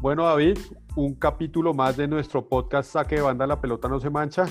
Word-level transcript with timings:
Bueno, 0.00 0.24
David, 0.24 0.58
un 0.96 1.14
capítulo 1.14 1.74
más 1.74 1.96
de 1.96 2.06
nuestro 2.06 2.48
podcast 2.48 2.92
Saque 2.92 3.16
de 3.16 3.22
Banda 3.22 3.46
La 3.46 3.60
Pelota 3.60 3.88
No 3.88 3.98
Se 4.00 4.10
Mancha. 4.10 4.46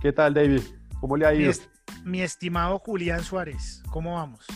¿Qué 0.00 0.12
tal, 0.12 0.34
David? 0.34 0.60
¿Cómo 1.00 1.16
le 1.16 1.26
ha 1.26 1.32
Mi, 1.32 1.38
ido? 1.38 1.50
est- 1.50 1.68
mi 2.04 2.20
estimado 2.20 2.78
Julián 2.78 3.22
Suárez, 3.22 3.82
¿cómo 3.90 4.14
vamos? 4.14 4.46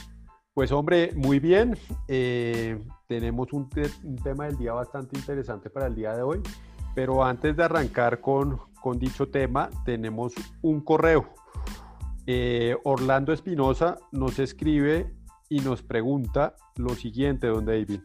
Pues 0.54 0.70
hombre, 0.70 1.12
muy 1.16 1.40
bien. 1.40 1.76
Eh, 2.08 2.78
tenemos 3.08 3.52
un, 3.52 3.68
te- 3.68 3.90
un 4.04 4.16
tema 4.16 4.44
del 4.46 4.56
día 4.58 4.72
bastante 4.72 5.18
interesante 5.18 5.70
para 5.70 5.86
el 5.86 5.94
día 5.94 6.14
de 6.14 6.22
hoy. 6.22 6.40
Pero 6.94 7.24
antes 7.24 7.56
de 7.56 7.64
arrancar 7.64 8.20
con, 8.20 8.58
con 8.82 8.98
dicho 8.98 9.28
tema, 9.28 9.70
tenemos 9.84 10.34
un 10.60 10.82
correo. 10.82 11.30
Eh, 12.26 12.76
Orlando 12.84 13.32
Espinosa 13.32 13.96
nos 14.12 14.38
escribe 14.38 15.12
y 15.48 15.60
nos 15.60 15.82
pregunta 15.82 16.54
lo 16.76 16.90
siguiente, 16.90 17.46
don 17.46 17.64
David. 17.64 18.00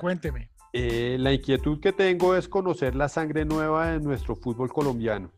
Cuénteme. 0.00 0.50
Eh, 0.74 1.16
la 1.18 1.32
inquietud 1.32 1.80
que 1.80 1.92
tengo 1.92 2.34
es 2.34 2.48
conocer 2.48 2.94
la 2.94 3.08
sangre 3.08 3.44
nueva 3.44 3.88
de 3.88 4.00
nuestro 4.00 4.34
fútbol 4.36 4.72
colombiano. 4.72 5.30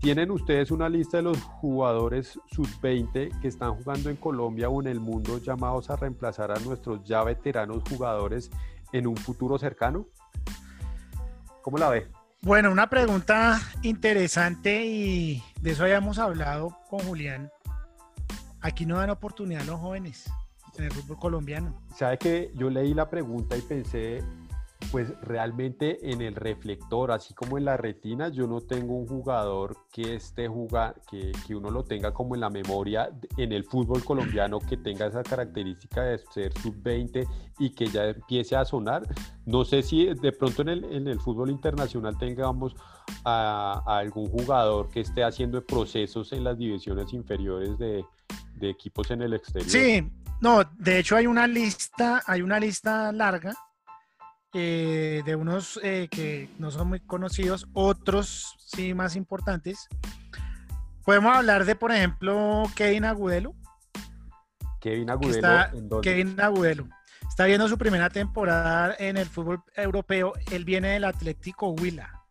¿Tienen 0.00 0.30
ustedes 0.30 0.70
una 0.70 0.88
lista 0.88 1.18
de 1.18 1.24
los 1.24 1.40
jugadores 1.42 2.38
sub-20 2.50 3.40
que 3.40 3.48
están 3.48 3.74
jugando 3.74 4.08
en 4.08 4.16
Colombia 4.16 4.68
o 4.70 4.80
en 4.80 4.88
el 4.88 5.00
mundo 5.00 5.38
llamados 5.38 5.90
a 5.90 5.96
reemplazar 5.96 6.50
a 6.50 6.58
nuestros 6.60 7.04
ya 7.04 7.22
veteranos 7.22 7.82
jugadores 7.88 8.50
en 8.92 9.06
un 9.06 9.16
futuro 9.16 9.58
cercano? 9.58 10.06
¿Cómo 11.60 11.76
la 11.78 11.90
ve? 11.90 12.08
Bueno, 12.40 12.70
una 12.70 12.88
pregunta 12.88 13.60
interesante 13.82 14.84
y 14.84 15.42
de 15.60 15.70
eso 15.70 15.84
habíamos 15.84 16.18
hablado 16.18 16.76
con 16.88 17.00
Julián. 17.00 17.50
Aquí 18.60 18.86
no 18.86 18.98
dan 18.98 19.10
oportunidad 19.10 19.62
a 19.62 19.66
los 19.66 19.80
jóvenes 19.80 20.30
en 20.78 20.84
el 20.84 20.92
fútbol 20.92 21.18
colombiano. 21.18 21.74
Sabe 21.94 22.18
que 22.18 22.52
yo 22.54 22.68
leí 22.68 22.94
la 22.94 23.08
pregunta 23.08 23.56
y 23.56 23.62
pensé, 23.62 24.22
pues 24.94 25.12
realmente 25.22 26.12
en 26.12 26.22
el 26.22 26.36
reflector, 26.36 27.10
así 27.10 27.34
como 27.34 27.58
en 27.58 27.64
la 27.64 27.76
retina, 27.76 28.28
yo 28.28 28.46
no 28.46 28.60
tengo 28.60 28.94
un 28.94 29.08
jugador 29.08 29.76
que 29.92 30.14
esté 30.14 30.46
jugando, 30.46 31.00
que, 31.10 31.32
que 31.44 31.56
uno 31.56 31.68
lo 31.68 31.82
tenga 31.82 32.14
como 32.14 32.36
en 32.36 32.42
la 32.42 32.48
memoria 32.48 33.10
en 33.36 33.50
el 33.50 33.64
fútbol 33.64 34.04
colombiano, 34.04 34.60
que 34.60 34.76
tenga 34.76 35.06
esa 35.06 35.24
característica 35.24 36.04
de 36.04 36.18
ser 36.18 36.52
sub-20 36.60 37.26
y 37.58 37.70
que 37.70 37.88
ya 37.88 38.04
empiece 38.04 38.54
a 38.54 38.64
sonar. 38.64 39.02
No 39.46 39.64
sé 39.64 39.82
si 39.82 40.14
de 40.14 40.30
pronto 40.30 40.62
en 40.62 40.68
el, 40.68 40.84
en 40.84 41.08
el 41.08 41.18
fútbol 41.18 41.50
internacional 41.50 42.16
tengamos 42.16 42.76
a, 43.24 43.82
a 43.84 43.98
algún 43.98 44.28
jugador 44.28 44.90
que 44.90 45.00
esté 45.00 45.24
haciendo 45.24 45.66
procesos 45.66 46.32
en 46.32 46.44
las 46.44 46.56
divisiones 46.56 47.12
inferiores 47.12 47.76
de, 47.78 48.04
de 48.54 48.70
equipos 48.70 49.10
en 49.10 49.22
el 49.22 49.34
exterior. 49.34 49.68
Sí, 49.68 50.08
no, 50.40 50.62
de 50.78 51.00
hecho 51.00 51.16
hay 51.16 51.26
una 51.26 51.48
lista, 51.48 52.22
hay 52.28 52.42
una 52.42 52.60
lista 52.60 53.10
larga 53.10 53.56
eh, 54.54 55.22
de 55.24 55.36
unos 55.36 55.78
eh, 55.82 56.08
que 56.10 56.48
no 56.58 56.70
son 56.70 56.88
muy 56.88 57.00
conocidos, 57.00 57.66
otros 57.74 58.54
sí 58.58 58.94
más 58.94 59.16
importantes. 59.16 59.88
Podemos 61.04 61.36
hablar 61.36 61.64
de, 61.64 61.74
por 61.76 61.92
ejemplo, 61.92 62.62
Kevin 62.74 63.04
Agudelo. 63.04 63.54
Kevin 64.80 65.10
Agudelo, 65.10 65.34
está 65.34 65.70
¿en 65.76 65.88
dónde? 65.88 66.08
Kevin 66.08 66.40
Agudelo. 66.40 66.88
Está 67.28 67.46
viendo 67.46 67.68
su 67.68 67.76
primera 67.76 68.10
temporada 68.10 68.94
en 68.98 69.16
el 69.16 69.26
fútbol 69.26 69.62
europeo. 69.74 70.32
Él 70.50 70.64
viene 70.64 70.88
del 70.90 71.04
Atlético 71.04 71.70
Huila. 71.70 72.22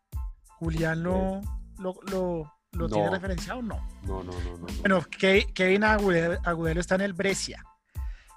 Julián 0.60 1.04
lo, 1.04 1.42
lo, 1.80 1.94
lo- 2.10 2.54
lo 2.72 2.90
tiene 2.90 3.10
referenciado, 3.10 3.62
no. 3.62 3.76
No, 4.04 4.24
no, 4.24 4.32
no, 4.32 4.58
no. 4.58 4.58
no. 4.58 4.68
Bueno, 4.80 5.02
Ke- 5.04 5.52
Kevin 5.54 5.84
Agudelo, 5.84 6.40
Agudelo 6.44 6.80
está 6.80 6.96
en 6.96 7.02
el 7.02 7.14
Brescia. 7.14 7.64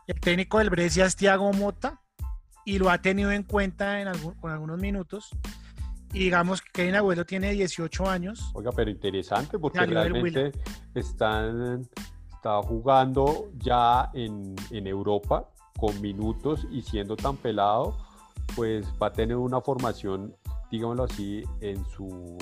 El 0.07 0.21
técnico 0.21 0.59
del 0.59 0.69
Brescia 0.71 1.07
es 1.07 1.17
Thiago 1.17 1.51
Mota 1.53 2.03
y 2.67 2.79
lo 2.79 2.91
ha 2.91 2.99
tenido 2.99 3.31
en 3.33 3.45
cuenta 3.45 4.01
en 4.03 4.09
algún- 4.09 4.35
con 4.35 4.51
algunos 4.51 4.79
minutos. 4.79 5.31
Y 6.13 6.19
digamos 6.21 6.61
que 6.61 6.71
Kevin 6.73 6.97
Agudelo 6.97 7.25
tiene 7.25 7.53
18 7.53 8.09
años. 8.09 8.51
Oiga, 8.55 8.73
pero 8.73 8.91
interesante 8.91 9.59
porque 9.59 9.79
realmente 10.13 10.53
están 10.95 11.89
está 12.35 12.63
jugando 12.63 13.51
ya 13.59 14.11
en, 14.15 14.55
en 14.71 14.87
Europa 14.87 15.49
con 15.79 16.01
minutos 16.01 16.67
y 16.71 16.83
siendo 16.83 17.17
tan 17.17 17.37
pelado, 17.37 17.97
pues 18.55 18.87
va 19.03 19.09
a 19.09 19.13
tener 19.13 19.37
una 19.37 19.61
formación, 19.61 20.35
digámoslo 20.71 21.05
así, 21.05 21.43
en 21.61 21.85
su 21.87 22.37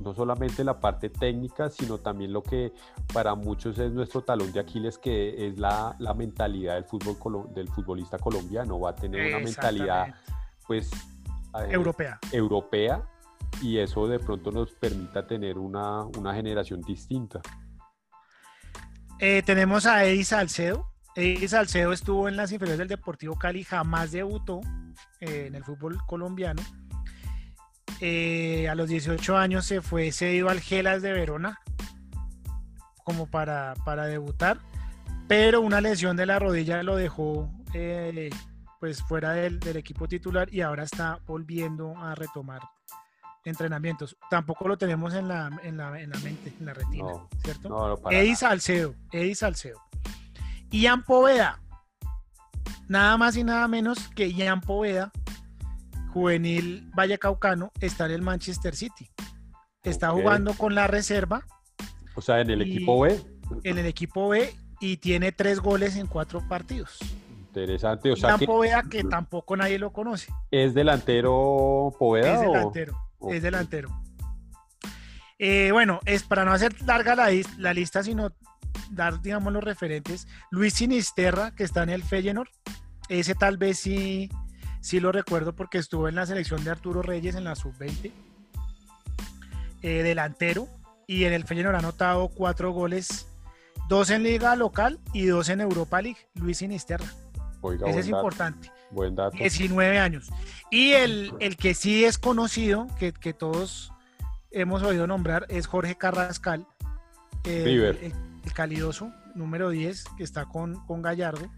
no 0.00 0.14
solamente 0.14 0.64
la 0.64 0.80
parte 0.80 1.10
técnica, 1.10 1.70
sino 1.70 1.98
también 1.98 2.32
lo 2.32 2.42
que 2.42 2.72
para 3.12 3.34
muchos 3.34 3.78
es 3.78 3.92
nuestro 3.92 4.22
talón 4.22 4.52
de 4.52 4.60
Aquiles, 4.60 4.98
que 4.98 5.46
es 5.46 5.58
la, 5.58 5.94
la 5.98 6.14
mentalidad 6.14 6.74
del 6.74 6.84
fútbol 6.84 7.52
del 7.54 7.68
futbolista 7.68 8.18
colombiano. 8.18 8.80
Va 8.80 8.90
a 8.90 8.94
tener 8.94 9.34
una 9.34 9.44
mentalidad, 9.44 10.14
pues, 10.66 10.90
eh, 10.92 11.68
Europea. 11.70 12.18
europea 12.32 13.08
y 13.62 13.78
eso 13.78 14.06
de 14.08 14.18
pronto 14.18 14.50
nos 14.50 14.72
permita 14.72 15.26
tener 15.26 15.58
una, 15.58 16.04
una 16.04 16.34
generación 16.34 16.80
distinta. 16.82 17.40
Eh, 19.20 19.42
tenemos 19.42 19.86
a 19.86 20.04
Eddie 20.04 20.24
Salcedo. 20.24 20.90
Eddie 21.14 21.48
Salcedo 21.48 21.92
estuvo 21.92 22.28
en 22.28 22.36
las 22.36 22.50
inferiores 22.50 22.78
del 22.78 22.88
Deportivo 22.88 23.36
Cali, 23.36 23.62
jamás 23.62 24.10
debutó 24.10 24.60
eh, 25.20 25.46
en 25.46 25.54
el 25.54 25.62
fútbol 25.62 25.98
colombiano. 26.06 26.60
Eh, 28.00 28.68
a 28.68 28.74
los 28.74 28.88
18 28.88 29.36
años 29.36 29.64
se 29.66 29.80
fue 29.80 30.10
cedido 30.12 30.48
al 30.48 30.60
Gelas 30.60 31.02
de 31.02 31.12
Verona 31.12 31.60
como 33.04 33.26
para, 33.26 33.74
para 33.84 34.06
debutar, 34.06 34.58
pero 35.28 35.60
una 35.60 35.80
lesión 35.80 36.16
de 36.16 36.26
la 36.26 36.38
rodilla 36.38 36.82
lo 36.82 36.96
dejó 36.96 37.50
eh, 37.74 38.30
pues 38.80 39.02
fuera 39.02 39.32
del, 39.32 39.60
del 39.60 39.76
equipo 39.76 40.08
titular 40.08 40.52
y 40.52 40.62
ahora 40.62 40.84
está 40.84 41.20
volviendo 41.26 41.96
a 41.98 42.14
retomar 42.14 42.60
entrenamientos. 43.44 44.16
Tampoco 44.30 44.68
lo 44.68 44.76
tenemos 44.76 45.14
en 45.14 45.28
la, 45.28 45.50
en 45.62 45.76
la, 45.76 46.00
en 46.00 46.10
la 46.10 46.18
mente, 46.20 46.52
en 46.58 46.66
la 46.66 46.74
retina, 46.74 47.04
No, 47.04 47.28
¿cierto? 47.42 47.68
No, 47.68 47.88
no, 47.88 48.10
Eddie. 48.10 48.36
Salcedo, 48.36 48.94
Eddie 49.12 49.34
Salcedo. 49.34 49.80
Ian 50.70 51.04
Poveda, 51.04 51.60
nada 52.88 53.16
más 53.16 53.36
y 53.36 53.44
nada 53.44 53.68
menos 53.68 54.08
que 54.08 54.32
Ian 54.32 54.60
Poveda, 54.60 55.12
juvenil 56.14 56.88
vallecaucano, 56.94 57.72
está 57.80 58.06
en 58.06 58.12
el 58.12 58.22
Manchester 58.22 58.76
City. 58.76 59.10
Está 59.82 60.10
jugando 60.10 60.54
con 60.54 60.74
la 60.74 60.86
reserva 60.86 61.44
O 62.14 62.22
sea, 62.22 62.40
en 62.40 62.50
el 62.50 62.62
equipo 62.62 63.00
B, 63.00 63.20
en 63.64 63.78
el 63.78 63.84
equipo 63.84 64.28
B 64.28 64.54
y 64.80 64.98
tiene 64.98 65.32
tres 65.32 65.58
goles 65.58 65.96
en 65.96 66.06
cuatro 66.06 66.40
partidos. 66.48 66.98
interesante. 67.48 68.12
O 68.12 68.16
sea, 68.16 68.38
que 68.38 68.46
Poveda, 68.46 68.84
que 68.88 69.02
tampoco 69.02 69.56
nadie 69.56 69.78
lo 69.78 69.92
conoce. 69.92 70.32
es 70.52 70.72
delantero 70.72 71.92
Poveda 71.98 72.34
Es 72.34 72.40
delantero. 72.40 72.96
Es 73.28 73.42
delantero. 73.42 73.88
Eh, 75.40 75.70
bueno, 75.72 75.98
es 76.06 76.22
para 76.22 76.44
no 76.44 76.52
hacer 76.52 76.80
larga 76.82 77.16
la, 77.16 77.28
la 77.58 77.74
lista, 77.74 78.04
sino 78.04 78.30
dar, 78.90 79.20
digamos, 79.20 79.52
los 79.52 79.64
referentes. 79.64 80.28
Luis 80.52 80.74
Sinisterra, 80.74 81.54
que 81.56 81.64
está 81.64 81.82
en 81.82 81.90
el 81.90 82.04
Feyenoord. 82.04 82.48
Ese 83.08 83.34
tal 83.34 83.58
vez 83.58 83.80
sí, 83.80 84.30
sí 84.84 85.00
lo 85.00 85.12
recuerdo 85.12 85.54
porque 85.54 85.78
estuvo 85.78 86.08
en 86.08 86.14
la 86.14 86.26
selección 86.26 86.62
de 86.62 86.70
Arturo 86.70 87.00
Reyes 87.02 87.34
en 87.36 87.44
la 87.44 87.54
sub-20. 87.56 88.12
Eh, 89.82 90.02
delantero. 90.02 90.68
Y 91.06 91.24
en 91.24 91.32
el 91.32 91.44
Feyenoord 91.44 91.74
ha 91.76 91.78
anotado 91.78 92.28
cuatro 92.28 92.72
goles. 92.72 93.26
Dos 93.88 94.10
en 94.10 94.22
liga 94.22 94.56
local 94.56 94.98
y 95.12 95.26
dos 95.26 95.48
en 95.48 95.60
Europa 95.60 96.00
League. 96.00 96.18
Luis 96.34 96.58
Sinisterra. 96.58 97.06
Oiga, 97.60 97.88
Ese 97.88 98.00
es 98.00 98.06
dato, 98.06 98.16
importante. 98.18 98.70
buen 98.90 99.14
dato. 99.14 99.36
19 99.36 99.98
años. 99.98 100.30
Y 100.70 100.92
el, 100.92 101.32
el 101.40 101.56
que 101.56 101.74
sí 101.74 102.04
es 102.04 102.18
conocido, 102.18 102.86
que, 102.98 103.12
que 103.12 103.32
todos 103.32 103.90
hemos 104.50 104.82
oído 104.82 105.06
nombrar, 105.06 105.46
es 105.48 105.66
Jorge 105.66 105.96
Carrascal, 105.96 106.66
River. 107.44 107.98
el- 108.02 108.12
el 108.44 108.52
calidoso, 108.52 109.10
número 109.34 109.70
10, 109.70 110.04
que 110.18 110.24
está 110.24 110.44
con, 110.44 110.84
con 110.86 111.00
Gallardo. 111.00 111.50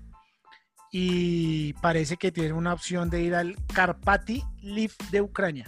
Y 0.98 1.74
parece 1.74 2.16
que 2.16 2.32
tiene 2.32 2.54
una 2.54 2.72
opción 2.72 3.10
de 3.10 3.20
ir 3.20 3.34
al 3.34 3.54
Karpaty 3.74 4.42
Liv 4.62 4.92
de 5.10 5.20
Ucrania. 5.20 5.66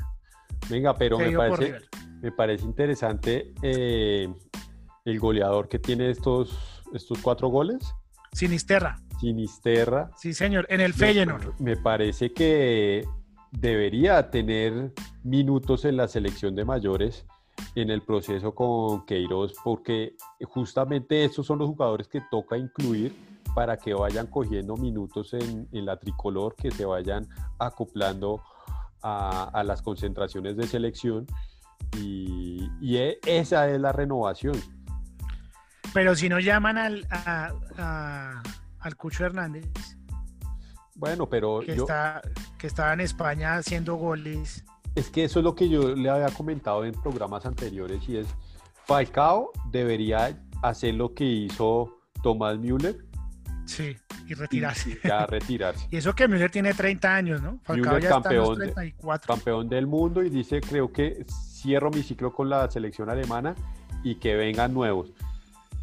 Venga, 0.71 0.95
pero 0.97 1.19
me 1.19 1.31
parece, 1.37 1.75
me 2.23 2.33
parece 2.33 2.65
interesante 2.65 3.53
eh, 3.61 4.33
el 5.05 5.21
goleador 5.21 5.69
que 5.69 5.79
tiene 5.79 6.09
estos, 6.09 6.83
estos 6.95 7.19
cuatro 7.19 7.49
goles, 7.49 7.95
Sinisterra, 8.33 8.97
Sinisterra. 9.21 10.11
sí 10.17 10.33
señor, 10.33 10.65
en 10.71 10.81
el 10.81 10.93
Me- 10.93 10.97
Feyenoord. 10.97 11.61
Me 11.61 11.77
parece 11.77 12.33
que 12.33 13.07
debería 13.53 14.31
tener 14.31 14.95
minutos 15.25 15.85
en 15.85 15.99
la 15.99 16.09
selección 16.09 16.55
de 16.55 16.65
mayores 16.65 17.27
en 17.75 17.91
el 17.91 18.01
proceso 18.01 18.55
con 18.55 19.05
Queiroz, 19.05 19.53
porque 19.63 20.15
justamente 20.45 21.23
estos 21.27 21.45
son 21.45 21.59
los 21.59 21.69
jugadores 21.69 22.09
que 22.09 22.23
toca 22.31 22.57
incluir 22.57 23.15
para 23.55 23.77
que 23.77 23.95
vayan 23.95 24.27
cogiendo 24.27 24.77
minutos 24.77 25.33
en, 25.35 25.69
en 25.73 25.85
la 25.87 25.99
tricolor, 25.99 26.55
que 26.57 26.71
se 26.71 26.85
vayan 26.85 27.27
acoplando 27.59 28.43
a, 29.03 29.45
a 29.53 29.65
las 29.65 29.83
concentraciones 29.83 30.57
de 30.57 30.67
selección. 30.67 31.27
Y, 31.97 32.69
y 32.81 32.97
e- 32.97 33.19
esa 33.27 33.69
es 33.69 33.81
la 33.81 33.93
renovación. 33.93 34.55
Pero 35.95 36.15
si 36.15 36.29
no 36.29 36.39
llaman 36.39 36.77
al, 36.79 37.07
a- 37.11 37.53
a- 37.79 38.43
al 38.81 38.97
Cucho 38.97 39.25
Hernández, 39.25 39.67
Bueno, 40.95 41.29
pero 41.29 41.61
que, 41.61 41.75
yo, 41.77 41.83
está, 41.85 42.21
que 42.59 42.67
estaba 42.67 42.93
en 42.93 43.01
España 43.01 43.55
haciendo 43.57 43.95
goles. 43.95 44.65
es 44.95 45.11
que 45.11 45.25
eso 45.25 45.39
es 45.41 45.45
lo 45.45 45.55
que 45.55 45.69
yo 45.69 45.95
le 45.95 46.11
había 46.11 46.29
comentado 46.35 46.85
en 46.85 46.93
programas 46.93 47.47
anteriores 47.47 48.07
y 48.09 48.17
es 48.19 48.27
Falcao 48.87 49.51
debería 49.71 50.39
hacer 50.63 50.95
lo 50.95 51.15
que 51.15 51.25
hizo 51.25 51.99
Tomás 52.23 52.59
Müller 52.59 53.05
Sí, 53.69 53.97
y 54.27 54.35
retirarse. 54.35 54.91
y 55.03 55.07
ya 55.07 55.27
retirarse. 55.27 55.87
Y 55.91 55.97
eso 55.99 56.15
que 56.15 56.27
Müller 56.27 56.51
tiene 56.51 56.73
30 56.75 57.15
años, 57.15 57.43
¿no? 57.43 57.59
Falcao 57.65 57.95
Müller 57.95 58.03
ya 58.11 58.17
está 58.17 58.31
en 58.31 58.37
los 58.37 58.49
campeón 58.49 58.59
de- 58.59 58.73
34. 58.73 59.35
Campeón 59.35 59.69
del 59.69 59.87
mundo 59.87 60.23
y 60.23 60.31
dice, 60.31 60.61
creo 60.61 60.91
que 60.93 61.25
cierro 61.63 61.91
mi 61.91 62.03
ciclo 62.03 62.33
con 62.33 62.49
la 62.49 62.71
selección 62.71 63.11
alemana 63.11 63.55
y 64.03 64.15
que 64.17 64.35
vengan 64.37 64.73
nuevos. 64.73 65.13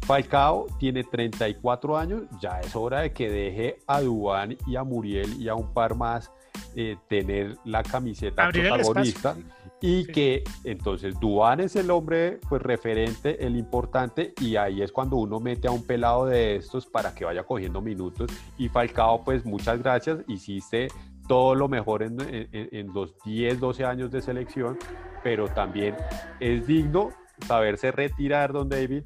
Falcao 0.02 0.66
tiene 0.78 1.04
34 1.04 1.96
años, 1.98 2.22
ya 2.40 2.60
es 2.60 2.76
hora 2.76 3.00
de 3.00 3.12
que 3.12 3.28
deje 3.30 3.78
a 3.86 4.00
Dubán 4.00 4.56
y 4.66 4.76
a 4.76 4.84
Muriel 4.84 5.40
y 5.40 5.48
a 5.48 5.54
un 5.54 5.72
par 5.72 5.94
más 5.96 6.30
eh, 6.76 6.96
tener 7.08 7.56
la 7.64 7.82
camiseta 7.82 8.44
Abrir 8.44 8.68
protagonista. 8.68 9.36
Y 9.80 10.04
Sí. 10.04 10.12
que 10.12 10.44
entonces 10.64 11.18
Dubán 11.20 11.60
es 11.60 11.76
el 11.76 11.90
hombre 11.90 12.38
pues 12.48 12.62
referente, 12.62 13.44
el 13.46 13.56
importante 13.56 14.32
y 14.40 14.56
ahí 14.56 14.80
es 14.82 14.90
cuando 14.92 15.16
uno 15.16 15.38
mete 15.40 15.68
a 15.68 15.70
un 15.70 15.86
pelado 15.86 16.26
de 16.26 16.56
estos 16.56 16.86
para 16.86 17.14
que 17.14 17.24
vaya 17.24 17.44
cogiendo 17.44 17.80
minutos 17.82 18.30
y 18.56 18.68
Falcao 18.68 19.22
pues 19.24 19.44
muchas 19.44 19.82
gracias, 19.82 20.18
hiciste 20.28 20.88
todo 21.28 21.54
lo 21.54 21.68
mejor 21.68 22.02
en, 22.04 22.20
en- 22.20 22.48
en 22.52 22.94
los 22.94 23.14
10, 23.24 23.58
12 23.60 23.84
años 23.84 24.10
de 24.10 24.22
selección, 24.22 24.78
pero 25.24 25.48
también 25.48 25.94
es 26.40 26.66
digno 26.66 27.10
saberse 27.46 27.90
retirar, 27.92 28.52
don 28.52 28.68
David, 28.68 29.02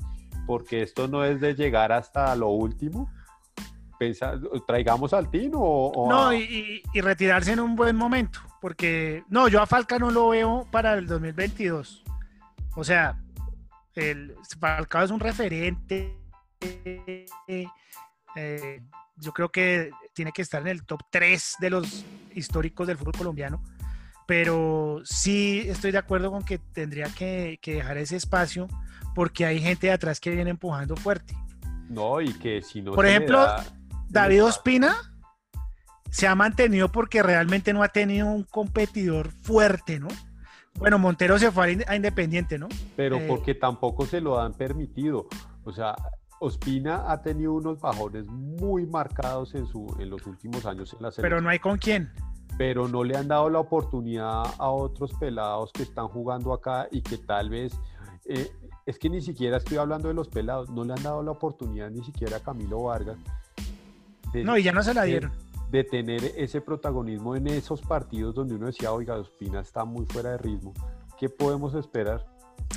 porque 0.46 0.82
esto 0.82 1.08
no 1.08 1.24
es 1.24 1.40
de 1.40 1.54
llegar 1.54 1.92
hasta 1.92 2.36
lo 2.36 2.48
último. 2.50 3.10
Traigamos 4.66 5.12
al 5.12 5.30
Tino 5.30 5.58
o, 5.60 5.92
o 5.92 6.08
No, 6.10 6.28
a- 6.28 6.36
y, 6.36 6.82
retirarse 6.94 7.52
en 7.52 7.60
un 7.60 7.76
buen 7.76 7.94
momento, 7.96 8.40
porque 8.60 9.22
no, 9.28 9.48
yo 9.48 9.60
a 9.60 9.66
Falca 9.66 9.98
no 9.98 10.10
lo 10.10 10.28
veo 10.30 10.66
para 10.70 10.94
el 10.94 11.06
2022. 11.06 12.02
O 12.76 12.84
sea, 12.84 13.18
el 13.94 14.34
Falcao 14.58 15.04
es 15.04 15.10
un 15.10 15.20
referente. 15.20 16.16
eh, 18.36 18.80
yo 19.16 19.32
creo 19.32 19.50
que 19.50 19.90
tiene 20.14 20.32
que 20.32 20.42
estar 20.42 20.62
en 20.62 20.68
el 20.68 20.84
top 20.84 21.00
3 21.10 21.56
de 21.60 21.70
los 21.70 22.04
históricos 22.34 22.86
del 22.86 22.96
fútbol 22.96 23.14
colombiano. 23.18 23.62
Pero 24.26 25.00
sí 25.04 25.64
estoy 25.66 25.90
de 25.90 25.98
acuerdo 25.98 26.30
con 26.30 26.44
que 26.44 26.58
tendría 26.58 27.06
que, 27.08 27.58
que 27.60 27.74
dejar 27.74 27.98
ese 27.98 28.16
espacio 28.16 28.68
porque 29.14 29.44
hay 29.44 29.60
gente 29.60 29.88
de 29.88 29.92
atrás 29.92 30.20
que 30.20 30.30
viene 30.30 30.50
empujando 30.50 30.96
fuerte. 30.96 31.34
no, 31.88 32.20
y 32.20 32.32
que 32.34 32.62
si 32.62 32.80
no 32.80 32.92
Por 32.92 33.06
ejemplo, 33.06 33.38
da- 33.40 33.64
David 34.10 34.44
Ospina 34.44 34.96
se 36.10 36.26
ha 36.26 36.34
mantenido 36.34 36.90
porque 36.90 37.22
realmente 37.22 37.72
no 37.72 37.82
ha 37.82 37.88
tenido 37.88 38.26
un 38.26 38.42
competidor 38.44 39.30
fuerte, 39.30 40.00
¿no? 40.00 40.08
Bueno, 40.74 40.98
Montero 40.98 41.38
se 41.38 41.50
fue 41.50 41.66
a 41.66 41.70
Inde- 41.70 41.84
a 41.88 41.96
Independiente, 41.96 42.58
¿no? 42.58 42.68
pero 42.96 43.16
Eh, 43.16 43.26
porque 43.28 43.54
tampoco 43.54 44.06
se 44.06 44.20
lo 44.20 44.40
han 44.40 44.54
permitido. 44.54 45.26
O 45.64 45.72
sea, 45.72 45.94
Ospina 46.40 47.10
ha 47.10 47.20
tenido 47.22 47.52
unos 47.52 47.80
bajones 47.80 48.26
muy 48.26 48.86
marcados 48.86 49.54
en, 49.54 49.66
su, 49.66 49.86
en 50.00 50.08
los 50.10 50.26
últimos 50.26 50.64
años 50.66 50.92
en 50.94 51.02
la 51.02 51.10
selección, 51.10 51.22
Pero 51.22 51.40
no 51.40 51.48
hay 51.50 51.58
con 51.58 51.76
quién. 51.78 52.10
pero 52.56 52.88
no 52.88 53.04
le 53.04 53.16
han 53.16 53.28
dado 53.28 53.48
la 53.50 53.58
oportunidad 53.58 54.42
a 54.58 54.70
otros 54.70 55.12
pelados 55.20 55.70
que 55.72 55.82
están 55.82 56.08
jugando 56.08 56.52
acá 56.52 56.88
y 56.90 57.02
que 57.02 57.18
tal 57.18 57.50
vez, 57.50 57.72
eh, 58.26 58.50
es 58.86 58.98
que 58.98 59.08
ni 59.10 59.20
siquiera 59.20 59.58
estoy 59.58 59.76
hablando 59.78 60.08
de 60.08 60.14
los 60.14 60.28
pelados, 60.28 60.68
no 60.70 60.84
le 60.84 60.92
han 60.94 61.02
dado 61.02 61.22
la 61.22 61.30
oportunidad 61.30 61.90
ni 61.90 62.02
siquiera 62.04 62.38
a 62.38 62.40
Camilo 62.40 62.82
Vargas 62.84 63.18
de, 64.32 64.44
No, 64.44 64.56
y 64.56 64.62
ya 64.62 64.72
no 64.72 64.82
se 64.82 64.94
la 64.94 65.04
dieron. 65.04 65.32
de 65.70 65.84
tener 65.84 66.22
ese 66.36 66.60
protagonismo 66.60 67.36
en 67.36 67.46
esos 67.48 67.80
partidos 67.82 68.34
donde 68.34 68.54
uno 68.56 68.66
decía, 68.66 68.92
oiga, 68.92 69.14
Ospina 69.16 69.60
está 69.60 69.84
muy 69.84 70.04
fuera 70.06 70.30
de 70.32 70.38
ritmo. 70.38 70.74
¿Qué 71.18 71.28
podemos 71.28 71.74
esperar? 71.74 72.26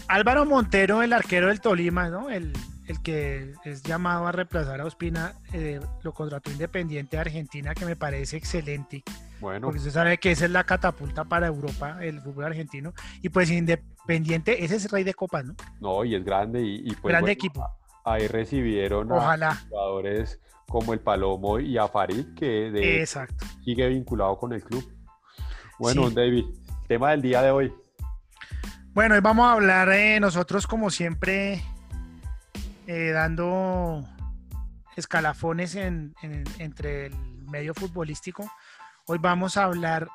Álvaro 0.08 0.46
Montero, 0.46 1.02
el 1.04 1.14
arquero 1.14 1.48
del 1.48 1.62
Tolima, 1.62 2.10
¿no? 2.10 2.30
El, 2.30 2.54
el 2.88 3.02
que 3.02 3.54
es 3.64 3.84
llamado 3.84 4.28
a 4.28 4.32
reemplazar 4.32 4.82
a 4.82 4.86
Ospina, 4.86 5.34
eh, 5.54 5.80
lo 6.04 6.14
contrató 6.14 6.52
Independiente 6.52 7.16
de 7.18 7.22
Argentina, 7.22 7.74
que 7.74 7.86
me 7.86 7.96
parece 7.96 8.38
excelente. 8.38 9.04
Bueno, 9.40 9.68
Porque 9.68 9.80
usted 9.80 9.92
sabe 9.92 10.18
que 10.20 10.32
esa 10.32 10.46
es 10.46 10.52
la 10.52 10.64
catapulta 10.64 11.26
para 11.26 11.48
Europa, 11.48 11.98
el 12.02 12.22
fútbol 12.22 12.46
argentino. 12.46 12.94
Y 13.22 13.30
pues 13.30 13.50
Independiente, 13.52 14.64
ese 14.64 14.76
es 14.76 14.90
rey 14.92 15.04
de 15.04 15.14
copas, 15.14 15.46
¿no? 15.46 15.56
no, 15.80 16.04
y 16.06 16.16
es 16.16 16.24
grande 16.24 16.62
y, 16.62 16.76
y 16.76 16.92
pues 16.96 17.12
Grande 17.12 17.22
bueno, 17.22 17.32
equipo. 17.32 17.66
Ahí 18.04 18.28
recibieron 18.28 19.12
a 19.12 19.56
jugadores 19.70 20.40
como 20.68 20.94
el 20.94 21.00
Palomo 21.00 21.60
y 21.60 21.78
a 21.78 21.88
Farid, 21.88 22.34
que 22.36 22.72
de, 22.72 23.00
Exacto. 23.02 23.46
sigue 23.64 23.88
vinculado 23.90 24.38
con 24.38 24.54
el 24.54 24.64
club. 24.64 24.84
Bueno, 25.80 26.10
Sí. 26.10 26.16
David, 26.16 26.46
tema 26.88 27.12
del 27.12 27.22
día 27.22 27.42
de 27.42 27.52
hoy. 27.52 27.74
Bueno, 28.94 29.16
hoy 29.16 29.22
vamos 29.22 29.46
a 29.48 29.54
hablar 29.54 29.90
eh, 29.92 30.20
nosotros, 30.20 30.68
como 30.68 30.90
siempre, 30.90 31.62
eh, 32.88 33.12
dando 33.12 34.04
escalafones 34.96 35.76
en- 35.76 36.14
en- 36.22 36.44
entre 36.60 37.08
el 37.08 37.16
medio 37.50 37.74
futbolístico. 37.74 38.50
Hoy 39.08 39.18
vamos 39.20 39.58
a 39.58 39.64
hablar 39.66 40.08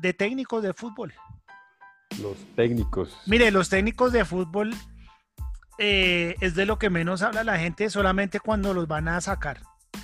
de 0.00 0.12
técnicos 0.14 0.62
de 0.62 0.72
fútbol. 0.72 1.12
Los 2.20 2.36
técnicos. 2.54 3.16
Mire, 3.26 3.50
los 3.50 3.68
técnicos 3.68 4.12
de 4.12 4.24
fútbol 4.24 4.72
eh, 5.78 6.36
es 6.40 6.54
de 6.54 6.66
lo 6.66 6.78
que 6.78 6.90
menos 6.90 7.22
habla 7.22 7.44
la 7.44 7.58
gente 7.58 7.90
solamente 7.90 8.40
cuando 8.40 8.72
los 8.74 8.86
van 8.88 9.08
a 9.08 9.20
sacar, 9.20 9.60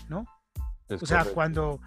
¿no? 0.09 0.27
es 0.89 1.03
O 1.03 1.07
sea, 1.07 1.19
correcto. 1.19 1.35
cuando, 1.35 1.81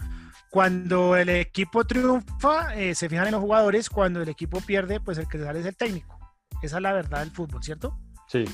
cuando 0.49 1.15
el 1.15 1.29
equipo 1.29 1.85
triunfa, 1.85 2.75
eh, 2.75 2.95
se 2.95 3.09
fijan 3.09 3.27
en 3.27 3.33
los 3.33 3.41
jugadores, 3.41 3.89
cuando 3.89 4.21
el 4.21 4.29
equipo 4.29 4.61
pierde, 4.61 4.99
pues 4.99 5.17
el 5.17 5.27
que 5.27 5.37
sale 5.43 5.59
es 5.59 5.65
el 5.65 5.75
técnico. 5.77 6.17
Esa 6.61 6.77
es 6.77 6.81
la 6.81 6.93
verdad 6.93 7.19
del 7.19 7.31
fútbol, 7.31 7.63
¿cierto? 7.63 7.99
Sí. 8.27 8.45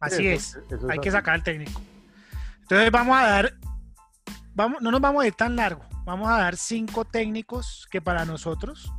Así 0.00 0.26
Eso- 0.28 0.58
es. 0.58 0.64
eso 0.72 0.86
es 0.86 0.90
Hay 0.90 0.98
que 0.98 1.10
sacar 1.10 1.34
al 1.34 1.42
técnico. 1.42 1.80
Entonces 2.62 2.90
vamos 2.90 3.16
a 3.16 3.22
dar, 3.26 3.54
vamos, 4.54 4.82
no 4.82 4.90
nos 4.90 5.00
vamos 5.00 5.22
a 5.22 5.26
ir 5.26 5.34
tan 5.34 5.56
largo. 5.56 5.84
Vamos 6.04 6.28
a 6.28 6.36
dar 6.38 6.56
cinco 6.56 7.06
técnicos 7.06 7.86
que 7.90 8.02
para 8.02 8.24
nosotros 8.26 8.92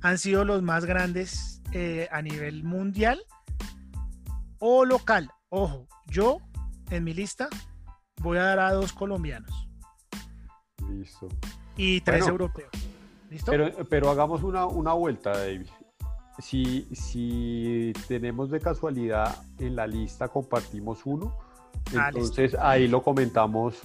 han 0.00 0.16
sido 0.18 0.44
los 0.44 0.62
más 0.62 0.84
grandes 0.86 1.60
eh, 1.72 2.08
a 2.12 2.22
nivel 2.22 2.62
mundial 2.64 3.22
o 4.58 4.84
local. 4.84 5.30
Ojo, 5.48 5.86
yo 6.06 6.38
en 6.90 7.04
mi 7.04 7.14
lista 7.14 7.48
voy 8.20 8.38
a 8.38 8.42
dar 8.44 8.58
a 8.60 8.72
dos 8.72 8.92
colombianos 8.92 9.68
Listo. 10.90 11.28
y 11.76 12.00
tres 12.00 12.20
Bueno. 12.20 12.32
europeos. 12.32 12.70
¿Listo? 13.30 13.50
Pero, 13.50 13.70
pero 13.88 14.10
hagamos 14.10 14.42
una, 14.42 14.66
una 14.66 14.92
vuelta, 14.92 15.30
David. 15.36 15.66
Si, 16.38 16.82
si 16.94 17.92
tenemos 18.08 18.50
de 18.50 18.60
casualidad 18.60 19.36
en 19.58 19.76
la 19.76 19.86
lista, 19.86 20.28
compartimos 20.28 21.00
uno, 21.04 21.36
Ah, 21.96 22.10
listo. 22.10 22.18
entonces 22.40 22.54
ahí 22.60 22.88
lo 22.88 23.02
comentamos 23.02 23.76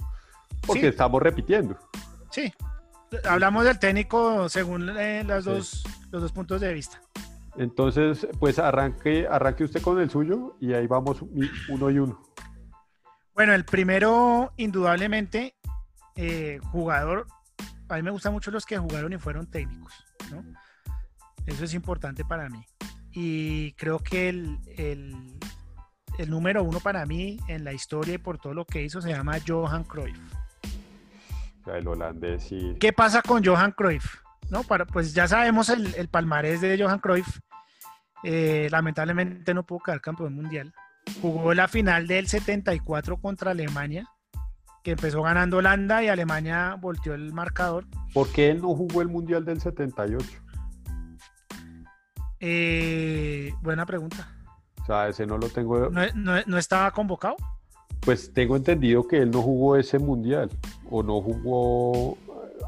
porque 0.66 0.82
Sí. 0.82 0.86
estamos 0.88 1.22
repitiendo. 1.22 1.76
Sí. 2.30 2.52
Hablamos 3.28 3.64
del 3.64 3.78
técnico 3.78 4.48
según 4.48 4.88
eh, 4.96 5.24
las 5.24 5.44
Sí. 5.44 5.50
dos, 5.50 5.84
los 6.10 6.22
dos 6.22 6.32
puntos 6.32 6.60
de 6.60 6.72
vista. 6.74 7.00
Entonces, 7.56 8.26
pues 8.38 8.58
arranque, 8.58 9.26
arranque 9.28 9.64
usted 9.64 9.82
con 9.82 10.00
el 10.00 10.08
suyo 10.10 10.56
y 10.60 10.72
ahí 10.72 10.86
vamos 10.86 11.22
uno 11.68 11.90
y 11.90 11.98
uno. 11.98 12.20
Bueno, 13.34 13.54
el 13.54 13.64
primero, 13.64 14.52
indudablemente, 14.56 15.54
eh, 16.16 16.58
jugador. 16.72 17.26
A 17.88 17.96
mí 17.96 18.02
me 18.02 18.10
gustan 18.10 18.32
mucho 18.32 18.50
los 18.50 18.64
que 18.66 18.78
jugaron 18.78 19.12
y 19.12 19.18
fueron 19.18 19.46
técnicos, 19.50 19.92
¿no? 20.30 20.44
Eso 21.46 21.64
es 21.64 21.74
importante 21.74 22.24
para 22.24 22.48
mí. 22.48 22.64
Y 23.12 23.72
creo 23.72 23.98
que 23.98 24.28
el, 24.28 24.58
el- 24.76 25.38
el 26.18 26.28
número 26.30 26.62
uno 26.62 26.80
para 26.80 27.06
mí 27.06 27.38
en 27.48 27.64
la 27.64 27.72
historia 27.72 28.14
y 28.14 28.18
por 28.18 28.36
todo 28.38 28.52
lo 28.52 28.66
que 28.66 28.82
hizo 28.82 29.00
se 29.00 29.08
llama 29.08 29.38
Johan 29.46 29.84
Cruyff. 29.84 30.18
O 31.62 31.64
sea, 31.64 31.78
el 31.78 31.88
holandés 31.88 32.44
sí. 32.44 32.76
¿Qué 32.78 32.92
pasa 32.92 33.22
con 33.22 33.42
Johan 33.44 33.72
Cruyff? 33.72 34.16
¿No? 34.48 34.62
Para, 34.64 34.86
pues 34.86 35.12
ya 35.14 35.28
sabemos 35.28 35.68
el, 35.68 35.94
el 35.96 36.08
palmarés 36.08 36.60
de 36.60 36.80
Johan 36.82 36.98
Cruyff. 36.98 37.38
Eh, 38.24 38.68
lamentablemente 38.70 39.54
no 39.54 39.64
pudo 39.64 39.80
quedar 39.80 40.00
campeón 40.00 40.34
mundial. 40.34 40.72
Jugó 41.22 41.54
la 41.54 41.68
final 41.68 42.06
del 42.06 42.28
74 42.28 43.16
contra 43.18 43.50
Alemania, 43.52 44.06
que 44.82 44.92
empezó 44.92 45.22
ganando 45.22 45.58
Holanda 45.58 46.02
y 46.02 46.08
Alemania 46.08 46.76
volteó 46.80 47.14
el 47.14 47.32
marcador. 47.32 47.86
¿Por 48.12 48.28
qué 48.32 48.50
él 48.50 48.60
no 48.62 48.74
jugó 48.74 49.02
el 49.02 49.08
Mundial 49.08 49.44
del 49.44 49.60
78? 49.60 50.26
Eh, 52.40 53.52
buena 53.62 53.84
pregunta. 53.86 54.28
O 54.82 54.84
sea, 54.86 55.08
ese 55.08 55.26
no 55.26 55.38
lo 55.38 55.48
tengo. 55.48 55.90
¿No, 55.90 56.02
no- 56.14 56.42
no 56.46 56.58
estaba 56.58 56.90
convocado? 56.90 57.36
Pues 58.00 58.32
tengo 58.32 58.56
entendido 58.56 59.06
que 59.06 59.18
él 59.18 59.30
no 59.30 59.42
jugó 59.42 59.76
ese 59.76 59.98
Mundial 59.98 60.50
o 60.90 61.02
no 61.02 61.20
jugó 61.20 62.16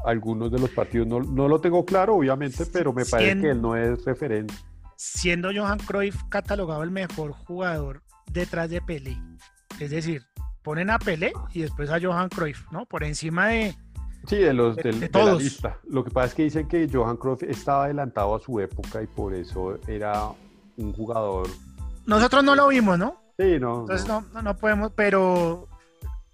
algunos 0.05 0.51
de 0.51 0.59
los 0.59 0.69
partidos. 0.71 1.07
No, 1.07 1.19
no 1.19 1.47
lo 1.47 1.59
tengo 1.61 1.85
claro, 1.85 2.15
obviamente, 2.15 2.65
pero 2.65 2.93
me 2.93 3.05
parece 3.05 3.39
que 3.41 3.49
él 3.51 3.61
no 3.61 3.75
es 3.75 4.03
referente. 4.05 4.53
Siendo 4.95 5.49
Johan 5.53 5.79
Cruyff 5.79 6.15
catalogado 6.29 6.83
el 6.83 6.91
mejor 6.91 7.31
jugador 7.31 8.01
detrás 8.31 8.69
de 8.69 8.81
Pelé. 8.81 9.17
Es 9.79 9.89
decir, 9.91 10.23
ponen 10.61 10.89
a 10.89 10.99
Pelé 10.99 11.33
y 11.53 11.61
después 11.61 11.89
a 11.89 11.99
Johan 12.01 12.29
Cruyff, 12.29 12.71
¿no? 12.71 12.85
Por 12.85 13.03
encima 13.03 13.47
de, 13.47 13.75
Sí, 14.27 14.37
de 14.37 14.53
los 14.53 14.75
de- 14.77 14.91
de 14.93 14.99
la 15.01 15.09
todos. 15.09 15.43
lista. 15.43 15.79
Lo 15.89 16.03
que 16.03 16.11
pasa 16.11 16.27
es 16.27 16.33
que 16.35 16.43
dicen 16.43 16.67
que 16.67 16.87
Johan 16.91 17.17
Cruyff 17.17 17.43
estaba 17.43 17.85
adelantado 17.85 18.35
a 18.35 18.39
su 18.39 18.59
época 18.59 19.01
y 19.01 19.07
por 19.07 19.33
eso 19.33 19.77
era 19.87 20.29
un 20.77 20.93
jugador. 20.93 21.47
Nosotros 22.05 22.43
no 22.43 22.55
lo 22.55 22.67
vimos, 22.69 22.97
¿no? 22.97 23.21
Sí, 23.37 23.59
no. 23.59 23.81
Entonces 23.81 24.07
no. 24.07 24.21
no, 24.21 24.27
no, 24.35 24.41
no 24.43 24.55
podemos, 24.57 24.91
pero, 24.95 25.67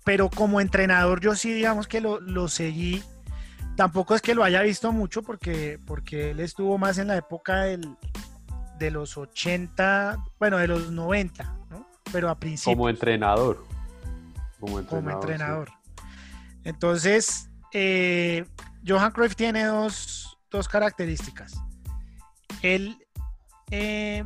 pero 0.06 0.30
como 0.30 0.62
entrenador 0.62 1.22
yo 1.22 1.34
sí 1.34 1.52
digamos 1.54 1.88
que 1.88 2.02
lo, 2.02 2.20
lo 2.20 2.48
seguí. 2.50 3.02
Tampoco 3.80 4.14
es 4.14 4.22
que 4.22 4.36
lo 4.36 4.44
haya 4.44 4.62
visto 4.62 4.92
mucho 4.92 5.24
porque, 5.24 5.80
porque 5.88 6.32
él 6.32 6.42
estuvo 6.42 6.78
más 6.78 6.98
en 6.98 7.08
la 7.08 7.16
época 7.16 7.62
del, 7.62 7.96
de 8.78 8.92
los 8.92 9.18
80, 9.18 10.22
bueno, 10.38 10.58
de 10.58 10.68
los 10.68 10.92
90, 10.92 11.46
¿no? 11.70 11.88
Pero 12.12 12.30
a 12.30 12.36
principios 12.38 12.76
Como 12.76 12.90
entrenador. 12.90 13.66
Como 14.60 14.80
entrenador. 14.80 14.90
como 14.90 15.10
sí. 15.10 15.32
entrenador. 15.32 15.70
Entonces, 16.66 17.50
eh, 17.72 18.44
Johan 18.86 19.14
Cruyff 19.14 19.38
tiene 19.38 19.64
dos, 19.64 20.38
dos 20.52 20.68
características. 20.68 21.54
Él 22.62 22.98
eh, 23.72 24.26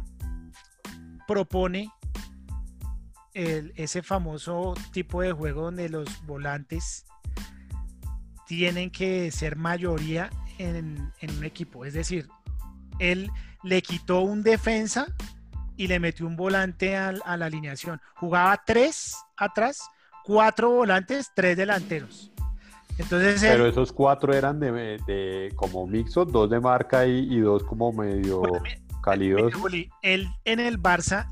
propone 1.27 1.91
el- 3.35 3.71
ese 3.75 4.01
famoso 4.01 4.73
tipo 4.91 5.21
de 5.21 5.31
juego 5.31 5.65
donde 5.65 5.89
los 5.89 6.25
volantes 6.25 7.05
tienen 8.47 8.89
que 8.91 9.31
ser 9.31 9.55
mayoría 9.55 10.29
en, 10.57 11.11
en 11.19 11.37
un 11.37 11.43
equipo. 11.43 11.85
Es 11.85 11.93
decir, 11.93 12.27
él 12.99 13.29
le 13.63 13.81
quitó 13.81 14.21
un 14.21 14.43
defensa 14.43 15.07
y 15.77 15.87
le 15.87 15.99
metió 15.99 16.27
un 16.27 16.35
volante 16.35 16.95
al- 16.95 17.21
a 17.25 17.37
la 17.37 17.45
alineación. 17.47 17.99
Jugaba 18.15 18.61
tres 18.65 19.15
atrás, 19.37 19.79
cuatro 20.23 20.69
volantes, 20.69 21.31
tres 21.35 21.57
delanteros. 21.57 22.31
Entonces 22.99 23.41
él, 23.41 23.51
Pero 23.53 23.67
esos 23.67 23.91
cuatro 23.91 24.33
eran 24.33 24.59
de, 24.59 24.71
de 25.07 25.51
como 25.55 25.87
mixtos, 25.87 26.31
dos 26.31 26.47
de 26.49 26.59
marca 26.59 27.07
y, 27.07 27.27
y 27.33 27.39
dos 27.39 27.63
como 27.63 27.91
medio 27.91 28.39
Bueno, 28.39 28.63
cálidos. 29.01 29.51
él 30.03 30.29
en 30.45 30.59
el 30.59 30.79
Barça 30.79 31.27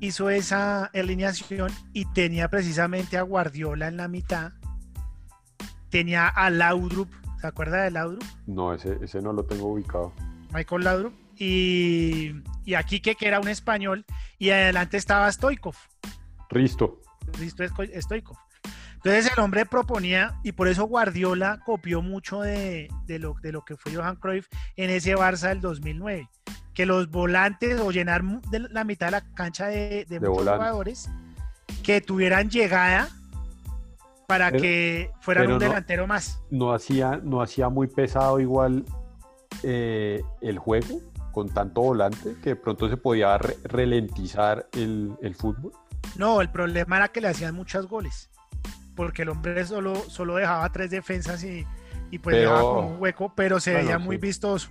hizo 0.00 0.28
esa 0.28 0.84
alineación 0.86 1.72
y 1.94 2.04
tenía 2.12 2.48
precisamente 2.50 3.16
a 3.16 3.22
Guardiola 3.22 3.88
en 3.88 3.96
la 3.96 4.08
mitad. 4.08 4.52
Tenía 5.96 6.28
a 6.28 6.50
Laudrup, 6.50 7.08
¿se 7.40 7.46
acuerda 7.46 7.82
de 7.84 7.90
Laudrup? 7.90 8.22
No, 8.46 8.74
ese, 8.74 8.98
ese 9.00 9.22
no 9.22 9.32
lo 9.32 9.46
tengo 9.46 9.68
ubicado. 9.72 10.12
Michael 10.52 10.84
Laudrup. 10.84 11.14
Y, 11.38 12.34
y 12.66 12.74
aquí 12.74 13.00
que 13.00 13.16
era 13.18 13.40
un 13.40 13.48
español. 13.48 14.04
Y 14.38 14.50
adelante 14.50 14.98
estaba 14.98 15.32
Stoikov. 15.32 15.74
Risto. 16.50 17.00
Risto 17.38 17.64
Stoikov. 17.66 18.36
Entonces 18.96 19.32
el 19.34 19.42
hombre 19.42 19.64
proponía, 19.64 20.34
y 20.42 20.52
por 20.52 20.68
eso 20.68 20.84
Guardiola 20.84 21.60
copió 21.64 22.02
mucho 22.02 22.42
de, 22.42 22.90
de 23.06 23.18
lo, 23.18 23.34
de 23.40 23.52
lo 23.52 23.64
que 23.64 23.78
fue 23.78 23.94
Johan 23.94 24.16
Cruyff 24.16 24.48
en 24.76 24.90
ese 24.90 25.16
Barça 25.16 25.48
del 25.48 25.62
2009, 25.62 26.28
que 26.74 26.84
los 26.84 27.08
volantes 27.10 27.80
o 27.80 27.90
llenar 27.90 28.22
de 28.50 28.58
la 28.58 28.84
mitad 28.84 29.06
de 29.06 29.12
la 29.12 29.32
cancha 29.32 29.68
de, 29.68 30.04
de 30.04 30.18
De 30.18 30.20
muchos 30.20 30.44
volantes. 30.44 30.58
jugadores 30.58 31.10
que 31.82 32.02
tuvieran 32.02 32.50
llegada 32.50 33.08
para 34.26 34.50
Pero- 34.50 34.62
que 34.62 35.10
fueran 35.20 35.46
un 35.46 35.52
no- 35.54 35.58
delantero 35.58 36.06
más. 36.06 36.40
No 36.50 36.72
hacía, 36.72 37.20
no 37.22 37.40
hacía 37.42 37.68
muy 37.68 37.86
pesado 37.86 38.40
igual 38.40 38.84
eh, 39.62 40.22
el 40.40 40.58
juego 40.58 41.00
con 41.32 41.48
tanto 41.52 41.82
volante 41.82 42.34
que 42.42 42.50
de 42.50 42.56
pronto 42.56 42.88
se 42.88 42.96
podía 42.96 43.36
re- 43.38 43.56
ralentizar 43.64 44.68
el, 44.72 45.12
el 45.22 45.34
fútbol. 45.34 45.72
No, 46.16 46.40
el 46.40 46.50
problema 46.50 46.96
era 46.96 47.08
que 47.08 47.20
le 47.20 47.28
hacían 47.28 47.54
muchos 47.54 47.86
goles, 47.88 48.30
porque 48.94 49.22
el 49.22 49.28
hombre 49.28 49.64
solo, 49.66 49.94
solo 50.08 50.36
dejaba 50.36 50.70
tres 50.72 50.90
defensas 50.90 51.44
y, 51.44 51.66
y 52.10 52.18
pues 52.18 52.36
Pero- 52.36 52.50
dejaba 52.50 52.62
como 52.74 52.88
un 52.94 53.00
hueco, 53.02 53.32
pero 53.36 53.60
se 53.60 53.72
Bueno, 53.72 53.84
veía 53.86 53.98
muy 53.98 54.16
sí. 54.16 54.22
vistoso. 54.22 54.70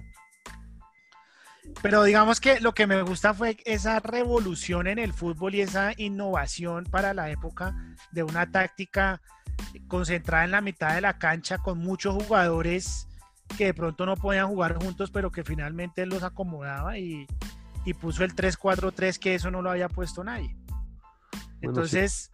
Pero 1.82 2.04
digamos 2.04 2.40
que 2.40 2.60
lo 2.62 2.74
que 2.74 2.88
me 2.88 3.02
gusta 3.02 3.34
fue 3.34 3.58
esa 3.66 4.00
revolución 4.00 4.88
en 4.88 4.98
el 5.00 5.14
fútbol 5.14 5.56
y 5.56 5.62
esa 5.62 5.92
innovación 5.98 6.86
para 6.86 7.14
la 7.14 7.30
época 7.30 7.76
de 8.12 8.24
una 8.24 8.50
táctica 8.52 9.22
concentrada 9.88 10.46
en 10.46 10.52
la 10.52 10.62
mitad 10.62 10.96
de 10.96 11.02
la 11.02 11.18
cancha 11.18 11.58
con 11.58 11.78
muchos 11.78 12.16
jugadores 12.16 13.08
que 13.58 13.66
de 13.66 13.74
pronto 13.74 14.06
no 14.06 14.16
podían 14.16 14.48
jugar 14.48 14.76
juntos, 14.82 15.12
pero 15.12 15.32
que 15.32 15.44
finalmente 15.44 16.02
él 16.02 16.10
los 16.10 16.24
acomodaba 16.24 16.98
y, 16.98 17.28
y 17.86 17.94
puso 17.94 18.24
el 18.24 18.36
3-4-3, 18.36 19.20
que 19.20 19.36
eso 19.36 19.52
no 19.52 19.62
lo 19.62 19.70
había 19.70 19.88
puesto 19.88 20.24
nadie. 20.24 20.56
Entonces, 21.62 22.32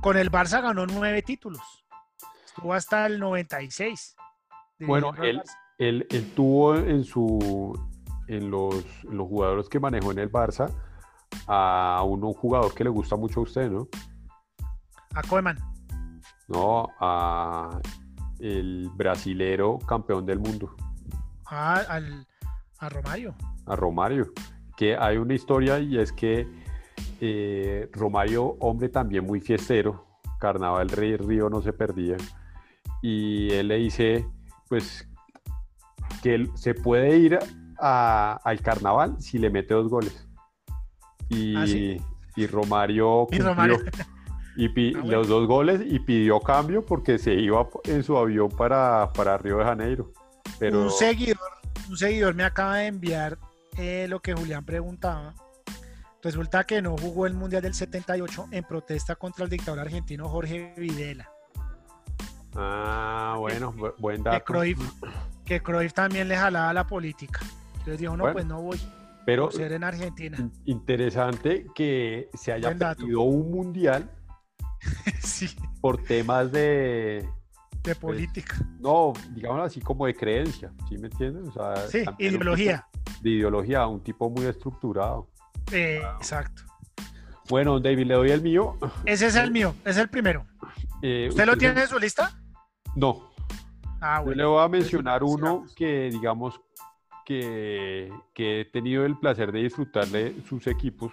con 0.00 0.16
el 0.16 0.30
Barça 0.30 0.62
ganó 0.62 0.86
nueve 0.86 1.22
títulos. 1.22 1.62
Estuvo 2.44 2.74
hasta 2.74 3.06
el 3.06 3.18
96. 3.20 4.16
Bueno, 4.80 5.14
él-. 5.22 5.42
Él, 5.78 6.06
él 6.10 6.32
tuvo 6.34 6.76
en 6.76 7.04
su 7.04 7.72
en 8.28 8.50
los, 8.50 8.84
los 9.04 9.26
jugadores 9.26 9.68
que 9.68 9.80
manejó 9.80 10.12
en 10.12 10.18
el 10.18 10.30
Barça 10.30 10.70
a 11.46 12.02
un, 12.04 12.22
un 12.22 12.34
jugador 12.34 12.74
que 12.74 12.84
le 12.84 12.90
gusta 12.90 13.16
mucho 13.16 13.40
a 13.40 13.42
usted, 13.44 13.70
¿no? 13.70 13.88
A 15.14 15.22
Koeman. 15.22 15.58
No, 16.50 16.88
a 16.98 17.80
el 18.40 18.88
brasilero 18.94 19.78
campeón 19.78 20.24
del 20.26 20.38
mundo, 20.40 20.74
A, 21.46 21.74
al, 21.76 22.26
a 22.78 22.88
Romario. 22.88 23.34
a 23.66 23.76
Romario. 23.76 24.32
Que 24.76 24.96
hay 24.96 25.18
una 25.18 25.34
historia 25.34 25.78
y 25.78 25.98
es 25.98 26.10
que 26.12 26.48
eh, 27.20 27.88
Romario, 27.92 28.56
hombre 28.60 28.88
también 28.88 29.24
muy 29.26 29.40
fiestero, 29.40 30.06
Carnaval 30.38 30.88
Rey 30.88 31.16
Río 31.16 31.50
no 31.50 31.60
se 31.60 31.72
perdía. 31.72 32.16
Y 33.02 33.50
él 33.52 33.68
le 33.68 33.76
dice, 33.76 34.26
pues, 34.68 35.06
que 36.22 36.34
él 36.34 36.50
se 36.54 36.74
puede 36.74 37.16
ir 37.18 37.38
a- 37.78 38.40
al 38.42 38.60
carnaval 38.60 39.20
si 39.20 39.38
le 39.38 39.50
mete 39.50 39.74
dos 39.74 39.88
goles. 39.88 40.26
Y, 41.28 41.56
Ah, 41.56 41.66
sí. 41.66 42.00
y 42.36 42.46
Romario 42.46 43.26
Y. 43.30 43.38
Romario. 43.38 43.76
Y 44.56 44.68
pi- 44.68 44.92
Ah, 44.96 45.00
bueno. 45.00 45.18
los 45.18 45.28
dos 45.28 45.46
goles 45.46 45.80
y 45.86 45.98
pidió 46.00 46.40
cambio 46.40 46.84
porque 46.84 47.18
se 47.18 47.34
iba 47.34 47.66
en 47.84 48.02
su 48.02 48.16
avión 48.18 48.48
para, 48.50 49.12
para 49.12 49.38
Río 49.38 49.58
de 49.58 49.64
Janeiro. 49.64 50.12
Pero 50.58 50.82
Un, 50.82 50.90
seguidor, 50.90 51.38
un 51.88 51.96
seguidor 51.96 52.34
me 52.34 52.44
acaba 52.44 52.76
de 52.78 52.86
enviar 52.86 53.38
eh, 53.78 54.06
lo 54.08 54.20
que 54.20 54.34
Julián 54.34 54.64
preguntaba. 54.64 55.34
Resulta 56.22 56.64
que 56.64 56.82
no 56.82 56.96
jugó 56.98 57.26
el 57.26 57.32
Mundial 57.34 57.62
del 57.62 57.72
78 57.74 58.48
en 58.50 58.64
protesta 58.64 59.14
contra 59.16 59.44
el 59.44 59.50
dictador 59.50 59.78
argentino 59.80 60.28
Jorge 60.28 60.74
Videla. 60.76 61.30
Ah, 62.54 63.36
bueno, 63.38 63.72
bu- 63.72 63.94
buen 63.98 64.22
Que 64.24 64.30
dato. 64.30 64.44
Cruyff, 64.44 64.78
que 65.44 65.62
Cruyff 65.62 65.92
también 65.94 66.28
le 66.28 66.36
jalaba 66.36 66.72
la 66.72 66.86
política. 66.86 67.40
Entonces 67.78 67.98
dijo, 68.00 68.16
no, 68.16 68.24
Bueno. 68.24 68.32
pues 68.34 68.46
no 68.46 68.60
voy 68.60 68.80
Pero 69.24 69.50
ser 69.50 69.72
en 69.72 69.84
Argentina. 69.84 70.36
in- 70.38 70.52
interesante 70.66 71.66
que 71.74 72.28
se 72.34 72.52
haya 72.52 72.74
perdido 72.74 73.20
un 73.22 73.50
mundial 73.50 74.10
sí, 75.20 75.48
por 75.80 76.02
temas 76.02 76.50
de, 76.52 77.28
de 77.82 77.94
política. 77.94 78.56
no, 78.80 79.12
digamos 79.30 79.60
así 79.66 79.80
como 79.80 80.06
de 80.06 80.14
creencia, 80.14 80.72
¿sí 80.88 80.96
me 80.98 81.08
entiendes? 81.08 81.48
O 81.48 81.52
sea, 81.52 81.86
Sí, 81.88 82.04
ideología. 82.18 82.86
tipo 83.04 83.18
de 83.22 83.30
ideología, 83.30 83.86
un 83.86 84.02
tipo 84.02 84.28
muy 84.30 84.46
estructurado. 84.46 85.28
Eh, 85.72 86.00
exacto. 86.16 86.62
Bueno, 87.48 87.80
David, 87.80 88.06
le 88.06 88.14
doy 88.14 88.30
el 88.30 88.42
mío. 88.42 88.76
Ese 89.04 89.26
es 89.26 89.34
el 89.36 89.50
mío, 89.50 89.74
es 89.84 89.96
el 89.96 90.08
primero. 90.08 90.46
Eh, 91.02 91.26
¿Usted 91.30 91.46
lo 91.46 91.56
tiene 91.56 91.80
en 91.82 91.88
su 91.88 91.98
lista? 91.98 92.38
No, 92.94 93.28
Ah, 94.02 94.22
Yo 94.24 94.32
le 94.32 94.44
voy 94.44 94.62
a 94.64 94.68
mencionar 94.68 95.22
uno 95.22 95.36
sigamos. 95.36 95.74
que, 95.74 96.08
digamos, 96.10 96.60
que, 97.26 98.10
que 98.34 98.62
he 98.62 98.64
tenido 98.64 99.04
el 99.04 99.18
placer 99.18 99.52
de 99.52 99.60
disfrutarle 99.64 100.34
sus 100.48 100.66
equipos 100.66 101.12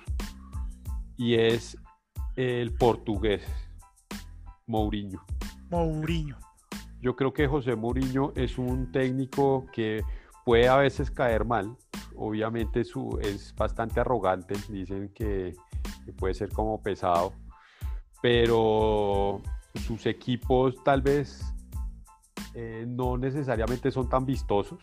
y 1.17 1.35
es 1.35 1.77
el 2.37 2.73
portugués, 2.75 3.43
Mourinho. 4.67 5.25
Mourinho. 5.71 6.37
Yo 7.01 7.15
creo 7.15 7.33
que 7.33 7.47
José 7.47 7.75
Mourinho 7.75 8.31
es 8.35 8.57
un 8.57 8.91
técnico 8.91 9.65
que 9.73 10.03
puede 10.45 10.67
a 10.67 10.77
veces 10.77 11.11
caer 11.11 11.45
mal. 11.45 11.75
Obviamente 12.15 12.83
su, 12.83 13.19
es 13.21 13.53
bastante 13.55 13.99
arrogante, 13.99 14.55
dicen 14.69 15.11
que, 15.13 15.53
que 16.05 16.13
puede 16.13 16.33
ser 16.35 16.49
como 16.49 16.81
pesado, 16.81 17.33
pero 18.21 19.41
sus 19.75 20.05
equipos 20.05 20.75
tal 20.83 21.01
vez 21.01 21.43
eh, 22.53 22.85
no 22.87 23.17
necesariamente 23.17 23.91
son 23.91 24.09
tan 24.09 24.25
vistosos, 24.25 24.79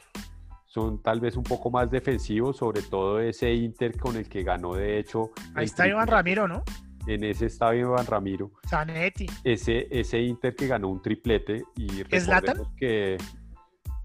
son 0.67 1.03
tal 1.03 1.21
vez 1.21 1.37
un 1.37 1.45
poco 1.45 1.71
más 1.71 1.91
defensivos, 1.91 2.57
sobre 2.57 2.83
todo 2.83 3.21
ese 3.21 3.53
Inter 3.53 3.97
con 3.99 4.17
el 4.17 4.29
que 4.29 4.43
ganó 4.43 4.75
de 4.75 4.99
hecho. 4.99 5.31
Ahí 5.55 5.67
está 5.67 5.87
Iván. 5.87 6.07
Ramiro, 6.09 6.49
¿no? 6.49 6.65
En 7.07 7.25
ese 7.25 7.47
está 7.47 7.75
Iván 7.75 8.07
Ramiro 8.07 8.51
Zanetti. 8.67 9.27
ese, 9.45 9.87
ese 9.91 10.21
Inter 10.21 10.55
que 10.55 10.67
ganó 10.67 10.89
un 10.89 11.03
triplete 11.03 11.63
y 11.77 12.03
recordemos 12.03 12.69
que 12.77 13.19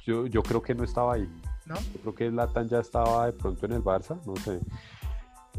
yo, 0.05 0.27
yo 0.27 0.43
creo 0.43 0.61
que 0.61 0.75
no 0.75 0.83
estaba 0.83 1.13
ahí. 1.13 1.29
¿No? 1.65 1.75
Yo 1.75 2.01
creo 2.01 2.15
que 2.15 2.29
Zlatan 2.29 2.67
ya 2.67 2.79
estaba 2.79 3.27
de 3.27 3.33
pronto 3.33 3.65
en 3.65 3.73
el 3.73 3.83
Barça, 3.83 4.19
no 4.25 4.35
sé. 4.37 4.59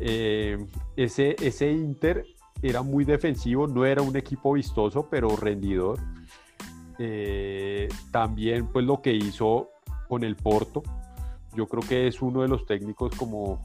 Eh, 0.01 0.67
ese, 0.97 1.37
ese 1.41 1.71
Inter 1.71 2.25
era 2.63 2.83
muy 2.83 3.05
defensivo, 3.05 3.67
no 3.67 3.85
era 3.85 4.03
un 4.03 4.17
equipo 4.17 4.55
vistoso, 4.55 5.09
pero 5.09 5.37
rendidor. 5.37 5.99
Eh, 6.99 7.89
también 8.11 8.67
pues 8.67 8.85
lo 8.85 9.01
que 9.01 9.15
hizo 9.15 9.71
con 10.09 10.25
el 10.25 10.37
Porto, 10.37 10.83
yo 11.55 11.67
creo 11.67 11.83
que 11.83 12.07
es 12.07 12.21
uno 12.21 12.43
de 12.43 12.49
los 12.49 12.67
técnicos 12.67 13.15
como, 13.17 13.63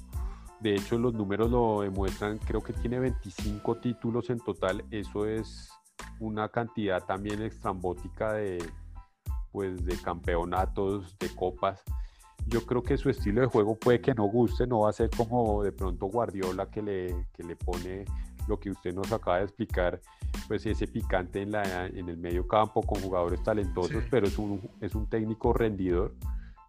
de 0.60 0.76
hecho 0.76 0.98
los 0.98 1.14
números 1.14 1.50
lo 1.50 1.82
demuestran, 1.82 2.38
creo 2.38 2.62
que 2.62 2.74
tiene 2.74 3.00
25 3.00 3.76
títulos 3.78 4.30
en 4.30 4.40
total, 4.40 4.84
eso 4.92 5.26
es 5.26 5.70
una 6.20 6.50
cantidad 6.50 7.04
también 7.04 7.42
extrambótica 7.42 8.34
de, 8.34 8.64
pues, 9.52 9.86
de 9.86 9.98
campeonatos, 9.98 11.18
de 11.20 11.30
copas. 11.36 11.82
Yo 12.48 12.66
creo 12.66 12.84
que 12.84 12.98
su 12.98 13.10
estilo 13.10 13.42
de 13.42 13.48
juego 13.48 13.76
puede 13.76 14.02
que 14.02 14.14
no 14.14 14.26
guste, 14.26 14.68
no 14.68 14.82
va 14.82 14.90
a 14.90 14.94
ser 14.94 15.10
como 15.10 15.64
de 15.64 15.72
pronto 15.72 16.06
Guardiola 16.08 16.70
que 16.70 16.82
le, 16.82 17.28
que 17.34 17.44
le 17.44 17.56
pone 17.56 18.06
lo 18.48 18.60
que 18.60 18.70
usted 18.70 18.94
nos 18.94 19.12
acaba 19.12 19.38
de 19.38 19.46
explicar, 19.46 20.00
pues 20.48 20.66
ese 20.66 20.88
picante 20.88 21.42
en, 21.42 21.52
la, 21.52 21.88
en 21.88 22.08
el 22.08 22.18
medio 22.18 22.48
campo 22.48 22.82
con 22.82 23.02
jugadores 23.02 23.42
talentosos, 23.44 24.04
pero 24.12 24.28
es 24.28 24.38
un, 24.38 24.62
es 24.82 24.94
un 24.94 25.10
técnico 25.10 25.54
rendidor. 25.54 26.14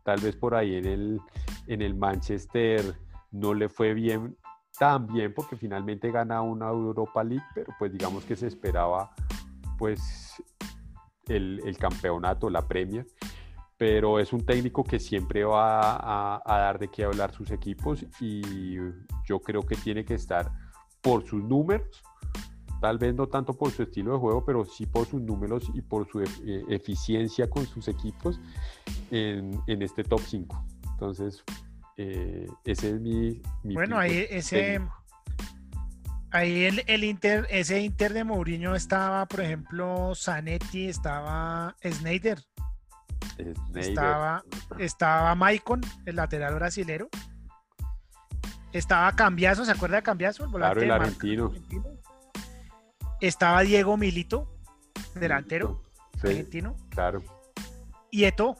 Tal 0.02 0.20
vez 0.20 0.36
por 0.36 0.54
ahí 0.54 0.76
en 0.76 0.86
el, 0.86 1.20
en 1.66 1.82
el 1.82 1.94
Manchester 1.94 2.94
no 3.30 3.54
le 3.54 3.68
fue 3.68 3.94
bien 3.94 4.36
tan 4.78 5.06
bien 5.06 5.32
porque 5.34 5.56
finalmente 5.56 6.10
gana 6.10 6.42
una 6.42 6.68
Europa 6.68 7.24
League, 7.24 7.46
pero 7.54 7.72
pues 7.78 7.92
digamos 7.92 8.24
que 8.24 8.36
se 8.36 8.46
esperaba 8.46 9.10
pues 9.78 10.42
el, 11.28 11.60
el 11.64 11.78
campeonato, 11.78 12.50
la 12.50 12.66
Premier 12.66 13.06
pero 13.76 14.18
es 14.18 14.32
un 14.32 14.44
técnico 14.44 14.84
que 14.84 14.98
siempre 14.98 15.44
va 15.44 16.40
a, 16.44 16.58
dar 16.58 16.78
de 16.78 16.88
qué 16.88 17.04
hablar 17.04 17.32
sus 17.32 17.50
equipos 17.50 18.04
y 18.20 18.74
yo 19.26 19.40
creo 19.40 19.62
que 19.62 19.76
tiene 19.76 20.04
que 20.04 20.14
estar 20.14 20.50
por 21.02 21.26
sus 21.26 21.42
números, 21.44 22.02
tal 22.80 22.98
vez 22.98 23.14
no 23.14 23.26
tanto 23.26 23.52
por 23.52 23.70
su 23.70 23.82
estilo 23.82 24.12
de 24.12 24.18
juego, 24.18 24.44
pero 24.44 24.64
sí 24.64 24.86
por 24.86 25.06
sus 25.06 25.20
números 25.20 25.70
y 25.74 25.82
por 25.82 26.08
su 26.08 26.20
e 26.22 26.26
eficiencia 26.68 27.50
con 27.50 27.66
sus 27.66 27.88
equipos 27.88 28.40
en, 29.10 29.60
en, 29.66 29.82
este 29.82 30.02
top 30.02 30.20
5. 30.20 30.64
Entonces, 30.92 31.44
eh, 31.96 32.46
ese 32.64 32.90
es 32.90 33.00
mi... 33.00 33.42
mi 33.62 33.74
bueno, 33.74 33.98
ahí 33.98 34.26
ese... 34.30 34.80
Ahí 36.32 36.64
el, 36.64 36.82
el, 36.86 37.04
Inter, 37.04 37.46
ese 37.50 37.80
Inter 37.80 38.12
de 38.12 38.24
Mourinho 38.24 38.74
estaba, 38.74 39.26
por 39.26 39.40
ejemplo, 39.40 40.12
Zanetti, 40.14 40.88
estaba 40.88 41.74
Snyder, 41.82 42.42
estaba, 43.74 44.44
estaba 44.78 45.34
Maicon, 45.34 45.80
el 46.04 46.16
lateral 46.16 46.54
brasilero. 46.54 47.08
Estaba 48.72 49.12
Cambiazo, 49.12 49.64
¿se 49.64 49.72
acuerda 49.72 49.96
de 49.96 50.02
Cambiazo? 50.02 50.44
El 50.44 50.50
claro, 50.50 50.82
el 50.82 50.90
argentino. 50.90 51.52
Estaba 53.20 53.62
Diego 53.62 53.96
Milito, 53.96 54.58
delantero 55.14 55.82
argentino. 56.22 56.76
Claro. 56.90 57.22
Y 58.10 58.24
Eto. 58.24 58.56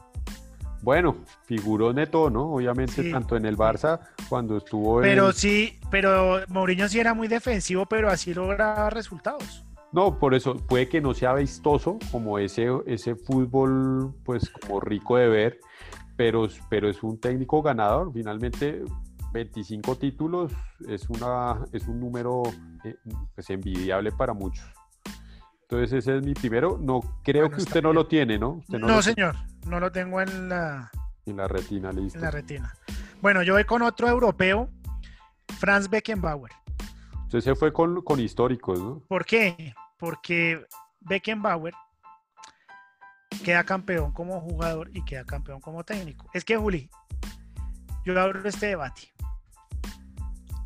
Bueno, 0.83 1.17
figuró 1.45 1.93
Neto, 1.93 2.31
¿no? 2.31 2.55
Obviamente, 2.55 3.11
tanto 3.11 3.37
en 3.37 3.47
el 3.47 3.57
Barça 3.57 4.01
cuando 4.29 4.59
estuvo 4.59 5.01
Pero 5.01 5.33
sí, 5.33 5.79
pero 5.91 6.41
Mourinho 6.49 6.89
sí 6.89 7.01
era 7.01 7.15
muy 7.15 7.29
defensivo, 7.29 7.87
pero 7.87 8.09
así 8.09 8.35
lograba 8.35 8.91
resultados. 8.91 9.65
No, 9.93 10.19
por 10.19 10.35
eso 10.35 10.57
puede 10.57 10.89
que 10.89 11.01
no 11.01 11.15
sea 11.15 11.35
vistoso 11.35 11.99
como 12.13 12.39
ese, 12.39 12.69
ese 12.87 13.15
fútbol, 13.15 14.15
pues 14.25 14.51
como 14.51 14.81
rico 14.81 15.17
de 15.17 15.29
ver, 15.29 15.61
pero, 16.17 16.49
pero 16.69 16.89
es 16.91 17.03
un 17.03 17.19
técnico 17.19 17.63
ganador. 17.63 18.13
Finalmente, 18.13 18.85
25 19.33 19.97
títulos 19.97 20.53
es, 20.89 21.09
una, 21.09 21.65
es 21.73 21.87
un 21.89 22.01
número 22.01 22.43
eh, 22.85 22.97
pues, 23.35 23.51
envidiable 23.51 24.13
para 24.13 24.33
muchos. 24.33 24.65
Entonces 25.69 25.99
ese 25.99 26.19
es 26.19 26.23
mi 26.23 26.33
primero. 26.33 26.79
No 26.81 27.01
creo 27.25 27.51
que 27.51 27.57
usted 27.57 27.83
no 27.83 27.93
lo 27.93 28.07
tiene, 28.07 28.39
¿no? 28.39 28.63
no, 28.69 29.03
señor, 29.03 29.35
no 29.67 29.81
lo 29.81 29.91
tengo 29.91 30.21
en 30.21 30.49
la 30.49 30.91
en 31.27 31.37
la 31.37 31.49
retina, 31.49 31.91
listo. 31.91 32.19
En 32.19 32.25
la 32.25 32.31
retina. 32.31 32.73
Bueno, 33.21 33.43
yo 33.43 33.55
voy 33.55 33.65
con 33.65 33.83
otro 33.83 34.09
europeo, 34.09 34.71
Franz 35.59 35.91
Beckenbauer. 35.91 36.53
Usted 37.25 37.41
se 37.41 37.55
fue 37.57 37.73
con, 37.73 38.01
con 38.03 38.21
históricos, 38.21 38.79
¿no? 38.79 39.03
¿Por 39.09 39.25
qué? 39.25 39.75
Porque 39.99 40.65
Beckenbauer 41.01 41.75
queda 43.45 43.65
campeón 43.65 44.13
como 44.13 44.41
jugador 44.41 44.89
y 44.95 45.05
queda 45.05 45.25
campeón 45.25 45.61
como 45.61 45.83
técnico. 45.83 46.31
Es 46.33 46.45
que, 46.45 46.57
Juli, 46.57 46.89
yo 48.05 48.21
abro 48.21 48.49
este 48.49 48.67
debate. 48.67 49.13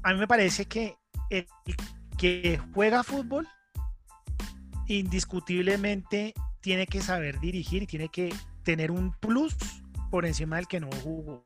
A 0.02 0.12
mí 0.12 0.18
me 0.18 0.28
parece 0.28 0.66
que 0.66 0.98
el 1.30 1.46
que 2.18 2.60
juega 2.74 3.02
fútbol 3.02 3.48
indiscutiblemente 4.98 6.34
tiene 6.60 6.86
que 6.86 7.00
saber 7.00 7.40
dirigir 7.40 7.82
y 7.82 7.86
tiene 7.86 8.08
que 8.08 8.34
tener 8.62 8.90
un 8.90 9.12
plus 9.12 9.56
por 10.10 10.26
encima 10.26 10.56
del 10.56 10.66
que 10.66 10.80
no 10.80 10.88
jugó. 11.02 11.44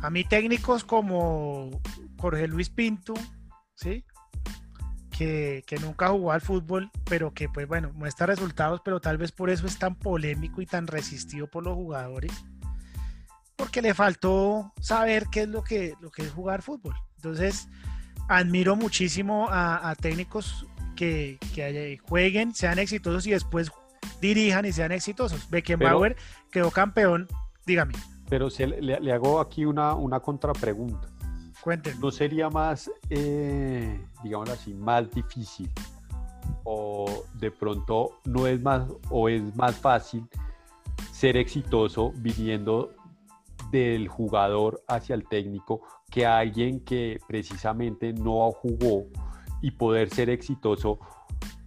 A 0.00 0.10
mí 0.10 0.24
técnicos 0.24 0.84
como 0.84 1.80
Jorge 2.18 2.48
Luis 2.48 2.70
Pinto, 2.70 3.14
¿sí? 3.74 4.04
Que, 5.10 5.62
que, 5.66 5.76
nunca 5.76 6.08
jugó 6.08 6.32
al 6.32 6.40
fútbol, 6.40 6.90
pero 7.04 7.32
que 7.32 7.48
pues 7.48 7.68
bueno, 7.68 7.92
muestra 7.94 8.26
resultados, 8.26 8.80
pero 8.84 9.00
tal 9.00 9.18
vez 9.18 9.30
por 9.30 9.50
eso 9.50 9.66
es 9.66 9.78
tan 9.78 9.94
polémico 9.94 10.62
y 10.62 10.66
tan 10.66 10.86
resistido 10.86 11.46
por 11.46 11.62
los 11.62 11.74
jugadores, 11.74 12.32
porque 13.54 13.82
le 13.82 13.94
faltó 13.94 14.72
saber 14.80 15.26
qué 15.30 15.42
es 15.42 15.48
lo 15.48 15.62
que, 15.62 15.94
lo 16.00 16.10
que 16.10 16.22
es 16.22 16.32
jugar 16.32 16.62
fútbol. 16.62 16.94
Entonces, 17.16 17.68
admiro 18.28 18.76
muchísimo 18.76 19.48
a, 19.50 19.94
técnicos 20.00 20.66
que, 20.96 21.38
que, 21.54 21.98
jueguen, 22.08 22.54
sean 22.54 22.78
exitosos 22.78 23.26
y 23.26 23.30
después 23.30 23.70
dirijan 24.20 24.64
y 24.64 24.72
sean 24.72 24.92
exitosos. 24.92 25.48
Beckenbauer 25.50 26.16
quedó 26.50 26.70
campeón, 26.70 27.28
dígame. 27.66 27.94
Pero 28.28 28.50
se, 28.50 28.66
le, 28.66 29.00
le, 29.00 29.12
hago 29.12 29.40
aquí 29.40 29.64
una, 29.64 29.94
una 29.94 30.20
contrapregunta. 30.20 31.08
¿No 32.00 32.10
sería 32.10 32.50
más, 32.50 32.90
eh, 33.08 34.04
digamos 34.24 34.50
así, 34.50 34.74
más 34.74 35.08
difícil? 35.12 35.70
O 36.64 37.24
de 37.34 37.50
pronto 37.52 38.18
no 38.24 38.46
es 38.46 38.60
más, 38.60 38.88
o 39.10 39.28
es 39.28 39.54
más 39.54 39.76
fácil 39.76 40.26
ser 41.12 41.36
exitoso 41.36 42.12
viniendo 42.16 42.92
del 43.70 44.08
jugador 44.08 44.82
hacia 44.88 45.14
el 45.14 45.26
técnico 45.28 45.82
que 46.10 46.26
alguien 46.26 46.80
que 46.80 47.20
precisamente 47.28 48.12
no 48.12 48.50
jugó 48.50 49.06
y 49.62 49.70
poder 49.70 50.10
ser 50.10 50.28
exitoso 50.28 50.98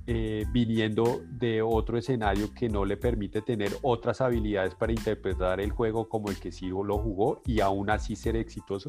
eh, 0.08 0.46
viniendo 0.52 1.24
de 1.28 1.64
otro 1.64 1.98
escenario 1.98 2.54
que 2.54 2.70
no 2.70 2.86
le 2.86 2.96
permite 2.96 3.42
tener 3.42 3.72
otras 3.82 4.22
habilidades 4.22 4.76
para 4.76 4.92
interpretar 4.92 5.60
el 5.60 5.72
juego 5.72 6.08
como 6.08 6.30
el 6.30 6.40
que 6.40 6.52
sí 6.52 6.68
lo 6.68 7.00
jugó 7.00 7.42
y 7.48 7.60
aún 7.60 7.90
así 7.90 8.16
ser 8.16 8.36
exitoso? 8.36 8.88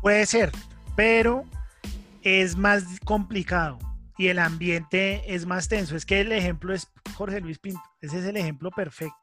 Puede 0.00 0.24
ser, 0.24 0.50
pero 0.96 1.44
es 2.22 2.56
más 2.56 2.84
complicado 3.04 3.78
y 4.16 4.28
el 4.28 4.38
ambiente 4.38 5.22
es 5.26 5.44
más 5.44 5.68
tenso. 5.68 5.94
Es 5.94 6.06
que 6.06 6.20
el 6.20 6.32
ejemplo 6.32 6.72
es 6.72 6.88
Jorge 7.16 7.40
Luis 7.40 7.58
Pinto. 7.58 7.82
Ese 8.00 8.20
es 8.20 8.24
el 8.24 8.38
ejemplo 8.38 8.70
perfecto. 8.70 9.14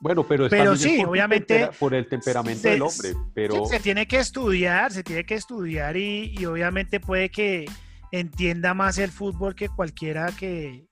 Bueno, 0.00 0.24
pero, 0.26 0.48
pero 0.48 0.76
sí, 0.76 1.04
obviamente 1.04 1.70
por 1.78 1.94
el 1.94 2.08
temperamento 2.08 2.68
del 2.68 2.82
hombre. 2.82 3.14
Pero 3.34 3.64
se 3.66 3.80
tiene 3.80 4.06
que 4.06 4.18
estudiar, 4.18 4.92
se 4.92 5.02
tiene 5.02 5.24
que 5.24 5.34
estudiar 5.34 5.96
y, 5.96 6.34
y, 6.38 6.46
obviamente 6.46 7.00
puede 7.00 7.30
que 7.30 7.66
entienda 8.12 8.74
más 8.74 8.98
el 8.98 9.10
fútbol 9.10 9.54
que 9.54 9.68
cualquiera 9.68 10.32
que, 10.32 10.86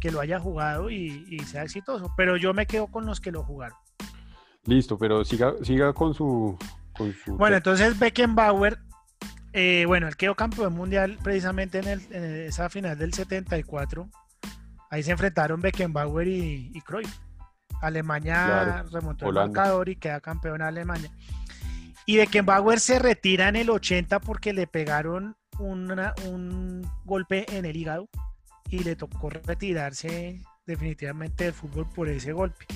que 0.00 0.10
lo 0.10 0.20
haya 0.20 0.40
jugado 0.40 0.90
y, 0.90 1.26
y, 1.28 1.38
sea 1.40 1.62
exitoso. 1.62 2.12
Pero 2.16 2.36
yo 2.36 2.54
me 2.54 2.66
quedo 2.66 2.86
con 2.86 3.06
los 3.06 3.20
que 3.20 3.32
lo 3.32 3.42
jugaron. 3.42 3.78
Listo, 4.64 4.98
pero 4.98 5.24
siga, 5.24 5.54
siga 5.62 5.92
con 5.92 6.12
su 6.14 6.58
bueno, 7.26 7.56
entonces 7.56 7.98
Beckenbauer, 7.98 8.78
eh, 9.52 9.84
bueno, 9.86 10.08
él 10.08 10.16
quedó 10.16 10.34
campeón 10.34 10.74
mundial 10.74 11.18
precisamente 11.22 11.78
en, 11.78 12.22
esa 12.46 12.68
final 12.68 12.98
del 12.98 13.12
74. 13.12 14.08
Ahí 14.90 15.02
se 15.02 15.12
enfrentaron 15.12 15.60
Beckenbauer 15.60 16.26
y, 16.26 16.70
y 16.74 16.80
Cruyff. 16.80 17.18
Alemania 17.80 18.84
remontó 18.90 19.28
el 19.28 19.34
marcador 19.34 19.88
y 19.88 19.96
queda 19.96 20.20
campeón 20.20 20.62
a 20.62 20.68
Alemania. 20.68 21.10
Y 22.06 22.16
Beckenbauer 22.16 22.80
se 22.80 22.98
retira 22.98 23.48
en 23.48 23.56
el 23.56 23.70
80 23.70 24.20
porque 24.20 24.52
le 24.52 24.66
pegaron 24.66 25.36
un 25.58 26.90
golpe 27.04 27.46
en 27.56 27.64
el 27.64 27.76
hígado 27.76 28.08
y 28.70 28.80
le 28.80 28.96
tocó 28.96 29.30
retirarse 29.30 30.40
definitivamente 30.66 31.44
del 31.44 31.52
fútbol 31.52 31.88
por 31.88 32.08
ese 32.08 32.32
golpe. 32.32 32.66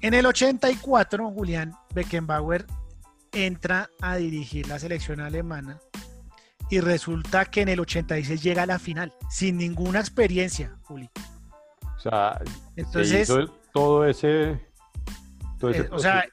En 0.00 0.14
el 0.14 0.26
84, 0.26 1.30
Julián 1.30 1.74
Beckenbauer 1.94 2.66
entra 3.32 3.90
a 4.00 4.16
dirigir 4.16 4.66
la 4.66 4.78
selección 4.78 5.20
alemana 5.20 5.78
y 6.70 6.80
resulta 6.80 7.44
que 7.44 7.62
en 7.62 7.68
el 7.68 7.80
86 7.80 8.42
llega 8.42 8.62
a 8.62 8.66
la 8.66 8.78
final, 8.78 9.12
sin 9.28 9.58
ninguna 9.58 10.00
experiencia, 10.00 10.76
Juli. 10.82 11.10
O 11.96 12.00
sea, 12.00 12.40
entonces 12.76 13.30
todo 13.72 14.06
ese, 14.06 14.52
eh, 15.62 15.88
o 15.90 15.98
sea, 15.98 16.24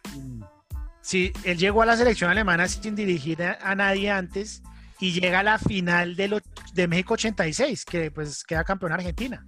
si 1.08 1.32
él 1.46 1.58
llegó 1.58 1.84
a 1.84 1.86
la 1.86 1.96
selección 1.96 2.30
alemana 2.30 2.68
sin 2.68 2.94
dirigir 2.94 3.42
a, 3.42 3.76
nadie 3.76 4.12
antes 4.12 4.62
y 5.00 5.14
llega 5.14 5.40
a 5.40 5.44
la 5.44 5.58
final 5.58 6.18
de, 6.18 6.42
de 6.74 6.88
México 6.90 7.14
86, 7.14 7.86
que 7.86 8.12
pues 8.12 8.44
queda 8.44 8.66
campeón 8.66 8.92
Argentina. 8.92 9.48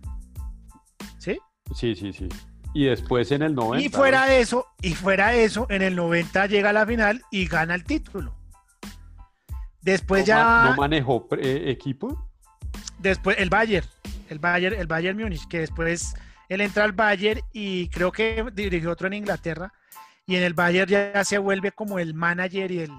¿Sí? 1.18 1.38
Sí, 1.76 1.96
sí, 1.96 2.14
sí. 2.14 2.30
Y 2.74 2.86
después 2.86 3.30
en 3.34 3.42
el 3.42 3.56
90. 3.56 3.86
Y 3.86 3.90
fuera 3.90 4.26
de 4.26 4.40
eso, 4.40 4.68
y 4.82 4.94
fuera 4.94 5.32
de 5.32 5.44
eso, 5.44 5.68
en 5.70 5.82
el 5.82 5.98
90 5.98 6.46
llega 6.46 6.70
a 6.70 6.74
la 6.74 6.86
final 6.86 7.22
y 7.30 7.46
gana 7.46 7.76
el 7.76 7.84
título. 7.84 8.34
Después 9.82 10.22
¿No, 10.22 10.28
ya. 10.28 10.64
¿No 10.70 10.78
manejó 10.78 11.28
eh, 11.42 11.66
equipo? 11.68 12.32
Después 13.00 13.36
el 13.38 13.50
Bayern, 13.50 13.86
el 14.30 14.40
Bayern, 14.40 14.80
el 14.80 14.88
Bayern 14.88 15.20
Múnich, 15.20 15.46
que 15.50 15.60
después 15.60 16.14
él 16.48 16.62
entra 16.62 16.86
al 16.86 16.94
Bayern 16.94 17.42
y 17.52 17.90
creo 17.90 18.14
que 18.14 18.46
dirigió 18.54 18.92
otro 18.92 19.08
en 19.08 19.16
Inglaterra. 19.16 19.74
Y 20.30 20.36
en 20.36 20.44
el 20.44 20.54
Bayern 20.54 20.88
ya 20.92 21.24
se 21.24 21.40
vuelve 21.40 21.72
como 21.72 21.98
el 21.98 22.14
manager 22.14 22.70
y 22.70 22.82
el, 22.82 22.92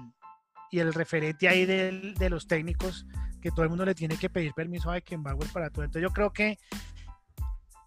y 0.69 0.79
el 0.79 0.93
referente 0.93 1.47
ahí 1.47 1.65
del- 1.65 2.13
de 2.15 2.29
los 2.29 2.45
técnicos, 2.45 3.05
que 3.41 3.51
todo 3.51 3.63
el 3.63 3.69
mundo 3.69 3.85
le 3.85 3.95
tiene 3.95 4.17
que 4.17 4.29
pedir 4.29 4.51
permiso 4.53 4.89
a 4.89 4.95
Beckenbauer 4.95 5.47
para 5.53 5.69
todo. 5.69 5.85
Entonces 5.85 6.01
yo 6.09 6.13
creo 6.13 6.33
que 6.33 6.57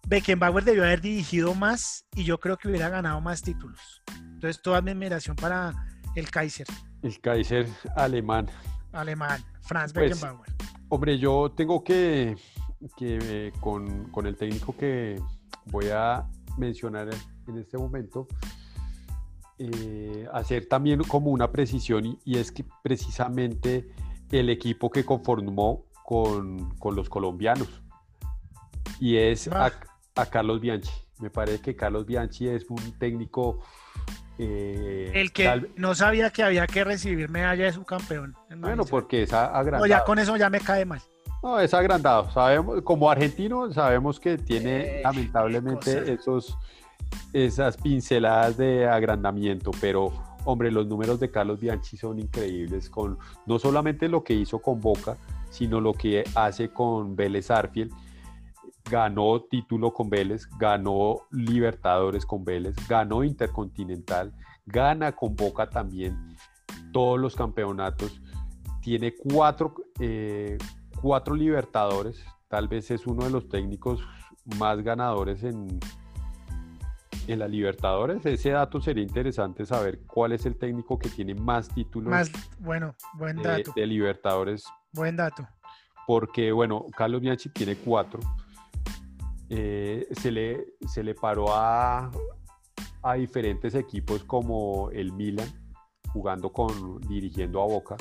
Beckenbauer 0.07 0.63
debió 0.63 0.83
haber 0.83 0.99
dirigido 0.99 1.53
más 1.53 2.07
y 2.15 2.23
yo 2.23 2.39
creo 2.39 2.57
que 2.57 2.67
hubiera 2.69 2.89
ganado 2.89 3.21
más 3.21 3.43
títulos. 3.43 4.01
Entonces 4.33 4.59
toda 4.63 4.81
mi 4.81 4.89
admiración 4.89 5.35
para 5.35 5.73
el 6.15 6.29
Kaiser 6.31 6.65
El 7.03 7.19
Kaiser 7.21 7.67
alemán. 7.95 8.47
alemán, 8.93 9.43
Franz 9.61 9.93
Pues, 9.93 10.09
Beckenbauer. 10.19 10.49
Hombre, 10.89 11.19
yo 11.19 11.51
tengo 11.55 11.83
que, 11.83 12.35
que 12.97 13.19
eh, 13.21 13.51
con, 13.59 14.09
con 14.11 14.25
el 14.25 14.35
técnico 14.35 14.75
que 14.75 15.21
voy 15.65 15.89
a 15.93 16.25
mencionar 16.57 17.09
en 17.47 17.57
este 17.59 17.77
momento, 17.77 18.27
eh, 19.57 20.27
hacer 20.33 20.65
también 20.67 21.01
como 21.03 21.31
una 21.31 21.51
precisión 21.51 22.05
y, 22.05 22.19
y 22.25 22.37
es 22.37 22.51
que 22.51 22.65
precisamente 22.83 23.87
el 24.31 24.49
equipo 24.49 24.89
que 24.89 25.05
conformó 25.05 25.85
con, 26.03 26.75
con 26.77 26.95
los 26.95 27.09
colombianos 27.09 27.69
y 28.99 29.17
es 29.17 29.47
a, 29.47 29.67
Ah. 29.67 29.71
a 30.15 30.25
Carlos 30.27 30.59
Bianchi. 30.61 30.91
Me 31.19 31.29
parece 31.29 31.61
que 31.61 31.75
Carlos 31.75 32.05
Bianchi 32.05 32.47
es 32.49 32.69
un 32.69 32.91
técnico... 32.99 33.61
eh, 34.37 35.11
El 35.13 35.31
que 35.31 35.45
tal- 35.45 35.69
no 35.77 35.95
sabía 35.95 36.29
que 36.29 36.43
había 36.43 36.67
que 36.67 36.83
recibir 36.83 37.29
medalla 37.29 37.65
de 37.65 37.71
su 37.73 37.83
campeón. 37.85 38.35
en 38.49 38.59
bueno, 38.61 38.83
porque 38.85 39.23
es 39.23 39.31
a- 39.33 39.49
No, 39.51 39.55
agrandado. 39.57 39.85
ya 39.85 40.03
con 40.03 40.19
eso 40.19 40.35
ya 40.35 40.49
me 40.49 40.59
cae 40.59 40.83
mal. 40.85 41.01
No, 41.41 41.59
es 41.59 41.73
agrandado. 41.73 42.29
Sabemos, 42.31 42.81
como 42.81 43.09
argentino, 43.09 43.71
sabemos 43.71 44.19
que 44.19 44.37
tiene 44.37 44.99
Eh, 44.99 45.01
lamentablemente 45.03 46.11
esos, 46.13 46.57
esas 47.33 47.77
pinceladas 47.77 48.57
de 48.57 48.87
agrandamiento, 48.87 49.71
pero 49.81 50.13
hombre, 50.45 50.71
los 50.71 50.87
números 50.87 51.19
de 51.19 51.31
Carlos 51.31 51.59
Bianchi 51.59 51.97
son 51.97 52.19
increíbles, 52.19 52.89
con 52.89 53.17
no 53.45 53.59
solamente 53.59 54.07
lo 54.07 54.23
que 54.23 54.33
hizo 54.33 54.59
con 54.59 54.79
Boca, 54.79 55.17
sino 55.49 55.81
lo 55.81 55.93
que 55.93 56.23
hace 56.35 56.69
con 56.69 57.15
Vélez 57.15 57.51
Arfiel. 57.51 57.91
Ganó 58.89 59.41
título 59.41 59.91
con 59.91 60.09
Vélez, 60.09 60.47
ganó 60.59 61.21
Libertadores 61.31 62.25
con 62.25 62.45
Vélez, 62.45 62.75
ganó 62.87 63.23
Intercontinental, 63.23 64.31
gana 64.65 65.11
con 65.13 65.35
Boca 65.35 65.67
también 65.69 66.35
todos 66.93 67.19
los 67.19 67.35
campeonatos. 67.35 68.21
Tiene 68.81 69.15
cuatro, 69.15 69.73
eh, 69.99 70.59
cuatro 71.01 71.33
Libertadores, 71.33 72.23
tal 72.47 72.67
vez 72.67 72.91
es 72.91 73.07
uno 73.07 73.25
de 73.25 73.31
los 73.31 73.49
técnicos 73.49 74.01
más 74.59 74.83
ganadores 74.83 75.43
en, 75.43 75.79
en 77.27 77.39
la 77.39 77.47
Libertadores. 77.47 78.25
Ese 78.25 78.51
dato 78.51 78.79
sería 78.81 79.03
interesante 79.03 79.65
saber 79.65 80.01
cuál 80.07 80.31
es 80.33 80.45
el 80.45 80.55
técnico 80.57 80.97
que 80.99 81.09
tiene 81.09 81.33
más 81.35 81.69
títulos 81.69 82.11
Más, 82.11 82.31
bueno, 82.59 82.95
buen 83.13 83.37
de, 83.37 83.43
dato, 83.43 83.73
de 83.75 83.85
Libertadores, 83.85 84.65
buen 84.93 85.15
dato. 85.15 85.47
porque 86.07 86.51
bueno, 86.51 86.85
Carlos 86.95 87.21
Bianchi 87.21 87.49
tiene 87.49 87.75
cuatro. 87.75 88.19
Eh, 89.49 90.07
se, 90.11 90.31
le, 90.31 90.65
se 90.87 91.03
le 91.03 91.13
paró 91.13 91.53
a, 91.53 92.09
a 93.03 93.13
diferentes 93.13 93.75
equipos 93.75 94.23
como 94.23 94.89
el 94.91 95.11
Milan, 95.11 95.47
jugando 96.11 96.51
con, 96.51 96.99
dirigiendo 97.01 97.61
a 97.61 97.65
Boca. 97.65 97.95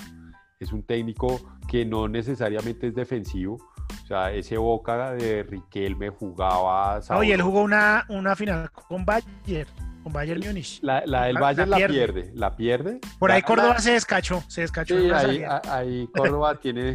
Es 0.58 0.72
un 0.72 0.82
técnico 0.82 1.40
que 1.68 1.84
no 1.84 2.08
necesariamente 2.08 2.86
es 2.86 2.94
defensivo. 2.94 3.58
O 4.02 4.06
sea, 4.06 4.32
ese 4.32 4.56
Boca 4.58 5.12
de 5.12 5.42
Riquelme 5.44 6.10
jugaba. 6.10 7.00
Oye, 7.10 7.32
él 7.34 7.42
jugó 7.42 7.62
una, 7.62 8.04
una 8.08 8.36
final 8.36 8.70
con 8.70 9.04
Bayern, 9.04 9.68
con 10.02 10.12
Bayern 10.12 10.40
Múnich. 10.46 10.78
La, 10.82 11.02
la 11.06 11.24
del 11.24 11.34
la- 11.34 11.40
Bayern 11.40 11.70
la 11.70 11.76
pierde. 11.78 11.94
pierde. 11.94 12.32
La 12.34 12.56
pierde. 12.56 13.00
Por 13.18 13.32
ahí 13.32 13.42
Córdoba 13.42 13.78
se 13.78 13.92
descachó, 13.92 14.42
se 14.48 14.60
descachó. 14.62 14.98
Sí, 14.98 15.06
una 15.06 15.18
ahí, 15.18 15.42
ahí 15.70 16.08
Córdoba 16.14 16.58
tiene. 16.60 16.92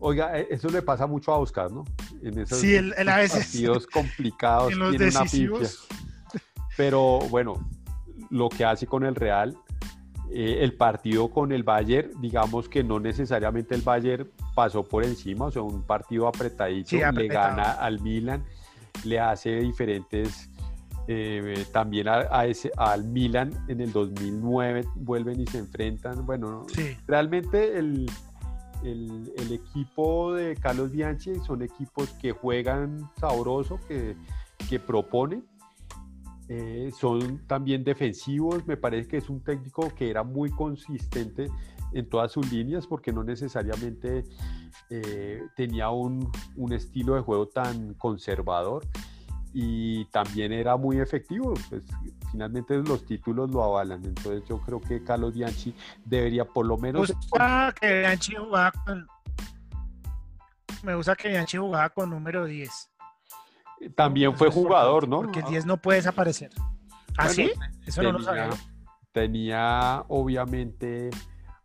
Oiga, 0.00 0.38
eh, 0.38 0.46
eso 0.50 0.68
le 0.68 0.80
pasa 0.80 1.06
mucho 1.06 1.32
a 1.32 1.38
Oscar, 1.38 1.70
¿no? 1.72 1.84
En 2.22 2.38
esos 2.38 2.58
Sí, 2.60 2.74
él- 2.74 2.94
él 2.96 3.08
a 3.08 3.16
veces- 3.18 3.44
partidos 3.46 3.86
complicados 3.92 4.72
en 4.72 4.78
los 4.78 4.90
tiene 4.90 5.08
una 5.08 5.20
decisivos. 5.22 5.60
pifia. 5.88 6.42
Pero 6.76 7.18
bueno, 7.30 7.68
lo 8.30 8.48
que 8.48 8.64
hace 8.64 8.86
con 8.86 9.04
el 9.04 9.14
Real, 9.14 9.56
eh, 10.30 10.58
el 10.60 10.74
partido 10.74 11.28
con 11.30 11.52
el 11.52 11.62
Bayern, 11.62 12.10
digamos 12.20 12.68
que 12.68 12.82
no 12.84 13.00
necesariamente 13.00 13.74
el 13.74 13.82
Bayern 13.82 14.28
pasó 14.54 14.82
por 14.82 15.04
encima, 15.04 15.46
o 15.46 15.50
sea, 15.50 15.62
un 15.62 15.82
partido 15.82 16.28
apretadito, 16.28 16.90
Sí, 16.90 17.00
le 17.14 17.28
gana 17.28 17.72
al 17.72 18.00
Milan, 18.00 18.44
le 19.04 19.20
hace 19.20 19.56
diferentes. 19.60 20.50
eh, 21.10 21.64
también 21.72 22.06
a, 22.06 22.26
a 22.30 22.44
ese, 22.44 22.70
al 22.76 23.02
Milan 23.04 23.50
en 23.68 23.80
el 23.80 23.92
2009 23.92 24.84
vuelven 24.96 25.40
y 25.40 25.46
se 25.46 25.56
enfrentan. 25.56 26.26
Bueno, 26.26 26.66
Sí. 26.74 26.98
realmente 27.06 27.78
el, 27.78 28.04
el- 28.84 29.32
el 29.38 29.52
equipo 29.52 30.34
de 30.34 30.54
Carlos 30.56 30.90
Bianchi 30.92 31.36
son 31.46 31.62
equipos 31.62 32.10
que 32.20 32.32
juegan 32.32 33.08
sabroso, 33.18 33.80
que, 33.88 34.16
que 34.68 34.78
proponen. 34.78 35.46
Eh, 36.48 36.90
son 36.98 37.46
también 37.46 37.84
defensivos. 37.84 38.66
Me 38.66 38.76
parece 38.76 39.08
que 39.08 39.16
es 39.18 39.28
un 39.28 39.42
técnico 39.42 39.94
que 39.94 40.10
era 40.10 40.22
muy 40.22 40.50
consistente 40.50 41.48
en 41.92 42.08
todas 42.08 42.32
sus 42.32 42.50
líneas 42.52 42.86
porque 42.86 43.12
no 43.12 43.22
necesariamente 43.24 44.24
eh, 44.90 45.42
tenía 45.56 45.90
un, 45.90 46.30
un 46.56 46.72
estilo 46.72 47.14
de 47.14 47.20
juego 47.20 47.48
tan 47.48 47.94
conservador 47.94 48.86
y 49.52 50.04
también 50.06 50.52
era 50.52 50.76
muy 50.76 51.00
efectivo. 51.00 51.54
Pues 51.68 51.82
finalmente 52.30 52.76
los 52.76 53.04
títulos 53.04 53.50
lo 53.50 53.64
avalan. 53.64 54.04
Entonces 54.04 54.42
yo 54.48 54.58
creo 54.60 54.80
que 54.80 55.02
Carlos 55.02 55.34
Bianchi 55.34 55.74
debería 56.04 56.44
por 56.44 56.66
lo 56.66 56.76
Me 56.76 56.92
menos... 56.92 57.12
gusta 57.12 57.74
que 57.80 58.00
Bianchi 58.00 58.34
jugaba 58.36 58.72
con. 58.84 59.06
Me 60.82 60.94
gusta 60.94 61.16
que 61.16 61.28
Bianchi 61.28 61.56
jugaba 61.56 61.90
con 61.90 62.10
número 62.10 62.44
10. 62.44 62.90
También 63.94 64.36
fue 64.36 64.50
jugador, 64.50 65.08
¿no? 65.08 65.22
Porque 65.22 65.40
el 65.40 65.46
10 65.46 65.66
no 65.66 65.76
puede 65.76 65.98
desaparecer. 65.98 66.50
¿Ah, 67.16 67.28
sí? 67.28 67.50
Eso 67.86 68.02
no 68.02 68.12
lo 68.12 68.18
tenía, 68.18 68.50
sabía. 68.50 68.58
tenía, 69.12 70.04
obviamente 70.08 71.10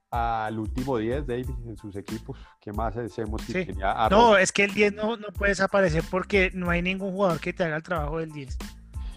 al 0.10 0.60
último 0.60 1.00
10, 1.00 1.26
David, 1.26 1.50
en 1.68 1.76
sus 1.76 1.96
equipos. 1.96 2.38
¿Qué 2.62 2.72
más 2.72 2.96
hacemos? 2.96 3.42
si 3.42 3.52
Sí. 3.52 3.66
tenía 3.66 4.08
No, 4.12 4.38
es 4.38 4.52
que 4.52 4.64
el 4.64 4.74
10 4.74 4.94
no, 4.94 5.18
no 5.18 5.28
puede 5.30 5.52
desaparecer 5.52 6.04
porque 6.10 6.52
no 6.54 6.70
hay 6.70 6.84
ningún 6.84 7.12
jugador 7.14 7.40
que 7.40 7.52
te 7.52 7.64
haga 7.64 7.78
el 7.78 7.84
trabajo 7.84 8.20
del 8.20 8.32
10. 8.32 8.58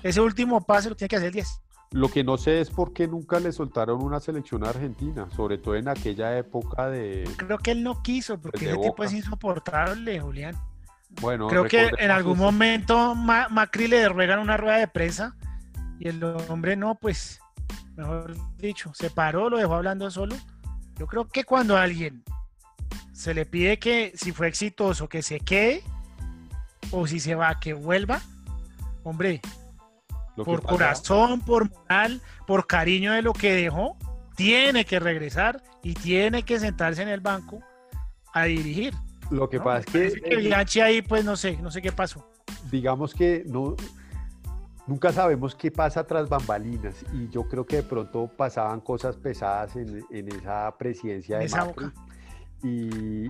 Ese 0.03 0.21
último 0.23 0.65
pase 0.65 0.89
lo 0.89 0.97
tiene 0.97 1.09
que 1.11 1.17
hacer 1.17 1.29
el 1.29 1.35
10. 1.35 1.61
Lo 1.93 2.09
que 2.09 2.25
no 2.25 2.37
sé 2.39 2.61
es 2.61 2.71
por 2.71 2.93
qué 2.93 3.07
nunca 3.07 3.39
le 3.41 3.53
soltaron 3.53 4.03
una 4.03 4.21
selección 4.21 4.65
a 4.65 4.71
argentina, 4.71 5.29
sobre 5.37 5.59
todo 5.59 5.77
en 5.77 5.89
aquella 5.89 6.37
época 6.37 6.89
de, 6.89 7.29
Creo 7.37 7.59
que 7.59 7.73
él 7.73 7.83
no 7.83 8.03
quiso 8.03 8.41
porque 8.41 8.65
ese 8.65 8.75
tipo 8.75 8.89
Boca. 8.89 9.05
es 9.05 9.13
insoportable, 9.13 10.19
Julián. 10.19 10.57
Bueno, 11.21 11.47
Creo 11.49 11.65
que 11.65 11.91
en 11.99 12.11
algún 12.11 12.39
momento 12.39 13.15
Ma- 13.15 13.49
Macri 13.49 13.89
le 13.89 14.09
ruegan 14.09 14.39
una 14.39 14.57
rueda 14.57 14.77
de 14.79 14.89
prensa 14.89 15.35
y 15.99 16.09
el 16.09 16.23
hombre 16.23 16.77
no, 16.77 16.95
pues, 16.97 17.41
mejor 17.97 18.37
dicho, 18.59 18.93
se 18.95 19.11
paró, 19.11 19.49
lo 19.49 19.59
dejó 19.59 19.75
hablando 19.75 20.11
solo. 20.11 20.37
Yo 20.99 21.07
creo 21.07 21.29
que 21.29 21.45
cuando 21.45 21.77
a 21.77 21.83
alguien 21.83 22.23
se 23.13 23.33
le 23.35 23.47
pide 23.47 23.79
que 23.79 24.13
si 24.15 24.33
fue 24.33 24.49
exitoso 24.49 25.09
que 25.09 25.23
se 25.23 25.41
quede 25.41 25.83
o 26.91 27.07
si 27.07 27.19
se 27.21 27.35
va 27.35 27.59
que 27.61 27.73
vuelva, 27.73 28.21
hombre, 29.03 29.41
lo 30.37 30.45
por 30.45 30.61
pasa- 30.63 30.73
corazón, 30.73 31.41
por 31.41 31.71
moral, 31.71 32.21
por 32.47 32.67
cariño 32.67 33.13
de 33.13 33.23
lo 33.23 33.33
que 33.33 33.55
dejó, 33.55 33.97
tiene 34.37 34.85
que 34.85 35.01
regresar 35.01 35.63
y 35.83 35.95
tiene 35.95 36.43
que 36.43 36.61
sentarse 36.61 37.01
en 37.03 37.09
el 37.09 37.21
banco 37.21 37.61
a 38.35 38.45
dirigir. 38.45 38.93
Lo 39.31 39.49
que 39.49 39.59
¿no? 39.59 39.65
pasa 39.65 39.99
es 39.99 40.15
que, 40.15 40.21
eh, 40.25 40.37
Bianchi 40.37 40.81
ahí, 40.81 41.03
pues 41.03 41.25
no 41.25 41.37
sé, 41.37 41.57
no 41.59 41.71
sé 41.71 41.83
qué 41.83 41.93
pasó. 41.93 42.29
digamos 42.71 43.13
que 43.15 43.45
no, 43.47 43.75
nunca 44.87 45.13
sabemos 45.13 45.55
qué 45.55 45.71
pasa 45.71 46.07
tras 46.07 46.29
bambalinas 46.29 47.05
y 47.13 47.29
yo 47.29 47.43
creo 47.49 47.67
que 47.67 47.77
de 47.77 47.83
pronto 47.83 48.29
pasaban 48.37 48.81
cosas 48.81 49.17
pesadas 49.17 49.75
en, 49.77 50.05
en 50.11 50.29
esa 50.33 50.75
presidencia 50.79 51.37
En 51.37 51.41
de 51.41 51.47
esa 51.47 51.65
Macri. 51.65 51.85
boca. 51.87 51.95
Y, 52.63 53.27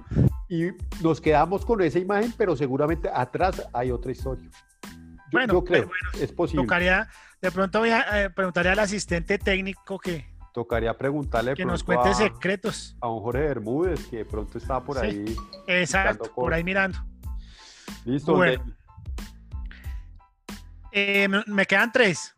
y 0.49 0.71
nos 1.03 1.21
quedamos 1.21 1.65
con 1.67 1.83
esa 1.83 1.99
imagen, 1.99 2.33
pero 2.37 2.57
seguramente 2.57 3.11
atrás 3.13 3.67
hay 3.73 3.91
otra 3.91 4.13
historia. 4.13 4.49
Yo, 4.53 4.91
Bueno, 5.33 5.53
yo 5.55 5.65
creo, 5.65 5.89
pero 6.13 6.25
es 6.25 6.33
posible. 6.33 6.63
Tocaría, 6.65 7.09
de 7.43 7.51
pronto 7.51 7.81
voy 7.81 7.91
a 7.91 8.23
eh, 8.25 8.31
preguntarle 8.31 8.71
al 8.71 8.79
asistente 8.79 9.39
técnico 9.39 9.99
que, 9.99 10.25
Tocaría 10.57 10.97
preguntarle 10.97 11.53
que 11.53 11.67
nos 11.67 11.85
cuente 11.85 12.09
a, 12.09 12.15
secretos. 12.15 12.97
a 13.03 13.09
un 13.11 13.21
Jorge 13.21 13.41
Bermúdez 13.43 14.07
que 14.07 14.17
de 14.17 14.25
pronto 14.25 14.57
está 14.57 14.83
por 14.83 14.99
Sí. 14.99 15.05
ahí. 15.07 15.37
Exacto, 15.67 16.33
por 16.35 16.55
ahí 16.55 16.65
mirando. 16.65 16.99
Listo, 18.07 18.35
Bueno. 18.35 18.65
Eh, 20.93 21.29
me, 21.47 21.67
quedan 21.67 21.93
tres. 21.93 22.35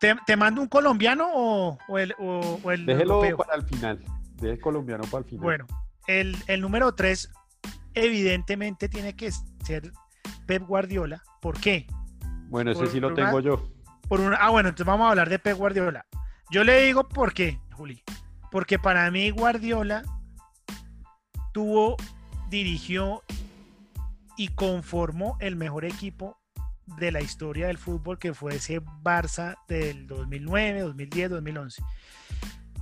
¿Te, 0.00 0.16
te 0.26 0.36
mando 0.38 0.62
un 0.62 0.68
colombiano 0.68 1.28
o, 1.34 1.76
o 1.86 1.98
el, 1.98 2.14
o, 2.18 2.58
o 2.62 2.70
el 2.72 2.86
Déjelo 2.86 3.16
europeo? 3.16 3.36
para 3.36 3.56
el 3.56 3.62
final. 3.66 4.02
Deje 4.36 4.54
el 4.54 4.60
colombiano 4.62 5.04
para 5.04 5.18
el 5.18 5.24
final. 5.28 5.44
Bueno, 5.44 5.66
el, 6.06 6.34
el 6.46 6.62
número 6.62 6.94
tres 6.94 7.30
evidentemente 7.92 8.88
tiene 8.88 9.14
que 9.14 9.30
ser 9.66 9.92
Pep 10.46 10.62
Guardiola. 10.66 11.22
¿Por 11.42 11.60
qué? 11.60 11.86
Bueno, 12.48 12.70
ese 12.70 12.80
por 12.80 12.88
sí 12.88 13.00
lo 13.00 13.08
una- 13.08 13.16
tengo 13.16 13.40
yo. 13.40 13.68
Por 14.08 14.20
una, 14.20 14.36
ah, 14.36 14.48
bueno, 14.48 14.70
entonces 14.70 14.86
vamos 14.86 15.06
a 15.06 15.10
hablar 15.10 15.28
de 15.28 15.38
Pep 15.38 15.58
Guardiola. 15.58 16.06
Yo 16.50 16.64
le 16.64 16.82
digo 16.82 17.08
por 17.08 17.34
qué, 17.34 17.60
Juli. 17.72 18.02
Porque 18.50 18.78
para 18.78 19.10
mí 19.10 19.30
Guardiola 19.30 20.02
tuvo, 21.52 21.96
dirigió 22.48 23.22
y 24.36 24.48
conformó 24.48 25.36
el 25.40 25.56
mejor 25.56 25.84
equipo 25.84 26.38
de 26.96 27.12
la 27.12 27.20
historia 27.20 27.66
del 27.66 27.76
fútbol, 27.76 28.18
que 28.18 28.32
fue 28.32 28.56
ese 28.56 28.80
Barça 28.80 29.56
del 29.68 30.06
2009, 30.06 30.80
2010, 30.80 31.30
2011. 31.30 31.82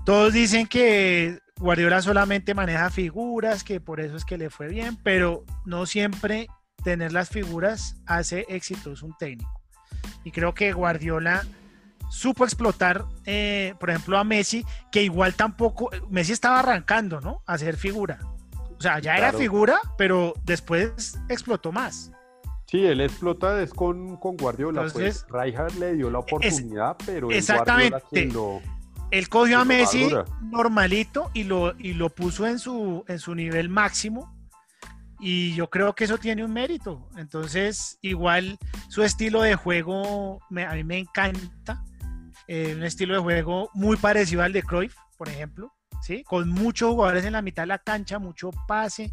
Todos 0.05 0.33
dicen 0.33 0.69
que 0.69 1.41
Guardiola 1.59 2.01
solamente 2.03 2.55
maneja 2.55 2.91
figuras, 2.91 3.65
que 3.65 3.81
por 3.81 3.99
eso 4.01 4.17
es 4.17 4.25
que 4.25 4.39
le 4.39 4.51
fue 4.51 4.69
bien, 4.69 4.97
pero 5.03 5.45
no 5.65 5.87
siempre 5.87 6.47
tener 6.85 7.13
las 7.13 7.31
figuras 7.31 7.97
hace 8.07 8.47
exitoso 8.49 9.07
un 9.07 9.17
técnico. 9.19 9.61
Y 10.23 10.31
creo 10.31 10.55
que 10.55 10.73
Guardiola 10.73 11.45
supo 12.11 12.45
explotar, 12.45 13.05
eh, 13.25 13.75
por 13.81 13.91
ejemplo, 13.91 14.19
a 14.19 14.25
Messi, 14.25 14.65
que 14.93 15.03
igual 15.03 15.35
tampoco, 15.35 15.91
Messi 16.09 16.33
estaba 16.33 16.61
arrancando, 16.61 17.21
¿no? 17.21 17.43
A 17.47 17.59
ser 17.59 17.77
figura. 17.77 18.19
O 18.79 18.81
sea, 18.81 18.99
ya 18.99 19.17
era 19.17 19.33
figura, 19.33 19.79
pero 19.97 20.35
después 20.45 21.19
explotó 21.29 21.73
más. 21.73 22.13
Sí, 22.67 22.85
él 22.85 23.01
explota 23.01 23.63
es 23.63 23.73
con, 23.73 24.17
con 24.17 24.37
Guardiola. 24.37 24.83
Entonces, 24.83 25.25
pues 25.29 25.45
Rijkaard 25.45 25.75
le 25.77 25.95
dio 25.95 26.11
la 26.11 26.19
oportunidad, 26.19 26.97
pero 27.07 27.31
exactamente. 27.31 27.91
Guardiola 27.91 28.11
quien 28.11 28.33
lo... 28.33 28.61
Él 29.13 29.29
cogió 29.29 29.61
a 29.61 29.65
Messi 29.65 30.09
normalito 30.43 31.31
y 31.33 31.45
lo, 31.45 31.79
y 31.79 31.93
lo 31.95 32.11
puso 32.11 32.47
en 32.47 32.59
su, 32.59 33.05
en 33.07 33.19
su 33.21 33.35
nivel 33.37 33.69
máximo. 33.69 34.35
Y 35.21 35.55
yo 35.55 35.71
creo 35.71 35.95
que 35.95 36.05
eso 36.05 36.19
tiene 36.19 36.45
un 36.45 36.53
mérito. 36.53 37.09
Entonces, 37.17 37.99
igual 38.03 38.59
su 38.89 39.03
estilo 39.03 39.41
de 39.43 39.55
juego 39.55 40.41
me- 40.51 40.67
a 40.67 40.73
mí 40.75 40.85
me 40.85 40.99
encanta. 40.99 41.83
Eh, 42.49 42.75
un 42.77 42.83
estilo 42.85 43.15
de 43.15 43.21
juego 43.21 43.71
muy 43.75 43.97
parecido 43.97 44.43
al 44.43 44.53
de 44.53 44.63
Cruyff, 44.63 44.95
por 45.17 45.29
ejemplo. 45.29 45.73
¿sí? 46.03 46.23
Con 46.25 46.49
muchos 46.49 46.91
jugadores 46.91 47.25
en 47.25 47.33
la 47.33 47.43
mitad 47.43 47.63
de 47.65 47.69
la 47.69 47.79
cancha, 47.79 48.19
mucho 48.19 48.51
pase. 48.69 49.13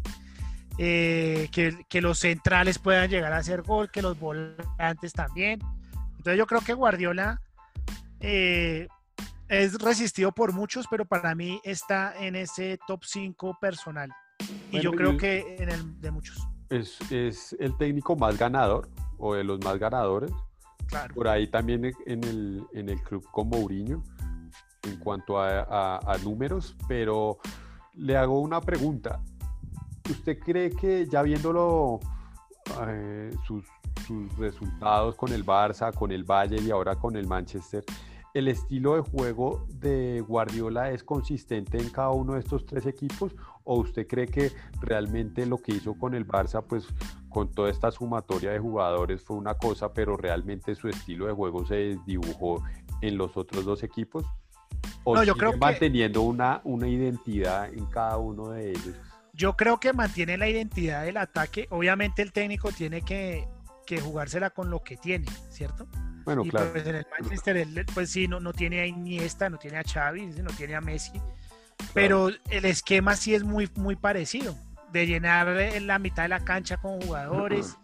eh, 0.78 1.48
que, 1.52 1.84
que 1.88 2.00
los 2.00 2.18
centrales 2.18 2.78
puedan 2.78 3.08
llegar 3.08 3.32
a 3.32 3.36
hacer 3.38 3.62
gol, 3.62 3.90
que 3.90 4.02
los 4.02 4.18
volantes 4.18 5.12
también. 5.12 5.60
Entonces 6.16 6.36
yo 6.36 6.46
creo 6.46 6.60
que 6.62 6.72
Guardiola 6.74 7.40
eh, 8.20 8.88
es 9.48 9.74
resistido 9.78 10.32
por 10.32 10.52
muchos, 10.52 10.86
pero 10.90 11.04
para 11.04 11.34
mí 11.34 11.60
está 11.64 12.14
en 12.18 12.34
ese 12.34 12.78
top 12.86 13.04
5 13.04 13.58
personal. 13.60 14.10
Y 14.72 14.80
yo 14.80 14.90
creo 14.92 15.16
que 15.16 15.56
en 15.58 15.68
el 15.70 16.00
de 16.00 16.10
muchos, 16.10 16.36
Es, 16.70 16.98
es 17.10 17.54
el 17.60 17.76
técnico 17.76 18.16
más 18.16 18.36
ganador 18.36 18.88
o 19.18 19.34
de 19.34 19.44
los 19.44 19.60
más 19.60 19.78
ganadores. 19.78 20.32
Por 21.14 21.28
ahí 21.28 21.46
también 21.46 21.92
en 22.06 22.24
el, 22.24 22.66
en 22.72 22.88
el 22.88 23.02
club 23.02 23.24
con 23.30 23.48
Mourinho 23.48 24.02
en 24.84 24.96
cuanto 24.98 25.38
a, 25.38 26.16
números, 26.22 26.76
pero 26.88 27.38
le 27.94 28.16
hago 28.16 28.40
una 28.40 28.60
pregunta. 28.60 29.20
¿Usted 30.08 30.38
cree 30.38 30.70
que 30.70 31.06
ya 31.06 31.22
viéndolo 31.22 32.00
eh, 32.88 33.30
sus, 33.46 33.64
sus 34.06 34.36
resultados 34.36 35.16
con 35.16 35.32
el 35.32 35.44
Barça, 35.44 35.92
con 35.94 36.12
el 36.12 36.24
Bayern 36.24 36.66
y 36.66 36.70
ahora 36.70 36.96
con 36.96 37.16
el 37.16 37.26
Manchester, 37.26 37.84
el 38.34 38.48
estilo 38.48 38.96
de 38.96 39.00
juego 39.00 39.66
de 39.68 40.22
Guardiola 40.26 40.90
es 40.90 41.04
consistente 41.04 41.78
en 41.78 41.88
cada 41.88 42.10
uno 42.10 42.34
de 42.34 42.40
estos 42.40 42.66
tres 42.66 42.84
equipos? 42.84 43.34
¿O 43.62 43.76
usted 43.76 44.06
cree 44.06 44.26
que 44.26 44.52
realmente 44.80 45.46
lo 45.46 45.58
que 45.58 45.72
hizo 45.72 45.94
con 45.94 46.14
el 46.14 46.26
Barça, 46.26 46.62
pues 46.62 46.86
con 47.34 47.50
toda 47.52 47.68
esta 47.68 47.90
sumatoria 47.90 48.52
de 48.52 48.60
jugadores 48.60 49.20
fue 49.20 49.36
una 49.36 49.54
cosa, 49.54 49.92
pero 49.92 50.16
realmente 50.16 50.76
su 50.76 50.88
estilo 50.88 51.26
de 51.26 51.32
juego 51.32 51.66
se 51.66 51.98
dibujó 52.06 52.62
en 53.00 53.18
los 53.18 53.36
otros 53.36 53.64
dos 53.64 53.82
equipos? 53.82 54.24
¿O 55.02 55.16
No, 55.16 55.24
yo 55.24 55.34
creo 55.34 55.50
que- 55.50 55.56
manteniendo 55.58 56.22
una, 56.22 56.60
una 56.62 56.86
identidad 56.88 57.72
en 57.74 57.86
cada 57.86 58.16
uno 58.18 58.50
de 58.50 58.70
ellos? 58.70 58.94
Yo 59.32 59.56
creo 59.56 59.80
que 59.80 59.92
mantiene 59.92 60.38
la 60.38 60.48
identidad 60.48 61.04
del 61.04 61.16
ataque. 61.16 61.66
Obviamente 61.70 62.22
el 62.22 62.32
técnico 62.32 62.70
tiene 62.70 63.02
que, 63.02 63.48
que 63.84 64.00
jugársela 64.00 64.50
con 64.50 64.70
lo 64.70 64.84
que 64.84 64.96
tiene, 64.96 65.26
¿cierto? 65.50 65.88
Bueno, 66.24 66.44
y 66.44 66.50
claro. 66.50 66.70
pues 66.70 66.86
en 66.86 66.94
el 66.94 67.06
Manchester, 67.20 67.56
él, 67.56 67.84
pues 67.92 68.10
sí, 68.10 68.28
no, 68.28 68.38
no 68.38 68.52
tiene 68.52 68.80
a 68.80 68.86
Iniesta, 68.86 69.50
no 69.50 69.58
tiene 69.58 69.78
a 69.78 69.82
Xavi, 69.82 70.26
no 70.26 70.50
tiene 70.52 70.76
a 70.76 70.80
Messi. 70.80 71.20
Pero 71.92 72.28
el 72.28 72.64
esquema 72.64 73.16
sí 73.16 73.34
es 73.34 73.42
muy, 73.42 73.68
muy 73.74 73.96
parecido. 73.96 74.54
De 74.94 75.06
llenar 75.06 75.48
la 75.82 75.98
mitad 75.98 76.22
de 76.22 76.28
la 76.28 76.44
cancha 76.44 76.76
con 76.76 77.00
jugadores. 77.00 77.76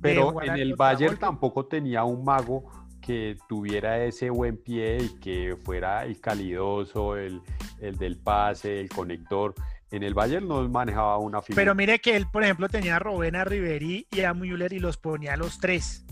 Pero 0.00 0.42
en 0.42 0.56
el 0.56 0.74
Bayern 0.74 1.18
tampoco 1.18 1.66
tenía 1.66 2.02
un 2.04 2.24
mago 2.24 2.64
que 3.02 3.36
tuviera 3.46 4.02
ese 4.02 4.30
buen 4.30 4.56
pie 4.56 5.02
y 5.02 5.20
que 5.20 5.54
fuera 5.62 6.04
el 6.06 6.18
calidoso, 6.18 7.18
el, 7.18 7.42
el 7.80 7.98
del 7.98 8.16
pase, 8.16 8.80
el 8.80 8.88
conector. 8.88 9.54
En 9.90 10.02
el 10.02 10.14
Bayern 10.14 10.48
no 10.48 10.66
manejaba 10.66 11.18
una 11.18 11.42
figura. 11.42 11.60
Pero 11.60 11.74
mire 11.74 11.98
que 11.98 12.16
él, 12.16 12.26
por 12.32 12.42
ejemplo, 12.42 12.70
tenía 12.70 12.96
a 12.96 12.98
Robben, 12.98 13.36
a 13.36 13.44
Ribery 13.44 14.06
y 14.10 14.20
a 14.22 14.32
Müller 14.32 14.72
y 14.72 14.78
los 14.78 14.96
ponía 14.96 15.34
a 15.34 15.36
los 15.36 15.58
tres. 15.58 16.06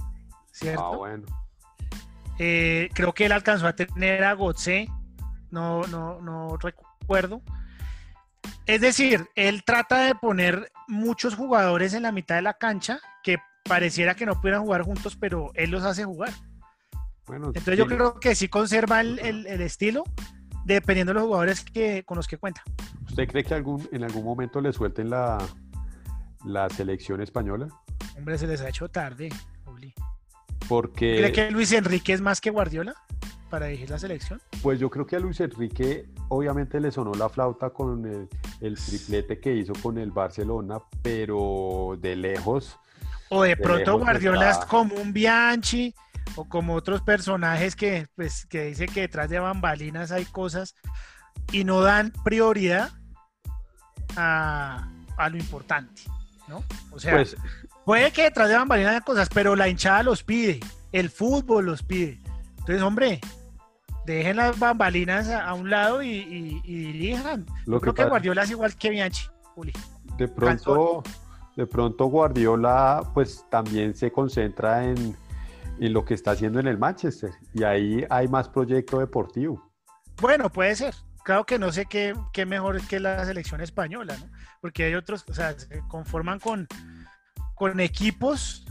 ¿Cierto? 0.52 0.84
Ah, 0.84 0.96
bueno. 0.96 1.24
Eh, 2.38 2.90
creo 2.92 3.14
que 3.14 3.24
él 3.24 3.32
alcanzó 3.32 3.66
a 3.66 3.74
tener 3.74 4.24
a 4.24 4.34
Gotze, 4.34 4.88
no, 5.50 5.86
no, 5.86 6.20
no 6.20 6.58
recuerdo. 6.58 7.40
Es 8.68 8.80
decir, 8.82 9.28
él 9.34 9.64
trata 9.64 10.02
de 10.02 10.14
poner 10.14 10.70
muchos 10.86 11.34
jugadores 11.34 11.94
en 11.94 12.02
la 12.02 12.12
mitad 12.12 12.34
de 12.36 12.42
la 12.42 12.52
cancha 12.54 13.00
que 13.22 13.38
pareciera 13.64 14.14
que 14.14 14.26
no 14.26 14.38
pudieran 14.40 14.62
jugar 14.62 14.82
juntos, 14.82 15.16
pero 15.16 15.50
él 15.54 15.70
los 15.70 15.84
hace 15.84 16.04
jugar. 16.04 16.32
Bueno, 17.26 17.46
Entonces 17.48 17.76
yo 17.78 17.86
creo 17.86 18.20
que 18.20 18.34
sí 18.34 18.48
conserva 18.48 19.00
el, 19.00 19.18
el- 19.20 19.46
el 19.46 19.60
estilo 19.62 20.04
dependiendo 20.66 21.10
de 21.10 21.14
los 21.14 21.24
jugadores 21.24 21.64
que, 21.64 22.04
con 22.04 22.16
los 22.18 22.28
que 22.28 22.36
cuenta. 22.36 22.62
¿Usted 23.08 23.26
cree 23.26 23.42
que 23.42 23.54
algún, 23.54 23.88
en 23.90 24.04
algún 24.04 24.22
momento 24.22 24.60
le 24.60 24.70
suelten 24.72 25.08
la, 25.08 25.38
la 26.44 26.68
selección 26.68 27.22
española? 27.22 27.68
Hombre, 28.18 28.36
se 28.36 28.46
les 28.46 28.60
ha 28.60 28.68
hecho 28.68 28.88
tarde. 28.90 29.30
Juli. 29.64 29.94
Porque 30.68 31.16
¿Cree 31.18 31.32
que 31.32 31.50
Luis 31.50 31.72
Enrique 31.72 32.12
es 32.12 32.20
más 32.20 32.40
que 32.42 32.50
Guardiola 32.50 32.94
para 33.48 33.66
dirigir 33.66 33.90
la 33.90 33.98
selección? 33.98 34.40
Pues 34.62 34.78
yo 34.78 34.90
creo 34.90 35.06
que 35.06 35.16
a 35.16 35.20
Luis 35.20 35.40
Enrique 35.40 36.06
obviamente 36.28 36.80
le 36.80 36.90
sonó 36.90 37.12
la 37.14 37.28
flauta 37.28 37.70
con 37.70 38.04
el, 38.06 38.28
el 38.60 38.76
triplete 38.76 39.40
que 39.40 39.54
hizo 39.54 39.72
con 39.82 39.98
el 39.98 40.10
Barcelona, 40.10 40.78
pero 41.02 41.96
de 42.00 42.16
lejos, 42.16 42.78
O 43.30 43.42
de 43.42 43.50
De 43.50 43.56
pronto 43.56 43.98
Guardiola 43.98 44.50
está. 44.50 44.62
es 44.64 44.68
como 44.70 44.94
un 44.96 45.12
Bianchi 45.12 45.94
o 46.36 46.44
como 46.48 46.74
otros 46.74 47.02
personajes 47.02 47.74
que, 47.74 48.06
pues, 48.14 48.46
que 48.46 48.64
dice 48.66 48.86
que 48.86 49.02
detrás 49.02 49.30
de 49.30 49.38
bambalinas 49.38 50.12
hay 50.12 50.24
cosas 50.26 50.74
y 51.52 51.64
no 51.64 51.80
dan 51.80 52.12
prioridad 52.24 52.90
a, 54.16 54.88
a 55.16 55.28
lo 55.28 55.36
importante, 55.36 56.02
¿no? 56.46 56.62
O 56.90 56.98
sea, 56.98 57.14
pues 57.14 57.36
puede 57.84 58.10
que 58.12 58.24
detrás 58.24 58.48
de 58.48 58.56
bambalinas 58.56 58.90
haya 58.90 59.00
cosas, 59.00 59.28
pero 59.32 59.56
la 59.56 59.68
hinchada 59.68 60.02
los 60.02 60.22
pide, 60.22 60.60
el 60.92 61.10
fútbol 61.10 61.66
los 61.66 61.82
pide. 61.82 62.20
Entonces, 62.58 62.82
hombre, 62.82 63.20
dejen 64.12 64.36
las 64.36 64.58
bambalinas 64.58 65.28
a, 65.28 65.48
a 65.48 65.54
un 65.54 65.70
lado 65.70 66.02
y, 66.02 66.08
y- 66.10 66.60
y 66.64 66.74
dirijan. 66.92 67.46
lo 67.66 67.76
Yo 67.76 67.80
que 67.80 67.80
creo 67.80 67.94
que 67.94 68.04
Guardiola 68.10 68.42
es 68.44 68.50
igual 68.50 68.74
que 68.76 68.90
Bianchi, 68.90 69.26
Juli. 69.54 69.72
de 70.16 70.28
pronto, 70.28 71.02
de 71.56 71.66
pronto 71.66 72.06
Guardiola 72.06 73.02
pues 73.14 73.44
también 73.50 73.94
se 73.94 74.10
concentra 74.12 74.84
en, 74.84 75.16
en 75.80 75.92
lo 75.92 76.04
que 76.04 76.14
está 76.14 76.32
haciendo 76.32 76.60
en 76.60 76.66
el 76.68 76.78
Manchester 76.78 77.30
y 77.54 77.62
ahí 77.64 78.04
hay 78.10 78.28
más 78.28 78.48
proyecto 78.48 78.98
deportivo. 78.98 79.70
Bueno, 80.20 80.50
puede 80.50 80.74
ser. 80.74 80.94
Claro 81.24 81.44
que 81.44 81.58
no 81.58 81.70
sé 81.72 81.84
qué, 81.86 82.14
qué 82.32 82.46
mejor 82.46 82.80
que 82.86 82.98
la 83.00 83.22
selección 83.24 83.60
española, 83.60 84.16
¿no? 84.18 84.26
Porque 84.62 84.84
hay 84.84 84.94
otros, 84.94 85.24
o 85.28 85.34
sea, 85.34 85.58
se 85.58 85.80
conforman 85.88 86.40
con, 86.40 86.66
con 87.54 87.78
equipos 87.80 88.64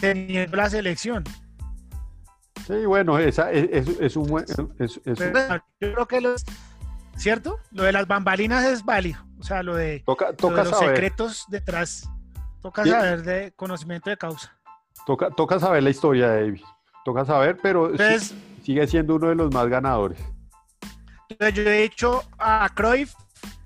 teniendo 0.00 0.56
la 0.56 0.70
selección. 0.70 1.22
Sí, 2.66 2.84
bueno, 2.86 3.18
esa 3.18 3.50
es, 3.50 3.68
es- 3.88 4.00
es 4.00 4.16
un 4.16 4.26
buen... 4.28 4.44
es- 4.78 5.00
Pero 5.04 5.62
yo 5.80 5.92
creo 5.94 6.06
que 6.06 6.20
los, 6.20 6.44
¿cierto? 7.16 7.58
Lo 7.72 7.82
de 7.84 7.92
las 7.92 8.06
bambalinas 8.06 8.64
es 8.64 8.84
válido. 8.84 9.20
O 9.38 9.42
sea, 9.42 9.62
lo 9.62 9.74
de, 9.74 10.02
toca 10.06 10.26
lo 10.26 10.30
de 10.32 10.36
toca 10.36 10.64
los 10.64 10.68
saber, 10.70 10.88
secretos 10.94 11.44
detrás, 11.48 12.08
toca 12.60 12.84
Sí. 12.84 12.90
saber 12.90 13.22
de 13.22 13.52
conocimiento 13.56 14.08
de 14.10 14.16
causa. 14.16 14.56
toca, 15.06 15.30
toca 15.30 15.58
saber 15.58 15.82
la 15.82 15.90
historia 15.90 16.30
de 16.30 16.40
David. 16.42 16.62
Toca 17.04 17.24
saber, 17.24 17.58
pero 17.60 17.90
Entonces, 17.90 18.34
sigue 18.62 18.86
siendo 18.86 19.16
uno 19.16 19.28
de 19.30 19.34
los 19.34 19.52
más 19.52 19.66
ganadores. 19.68 20.20
entonces 21.28 21.54
yo 21.56 21.62
he 21.68 21.82
dicho 21.82 22.22
a 22.38 22.68
Cruyff, 22.72 23.12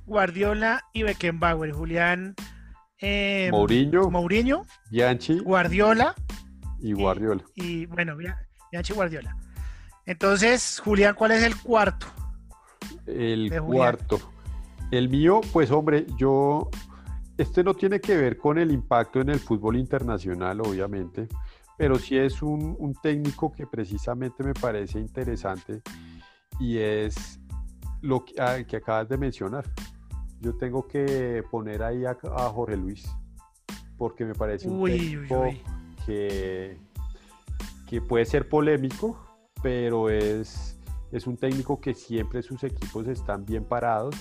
Guardiola 0.07 0.83
y 0.95 1.03
Beckenbauer, 1.03 1.73
Julián 1.73 2.35
eh, 3.03 3.49
Mourinho, 3.51 4.11
Mourinho, 4.11 4.63
Bianchi, 4.91 5.39
Guardiola 5.41 6.15
Y 6.81 6.95
Guardiola. 6.95 7.43
Y, 7.55 7.85
bueno, 7.87 8.17
Bianchi 8.71 8.93
Guardiola. 8.93 9.37
Entonces, 10.05 10.81
Julián, 10.85 11.15
¿cuál 11.15 11.33
es 11.33 11.43
el 11.43 11.57
cuarto? 11.61 12.07
El 13.07 13.53
cuarto. 13.61 14.21
El 14.91 15.09
mío, 15.09 15.41
pues 15.53 15.71
hombre, 15.73 16.07
yo, 16.17 16.71
este 17.37 17.65
no 17.65 17.75
tiene 17.75 18.01
que 18.01 18.17
ver 18.17 18.37
con 18.37 18.57
el 18.59 18.71
impacto 18.71 19.21
en 19.21 19.31
el 19.31 19.41
fútbol 19.41 19.77
internacional, 19.77 20.61
obviamente, 20.61 21.27
pero 21.77 21.99
sí 21.99 22.17
es 22.17 22.41
un, 22.41 22.95
técnico 23.03 23.53
que 23.53 23.67
precisamente 23.67 24.45
me 24.45 24.55
parece 24.55 25.01
interesante 25.01 25.83
y 26.61 26.79
es 26.79 27.41
lo 28.01 28.25
que, 28.25 28.41
ah, 28.41 28.59
que 28.67 28.77
acabas 28.77 29.09
de 29.09 29.19
mencionar. 29.19 29.65
Yo 30.41 30.57
tengo 30.57 30.87
que 30.87 31.43
poner 31.51 31.83
ahí 31.83 32.05
a, 32.05 32.15
Jorge 32.15 32.77
Luis, 32.77 33.09
porque 33.99 34.25
me 34.25 34.35
parece 34.35 34.69
un 34.69 34.85
técnico 34.85 35.45
Que, 36.05 36.79
que 37.87 38.01
puede 38.01 38.25
ser 38.27 38.49
polémico, 38.49 39.19
pero 39.63 40.11
es, 40.11 40.79
es 41.13 41.27
un 41.27 41.37
técnico 41.37 41.81
que 41.81 41.95
siempre 41.95 42.43
sus 42.43 42.63
equipos 42.65 43.07
están 43.07 43.45
bien 43.45 43.65
parados, 43.65 44.15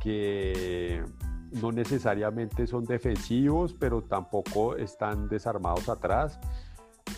que 0.00 1.04
no 1.52 1.72
necesariamente 1.72 2.66
son 2.66 2.84
defensivos, 2.84 3.74
pero 3.74 4.02
tampoco 4.02 4.76
están 4.76 5.28
desarmados 5.28 5.88
atrás. 5.88 6.38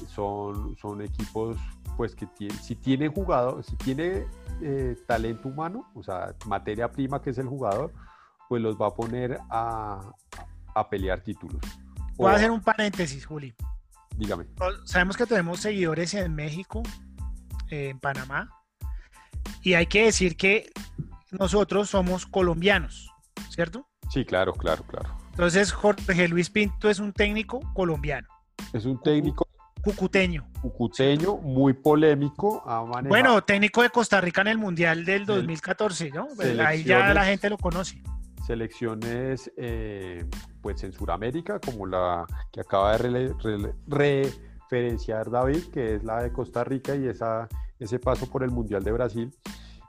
Son, 0.06 0.76
son 0.76 1.02
equipos 1.02 1.58
pues 1.96 2.14
que 2.14 2.26
si 2.62 2.76
tiene 2.76 3.08
jugador, 3.08 3.62
si 3.64 3.76
tiene 3.76 4.26
eh, 4.62 4.96
talento 5.06 5.48
humano, 5.48 5.90
o 5.94 6.02
sea, 6.02 6.34
materia 6.46 6.90
prima 6.90 7.20
que 7.20 7.30
es 7.30 7.38
el 7.38 7.48
jugador, 7.48 7.92
pues 8.48 8.62
los 8.62 8.80
va 8.80 8.86
a 8.86 8.94
poner 8.94 9.38
a, 9.50 10.00
a 10.74 10.88
pelear 10.88 11.20
títulos. 11.20 11.60
Voy 12.16 12.30
a 12.30 12.36
hacer 12.36 12.50
un 12.50 12.62
paréntesis, 12.62 13.26
Juli. 13.26 13.54
Dígame. 14.20 14.44
Sabemos 14.85 15.16
que 15.16 15.24
tenemos 15.24 15.61
seguidores 15.61 16.12
en 16.12 16.35
México, 16.35 16.83
en 17.70 17.98
Panamá, 17.98 18.50
y 19.62 19.72
hay 19.72 19.87
que 19.87 20.04
decir 20.04 20.37
que 20.37 20.70
nosotros 21.30 21.88
somos 21.88 22.26
colombianos, 22.26 23.11
¿cierto? 23.48 23.88
Sí, 24.11 24.26
claro, 24.26 24.52
claro, 24.52 24.85
claro. 24.85 25.16
Entonces, 25.30 25.72
Jorge 25.72 26.28
Luis 26.28 26.50
Pinto 26.50 26.90
es 26.90 26.98
un 26.98 27.14
técnico 27.14 27.61
colombiano. 27.72 28.28
Es 28.74 28.85
un 28.85 29.00
técnico 29.00 29.48
cucuteño. 29.83 30.46
Cucuteño, 30.61 31.38
muy 31.38 31.72
polémico. 31.72 32.62
Bueno, 33.09 33.42
técnico 33.42 33.80
de 33.80 33.88
Costa 33.88 34.20
Rica 34.20 34.42
en 34.42 34.48
el 34.48 34.59
Mundial 34.59 35.06
del 35.06 35.24
2014, 35.24 36.11
¿no? 36.11 36.28
Ahí 36.62 36.85
ya 36.85 37.14
la 37.14 37.24
gente 37.24 37.48
lo 37.48 37.56
conoce. 37.56 38.02
Selecciones, 38.46 39.50
eh, 39.56 40.26
pues 40.62 40.82
en 40.84 40.92
Sudamérica, 40.92 41.60
como 41.60 41.86
la 41.86 42.26
que 42.52 42.60
acaba 42.60 42.96
de 42.96 43.74
referenciar 43.86 45.30
David, 45.30 45.64
que 45.72 45.96
es 45.96 46.04
la 46.04 46.22
de 46.22 46.32
Costa 46.32 46.64
Rica 46.64 46.94
y 46.94 47.06
esa, 47.06 47.48
ese 47.78 47.98
paso 47.98 48.30
por 48.30 48.42
el 48.42 48.50
Mundial 48.50 48.82
de 48.84 48.92
Brasil. 48.92 49.34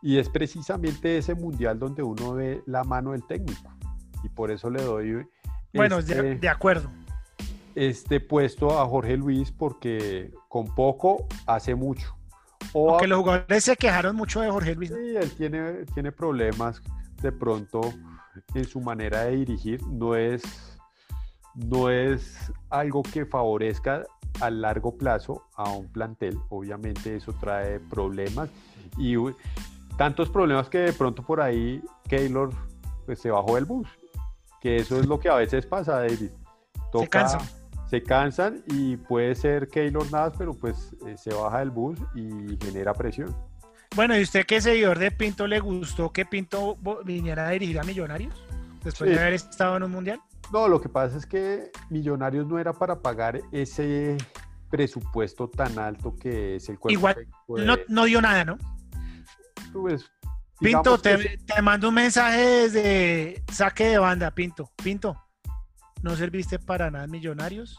Y 0.02 0.18
es 0.18 0.30
precisamente 0.30 1.18
ese 1.18 1.36
Mundial 1.36 1.78
donde 1.78 2.04
uno 2.04 2.34
ve 2.34 2.64
la 2.66 2.84
mano 2.84 3.12
del 3.12 3.26
técnico. 3.26 3.72
Y 4.24 4.30
por 4.30 4.52
eso 4.52 4.70
le 4.70 4.82
doy... 4.82 5.28
Bueno, 5.74 6.02
de 6.02 6.34
este 6.34 6.50
acuerdo 6.50 6.90
este 7.76 8.20
puesto 8.20 8.80
a 8.80 8.86
Jorge 8.88 9.18
Luis 9.18 9.52
porque 9.52 10.32
con 10.48 10.74
poco 10.76 11.28
hace 11.46 11.76
mucho. 11.76 12.16
O 12.74 13.04
los 13.06 13.20
jugadores 13.20 13.64
se 13.64 13.76
quejaron 13.76 14.16
mucho 14.16 14.42
de 14.42 14.50
Jorge 14.50 14.76
Luis. 14.76 14.90
Sí, 14.90 15.16
él 15.16 15.32
tiene, 15.32 15.86
tiene 15.94 16.12
problemas 16.12 16.82
de 17.22 17.32
pronto 17.32 17.82
en 18.54 18.66
su 18.66 18.80
manera 18.80 19.26
de 19.26 19.38
dirigir. 19.38 19.82
No 19.88 20.16
es, 20.16 20.44
no 21.56 21.90
es 21.90 22.52
algo 22.70 23.04
que 23.04 23.26
favorezca 23.26 24.04
a 24.40 24.50
largo 24.50 24.98
plazo 24.98 25.44
a 25.56 25.70
un 25.70 25.88
plantel. 25.92 26.38
Obviamente 26.50 27.16
eso 27.16 27.34
trae 27.34 27.80
problemas 27.80 28.50
y 28.98 29.16
tantos 29.98 30.30
problemas 30.30 30.70
que 30.70 30.80
de 30.80 30.94
pronto 30.94 31.24
por 31.24 31.42
ahí 31.42 31.82
Keylor 32.08 32.52
pues, 33.06 33.20
se 33.20 33.32
bajó 33.32 33.56
del 33.56 33.66
bus. 33.66 33.88
Que 34.60 34.78
eso 34.78 35.00
es 35.00 35.08
lo 35.08 35.20
que 35.20 35.30
a 35.30 35.36
veces 35.36 35.66
pasa, 35.66 36.00
David. 36.00 36.30
se 36.94 37.08
cansa 37.08 37.40
se 37.92 38.02
cansan 38.02 38.64
y 38.68 38.96
puede 38.96 39.36
ser 39.36 39.68
Keylor 39.68 40.10
Navas, 40.14 40.32
pero 40.38 40.54
pues 40.54 40.96
eh, 41.06 41.18
se 41.18 41.34
baja 41.34 41.60
del 41.60 41.72
bus 41.72 42.00
y 42.16 42.58
genera 42.64 42.94
presión. 42.94 43.36
Bueno, 43.96 44.18
¿y 44.18 44.22
usted 44.22 44.46
qué 44.46 44.62
seguidor 44.62 45.00
de 45.00 45.12
Pinto 45.12 45.48
le 45.48 45.60
gustó 45.60 46.14
que 46.14 46.26
Pinto 46.26 46.78
viniera 47.04 47.48
a 47.48 47.52
dirigir 47.52 47.78
a 47.78 47.84
Millonarios 47.84 48.34
después 48.84 49.10
de 49.10 49.20
haber 49.20 49.34
estado 49.34 49.76
en 49.76 49.84
un 49.84 49.92
mundial? 49.92 50.22
No, 50.54 50.68
lo 50.70 50.80
que 50.80 50.88
pasa 50.88 51.18
es 51.18 51.26
que 51.26 51.72
Millonarios 51.90 52.48
no 52.48 52.58
era 52.58 52.72
para 52.72 53.02
pagar 53.02 53.42
ese 53.52 54.18
presupuesto 54.70 55.50
tan 55.50 55.78
alto 55.78 56.16
que 56.16 56.56
es 56.56 56.70
el 56.70 56.80
cuerpo. 56.80 56.94
Igual 56.94 57.28
no, 57.90 58.06
dio 58.06 58.22
nada, 58.22 58.46
¿no? 58.46 58.58
Pues, 59.74 60.10
Pinto, 60.60 60.98
te, 60.98 61.38
te 61.40 61.62
mando 61.62 61.90
un 61.90 61.96
mensaje 61.96 62.40
desde 62.40 63.44
saque 63.52 63.88
de 63.88 63.98
banda, 63.98 64.32
Pinto. 64.32 64.72
Pinto, 64.82 65.22
no 66.02 66.16
serviste 66.16 66.60
para 66.60 66.90
nada 66.90 67.08
Millonarios, 67.08 67.78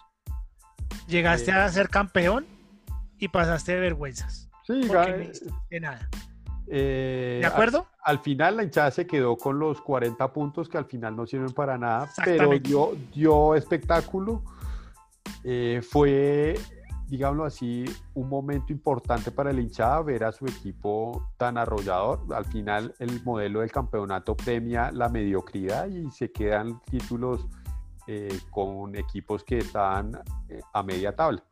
llegaste 1.07 1.53
eh. 1.53 1.55
a 1.55 1.69
ser 1.71 1.89
campeón 1.89 2.47
y 3.19 3.29
pasaste 3.29 3.73
de 3.73 3.81
vergüenzas. 3.81 4.52
Sí, 4.65 4.89
de 5.71 5.81
nada. 5.81 6.09
Eh, 6.69 7.39
¿De 7.41 7.47
acuerdo? 7.47 7.87
Al, 8.03 8.21
final 8.21 8.57
la 8.57 8.63
hinchada 8.63 8.91
se 8.91 9.07
quedó 9.07 9.37
con 9.37 9.59
los 9.59 9.81
40 9.81 10.33
puntos 10.33 10.69
que 10.69 10.79
al 10.79 10.85
final 10.87 11.17
no 11.17 11.27
sirven 11.27 11.53
para 11.53 11.77
nada, 11.77 12.09
pero 12.25 12.51
dio, 12.59 12.93
dio 13.13 13.55
espectáculo. 13.55 14.43
Eh, 15.45 15.83
fue, 15.83 16.55
digámoslo 17.09 17.45
así, 17.45 17.85
un 18.15 18.29
momento 18.29 18.73
importante 18.73 19.31
para 19.31 19.53
la 19.53 19.61
hinchada 19.61 20.01
ver 20.03 20.25
a 20.25 20.33
su 20.33 20.47
equipo 20.47 21.31
tan 21.37 21.59
arrollador. 21.59 22.21
Al 22.33 22.45
final 22.45 22.95
el 22.99 23.23
modelo 23.25 23.61
del 23.61 23.73
campeonato 23.73 24.37
premia 24.37 24.91
la 24.93 25.09
mediocridad 25.09 25.89
y 25.89 26.11
se 26.11 26.31
quedan 26.31 26.81
títulos 26.83 27.49
eh, 28.07 28.41
con 28.51 28.97
equipos 28.97 29.45
que 29.45 29.59
están 29.59 30.19
eh, 30.49 30.61
a 30.73 30.83
media 30.83 31.15
tabla. 31.15 31.43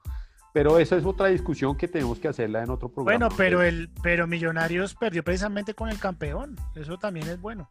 Pero 0.53 0.79
esa 0.79 0.97
es 0.97 1.05
otra 1.05 1.29
discusión 1.29 1.77
que 1.77 1.89
tenemos 1.89 2.19
que 2.19 2.29
hacerla 2.29 2.63
en 2.63 2.71
otro 2.71 2.89
programa. 2.89 3.27
Bueno, 3.27 3.35
pero 3.37 3.63
el 3.63 3.91
pero 4.03 4.27
Millonarios 4.27 4.95
perdió 4.95 5.23
precisamente 5.23 5.75
con 5.75 5.89
el 5.89 5.99
campeón. 5.99 6.57
Eso 6.75 6.99
también 6.99 7.29
es 7.29 7.41
bueno. 7.41 7.71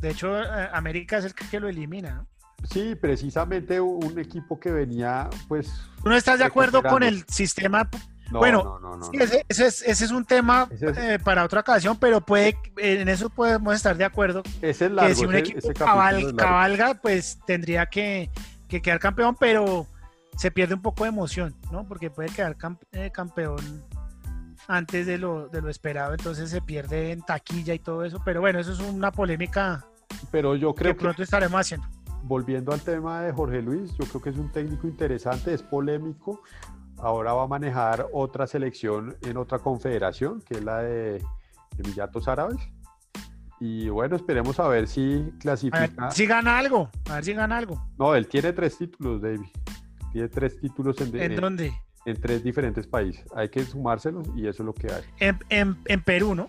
De 0.00 0.10
hecho, 0.10 0.40
eh, 0.40 0.68
América 0.72 1.18
es 1.18 1.24
el 1.24 1.34
que 1.34 1.60
lo 1.60 1.68
elimina, 1.68 2.14
¿no? 2.14 2.26
Sí, 2.64 2.96
precisamente 2.96 3.80
un 3.80 4.18
equipo 4.18 4.58
que 4.58 4.72
venía, 4.72 5.30
pues. 5.46 5.70
¿Tú 6.02 6.08
no 6.08 6.16
estás 6.16 6.38
de 6.40 6.44
acuerdo 6.44 6.82
con 6.82 7.04
el 7.04 7.24
sistema 7.28 7.88
bueno, 8.30 8.78
ese, 9.12 9.44
es, 9.48 10.10
un 10.10 10.24
tema 10.24 10.68
eh, 10.70 11.18
para 11.22 11.44
otra 11.44 11.60
ocasión, 11.60 11.96
pero 11.98 12.20
puede, 12.20 12.56
en 12.76 13.08
eso 13.08 13.30
podemos 13.30 13.74
estar 13.74 13.96
de 13.96 14.04
acuerdo. 14.04 14.42
Es 14.60 14.82
el 14.82 14.96
largo, 14.96 15.08
que 15.08 15.14
si 15.14 15.24
un 15.24 15.34
equipo 15.34 15.72
cabalga, 15.72 16.94
pues 16.94 17.38
tendría 17.46 17.86
que, 17.86 18.30
quedar 18.68 18.98
campeón, 18.98 19.36
pero 19.38 19.86
se 20.38 20.50
pierde 20.50 20.74
un 20.74 20.82
poco 20.82 21.04
de 21.04 21.10
emoción, 21.10 21.54
¿no? 21.70 21.86
Porque 21.86 22.10
puede 22.10 22.30
quedar 22.30 22.56
eh, 22.92 23.10
campeón 23.12 23.84
antes 24.66 25.06
de 25.06 25.18
lo, 25.18 25.48
de 25.48 25.60
lo 25.60 25.68
esperado, 25.68 26.14
entonces 26.14 26.48
se 26.48 26.62
pierde 26.62 27.12
en 27.12 27.20
taquilla 27.22 27.74
y 27.74 27.78
todo 27.78 28.04
eso, 28.04 28.22
pero 28.24 28.40
bueno, 28.40 28.58
eso 28.58 28.72
es 28.72 28.80
una 28.80 29.12
polémica 29.12 29.86
pero 30.30 30.54
yo 30.56 30.74
creo 30.74 30.94
que 30.94 31.00
pronto 31.00 31.22
estaremos 31.22 31.60
haciendo. 31.60 31.86
Volviendo 32.22 32.72
al 32.72 32.80
tema 32.80 33.22
de 33.22 33.32
Jorge 33.32 33.62
Luis, 33.62 33.92
yo 33.96 34.04
creo 34.06 34.20
que 34.20 34.30
es 34.30 34.36
un 34.36 34.50
técnico 34.50 34.86
interesante, 34.86 35.54
es 35.54 35.62
polémico, 35.62 36.42
ahora 36.98 37.32
va 37.32 37.44
a 37.44 37.46
manejar 37.46 38.06
otra 38.12 38.46
selección 38.46 39.16
en 39.22 39.36
otra 39.36 39.58
confederación, 39.60 40.42
que 40.42 40.54
es 40.54 40.64
la 40.64 40.78
de 40.78 41.22
Emiratos 41.78 42.28
Árabes. 42.28 42.58
Y 43.60 43.88
bueno, 43.88 44.16
esperemos 44.16 44.60
a 44.60 44.68
ver 44.68 44.86
si 44.86 45.32
clasifica. 45.40 46.10
si 46.10 46.26
gana 46.26 46.58
algo, 46.58 46.90
a 47.08 47.14
ver 47.14 47.24
si 47.24 47.32
gana 47.32 47.56
algo. 47.56 47.88
No, 47.98 48.14
él 48.14 48.28
tiene 48.28 48.52
tres 48.52 48.78
títulos, 48.78 49.20
David. 49.20 49.40
Tiene 50.12 50.28
tres 50.28 50.60
títulos 50.60 51.00
en, 51.00 51.14
¿En, 51.16 51.36
dónde? 51.36 51.72
En 52.04 52.20
tres 52.20 52.42
diferentes 52.42 52.86
países. 52.86 53.24
Hay 53.34 53.48
que 53.48 53.62
sumárselos 53.64 54.26
y 54.34 54.46
eso 54.46 54.62
es 54.62 54.66
lo 54.66 54.74
que 54.74 54.88
hay. 54.92 55.02
En, 55.48 56.02
Perú, 56.02 56.34
¿no? 56.34 56.48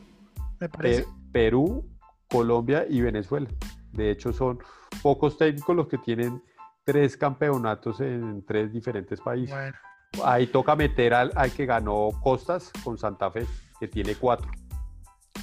Me 0.59 0.69
parece. 0.69 1.05
Perú, 1.31 1.87
Colombia 2.29 2.85
y 2.89 3.01
Venezuela. 3.01 3.49
De 3.91 4.11
hecho, 4.11 4.33
son 4.33 4.59
pocos 5.01 5.37
técnicos 5.37 5.75
los 5.75 5.87
que 5.87 5.97
tienen 5.97 6.41
tres 6.83 7.17
campeonatos 7.17 8.01
en 8.01 8.43
tres 8.45 8.71
diferentes 8.71 9.19
países. 9.21 9.55
Bueno. 9.55 9.77
Ahí 10.23 10.47
toca 10.47 10.75
meter 10.75 11.13
al, 11.13 11.31
que 11.55 11.65
ganó 11.65 12.09
Costas 12.21 12.71
con 12.83 12.97
Santa 12.97 13.29
Fe, 13.31 13.45
que 13.79 13.87
tiene 13.87 14.15
cuatro. 14.15 14.49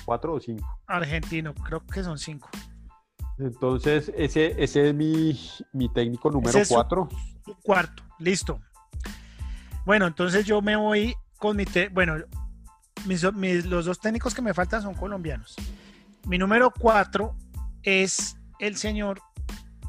¿Cuatro 0.05 0.35
o 0.35 0.41
cinco? 0.41 0.67
Argentino, 0.87 1.55
creo 1.55 1.85
que 1.87 2.03
son 2.03 2.19
cinco. 2.19 2.49
Entonces, 3.39 4.11
ese, 4.17 4.63
ese 4.63 4.89
es 4.89 4.95
mi, 4.95 5.89
técnico 5.93 6.31
número 6.31 6.59
cuatro. 6.69 7.09
cuarto, 7.63 8.03
listo. 8.19 8.61
Bueno, 9.85 10.07
entonces 10.07 10.47
yo 10.47 10.63
me 10.63 10.77
voy 10.77 11.15
con 11.39 11.57
mi... 11.57 11.65
bueno, 11.93 12.17
los 13.07 13.85
dos 13.85 14.01
técnicos 14.01 14.35
que 14.35 14.43
me 14.43 14.55
faltan 14.55 14.83
son 14.83 14.95
colombianos. 14.95 15.55
Mi 16.27 16.39
número 16.39 16.73
cuatro 16.77 17.37
es 17.83 18.37
el 18.59 18.77
señor 18.77 19.21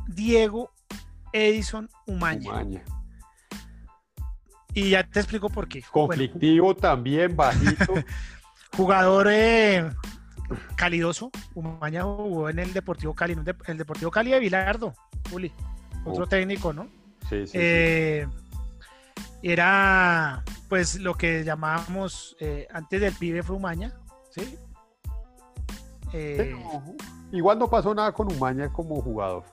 Diego 0.08 0.72
Edison 1.34 1.89
Umaña. 2.06 2.52
Umaña. 2.52 2.84
Y 4.74 4.91
ya 4.91 5.04
te 5.04 5.20
explico 5.20 5.50
por 5.50 5.68
qué. 5.68 5.82
Conflictivo 5.89 6.76
también, 6.76 7.36
bajito. 7.36 7.93
Jugador 8.76 9.28
eh, 9.32 9.89
calidoso. 10.76 11.32
Umaña 11.54 12.04
jugó 12.04 12.50
en 12.50 12.60
el 12.60 12.74
Deportivo 12.74 13.14
Cali, 13.14 13.34
en 13.34 13.43
el 13.68 13.78
Deportivo 13.78 14.12
Cali 14.12 14.32
de 14.32 14.39
Vilardo, 14.39 14.93
Juli. 15.32 15.52
Otro 16.06 16.26
técnico, 16.28 16.72
¿no? 16.74 16.88
Sí, 17.30 17.45
sí, 17.48 17.52
Eh, 17.56 18.28
Era 19.43 20.43
pues 20.70 20.95
lo 21.00 21.14
que 21.16 21.43
llamábamos 21.43 22.36
eh, 22.39 22.68
antes 22.74 23.00
del 23.02 23.14
pibe 23.14 23.43
fue 23.43 23.56
Umaña, 23.56 23.93
¿sí? 24.32 24.58
Eh, 26.14 26.36
Pero, 26.38 26.84
igual 27.32 27.60
no 27.60 27.70
pasó 27.70 27.93
nada 27.93 28.12
con 28.14 28.32
Umaña 28.32 28.72
como 28.72 29.02
jugador. 29.02 29.43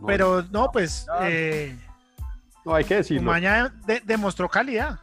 No, 0.00 0.06
pero 0.06 0.42
no, 0.50 0.70
pues 0.70 1.06
eh, 1.22 1.76
no 2.64 2.74
hay 2.74 2.84
que 2.84 2.96
decirlo. 2.96 3.22
Umaña 3.30 3.68
de- 3.86 4.00
demostró 4.04 4.48
calidad. 4.48 4.98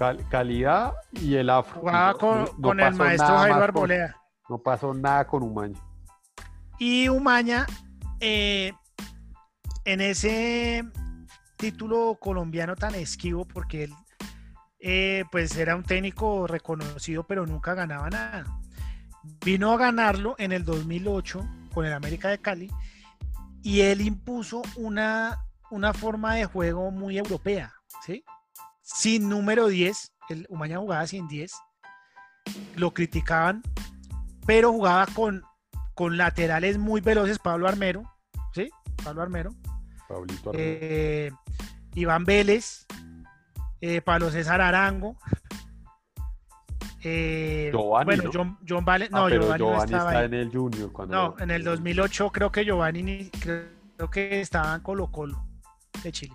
Cal- 0.00 0.26
calidad 0.30 0.94
y 1.12 1.34
el 1.34 1.50
afro. 1.50 1.80
Jugaba 1.82 2.12
No- 2.12 2.18
con, 2.18 2.38
no- 2.44 2.50
con 2.62 2.80
el 2.80 2.94
maestro 2.94 3.36
Jairo 3.36 3.54
con- 3.54 3.62
Arboleda. 3.62 4.16
No 4.48 4.58
pasó 4.58 4.94
nada 4.94 5.26
con 5.26 5.42
Umaña. 5.42 5.78
Y 6.78 7.10
Umaña, 7.10 7.66
eh, 8.18 8.72
en 9.84 10.00
ese 10.00 10.84
título 11.58 12.16
colombiano 12.18 12.76
tan 12.76 12.94
esquivo, 12.94 13.44
porque 13.44 13.84
él 13.84 13.92
eh, 14.82 15.24
pues 15.30 15.54
era 15.58 15.76
un 15.76 15.82
técnico 15.82 16.46
reconocido, 16.46 17.24
pero 17.26 17.44
nunca 17.44 17.74
ganaba 17.74 18.08
nada. 18.08 18.46
Vino 19.44 19.70
a 19.72 19.76
ganarlo 19.76 20.34
en 20.38 20.52
el 20.52 20.64
2008 20.64 21.46
con 21.74 21.84
el 21.84 21.92
América 21.92 22.30
de 22.30 22.38
Cali 22.38 22.70
y 23.62 23.82
él 23.82 24.00
impuso 24.00 24.62
una, 24.76 25.44
una 25.70 25.92
forma 25.92 26.36
de 26.36 26.46
juego 26.46 26.90
muy 26.90 27.18
europea, 27.18 27.74
¿sí? 28.06 28.24
Sin 28.94 29.28
número 29.28 29.68
10, 29.68 30.12
el 30.28 30.46
Umaña 30.48 30.78
jugaba 30.78 31.06
sin 31.06 31.28
10, 31.28 31.52
lo 32.76 32.92
criticaban, 32.92 33.62
pero 34.46 34.72
jugaba 34.72 35.06
con 35.06 35.42
con 35.94 36.16
laterales 36.16 36.78
muy 36.78 37.02
veloces, 37.02 37.38
Pablo 37.38 37.68
Armero, 37.68 38.02
¿sí? 38.54 38.70
Pablo 39.04 39.20
Armero, 39.22 39.50
Pablito 40.08 40.48
Armero. 40.50 40.54
eh, 40.58 41.30
Iván 41.94 42.24
Vélez, 42.24 42.86
eh, 43.82 44.00
Pablo 44.00 44.30
César 44.30 44.62
Arango, 44.62 45.18
eh, 47.02 47.68
Giovanni, 47.72 48.04
bueno, 48.06 48.22
¿no? 48.24 48.30
John, 48.32 48.58
John 48.66 48.84
Vale, 48.84 49.08
Ah, 49.12 49.20
no, 49.20 49.26
pero 49.26 49.42
Giovanni, 49.42 49.64
no 49.64 49.74
estaba 49.74 50.10
está 50.10 50.18
ahí. 50.20 50.26
en 50.26 50.34
el 50.34 50.50
Junior. 50.50 50.90
Cuando 50.92 51.14
No, 51.14 51.36
en 51.38 51.50
el 51.50 51.64
2008 51.64 52.30
creo 52.30 52.50
que 52.50 52.64
Giovanni 52.64 53.02
ni- 53.02 53.30
creo 53.30 54.10
que 54.10 54.40
estaba 54.40 54.74
en 54.74 54.80
Colo 54.80 55.10
Colo 55.10 55.46
de 56.02 56.12
Chile. 56.12 56.34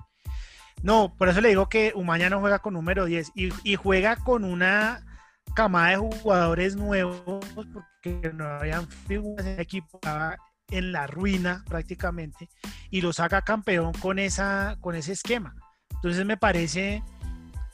No, 0.83 1.15
por 1.17 1.29
eso 1.29 1.41
le 1.41 1.49
digo 1.49 1.67
que 1.67 1.93
Umaña 1.95 2.29
no 2.29 2.39
juega 2.39 2.59
con 2.59 2.73
número 2.73 3.05
10 3.05 3.31
y, 3.35 3.49
y 3.63 3.75
juega 3.75 4.17
con 4.17 4.43
una 4.43 5.03
camada 5.55 5.89
de 5.91 5.97
jugadores 5.97 6.75
nuevos 6.75 7.21
porque 7.73 8.31
no 8.33 8.45
habían 8.45 8.87
figuras 8.87 9.45
en 9.45 9.53
el 9.53 9.59
equipo, 9.59 9.97
estaba 9.97 10.37
en 10.69 10.91
la 10.91 11.07
ruina 11.07 11.63
prácticamente 11.67 12.49
y 12.89 13.01
lo 13.01 13.13
saca 13.13 13.41
campeón 13.41 13.93
con, 13.93 14.19
esa, 14.19 14.77
con 14.81 14.95
ese 14.95 15.13
esquema. 15.13 15.55
Entonces 15.93 16.25
me 16.25 16.37
parece 16.37 17.03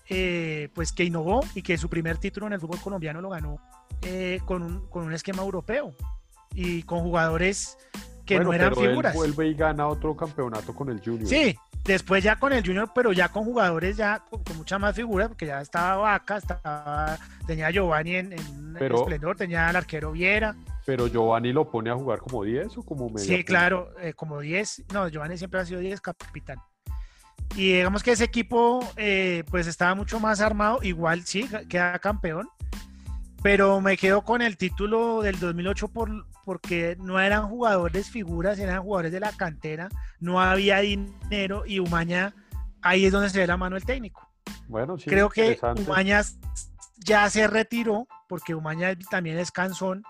eh, 0.08 0.70
pues 0.74 0.92
que 0.92 1.04
innovó 1.04 1.42
y 1.56 1.62
que 1.62 1.78
su 1.78 1.90
primer 1.90 2.18
título 2.18 2.48
en 2.48 2.54
el 2.54 2.60
fútbol 2.60 2.80
colombiano 2.82 3.22
lo 3.22 3.30
ganó 3.30 3.60
eh, 4.04 4.40
con, 4.46 4.62
un, 4.62 4.88
con 4.90 5.04
un 5.04 5.14
esquema 5.14 5.42
europeo 5.42 5.94
y 6.54 6.84
con 6.84 7.00
jugadores 7.02 7.78
que 8.26 8.36
Bueno, 8.36 8.50
no 8.50 8.56
eran 8.56 8.70
pero 8.70 8.82
él 8.82 8.90
figuras. 8.90 9.16
vuelve 9.16 9.48
y 9.48 9.54
gana 9.54 9.88
otro 9.88 10.16
campeonato 10.16 10.76
con 10.76 10.90
el 10.90 11.00
Junior. 11.00 11.28
Sí, 11.28 11.56
después 11.84 12.24
ya 12.24 12.38
con 12.38 12.54
el 12.54 12.66
Junior, 12.66 12.92
pero 12.94 13.12
ya 13.12 13.30
con 13.30 13.44
jugadores 13.44 13.98
ya 13.98 14.24
con, 14.30 14.44
con 14.44 14.58
mucha 14.58 14.78
más 14.80 14.96
figuras, 14.96 15.28
porque 15.30 15.48
ya 15.48 15.62
estaba 15.62 15.96
Vaca, 15.98 16.38
estaba, 16.38 17.18
tenía 17.48 17.70
Giovanni 17.72 18.16
en, 18.16 18.34
en 18.34 18.74
Pero- 18.78 19.00
esplendor, 19.00 19.36
tenía 19.36 19.68
al 19.68 19.76
arquero 19.76 20.12
Viera. 20.12 20.56
Pero 20.86 21.08
Giovanni 21.08 21.54
lo 21.54 21.70
pone 21.70 21.90
a 21.92 21.96
jugar 21.96 22.20
como 22.20 22.44
10 22.44 22.78
o 22.78 22.84
como 22.84 23.10
medio. 23.10 23.26
Sí, 23.28 23.44
claro, 23.44 23.90
eh, 24.00 24.14
como 24.14 24.40
10. 24.40 24.86
No, 24.94 25.08
Giovanni 25.10 25.38
siempre 25.38 25.60
ha 25.60 25.66
sido 25.66 25.80
10 25.80 26.02
capitán. 26.02 26.58
Y 27.56 27.74
digamos 27.74 28.02
que 28.02 28.12
ese 28.12 28.24
equipo 28.24 28.80
eh, 28.96 29.44
pues 29.52 29.68
estaba 29.68 29.94
mucho 29.94 30.20
más 30.20 30.42
armado, 30.42 30.80
igual 30.82 31.24
sí, 31.26 31.50
queda 31.70 32.00
campeón, 32.00 32.48
pero 33.44 33.82
me 33.82 33.98
quedo 33.98 34.22
con 34.24 34.42
el 34.42 34.58
título 34.58 35.22
del 35.22 35.38
2008 35.40 35.88
por, 35.90 36.26
porque 36.52 36.98
no 37.00 37.18
eran 37.18 37.48
jugadores 37.48 38.10
figuras, 38.10 38.60
eran 38.60 38.84
jugadores 38.84 39.14
de 39.14 39.22
la 39.22 39.32
cantera, 39.32 39.88
no 40.20 40.42
había 40.42 40.80
dinero 40.80 41.64
y 41.66 41.80
Umaña, 41.80 42.36
ahí 42.82 43.06
es 43.06 43.14
donde 43.14 43.30
se 43.30 43.40
ve 43.40 43.48
la 43.48 43.56
mano 43.56 43.78
el 43.78 43.86
técnico. 43.86 44.30
Bueno, 44.68 44.98
sí. 44.98 45.10
Creo 45.10 45.30
que. 45.30 45.58
Umaña 45.88 46.22
ya 46.98 47.30
se 47.30 47.48
retiró, 47.48 48.06
porque 48.28 48.54
Umaña 48.54 48.94
también 49.10 49.40
es 49.40 49.50
cansón 49.50 50.04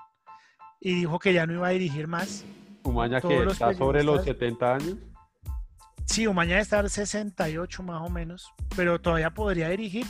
y 0.80 0.96
dijo 0.96 1.20
que 1.20 1.32
ya 1.32 1.46
no 1.46 1.54
iba 1.54 1.68
a 1.68 1.72
dirigir 1.72 2.08
más. 2.08 2.44
Umaña 2.82 3.22
todos 3.22 3.46
que 3.46 3.52
está 3.52 3.74
sobre 3.76 4.04
los 4.04 4.22
periodistas- 4.22 4.24
70 4.24 4.74
años. 4.74 4.96
Sí, 6.08 6.26
Umaña 6.26 6.54
debe 6.54 6.62
estar 6.62 6.89
68 6.89 7.84
más 7.84 8.02
o 8.02 8.10
menos, 8.10 8.52
pero 8.76 9.00
todavía 9.00 9.30
podría 9.30 9.70
dirigir. 9.70 10.08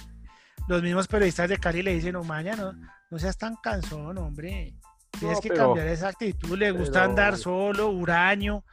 Los 0.70 0.82
mismos 0.82 1.10
periodistas 1.10 1.50
de 1.50 1.58
Cali 1.58 1.82
le 1.82 1.94
dicen, 1.94 2.16
Umaña, 2.16 2.56
no, 2.56 2.72
no 3.10 3.20
seas 3.20 3.38
tan 3.38 3.58
cansón, 3.58 4.18
hombre. 4.18 4.76
Tienes 5.20 5.38
No, 5.38 5.42
que 5.42 5.50
cambiar 5.50 5.88
esa 5.88 6.08
actitud, 6.10 6.58
le 6.58 6.72
gusta 6.72 6.92
pero- 7.02 7.06
andar 7.06 7.38
solo, 7.38 7.90
huraño, 7.90 8.64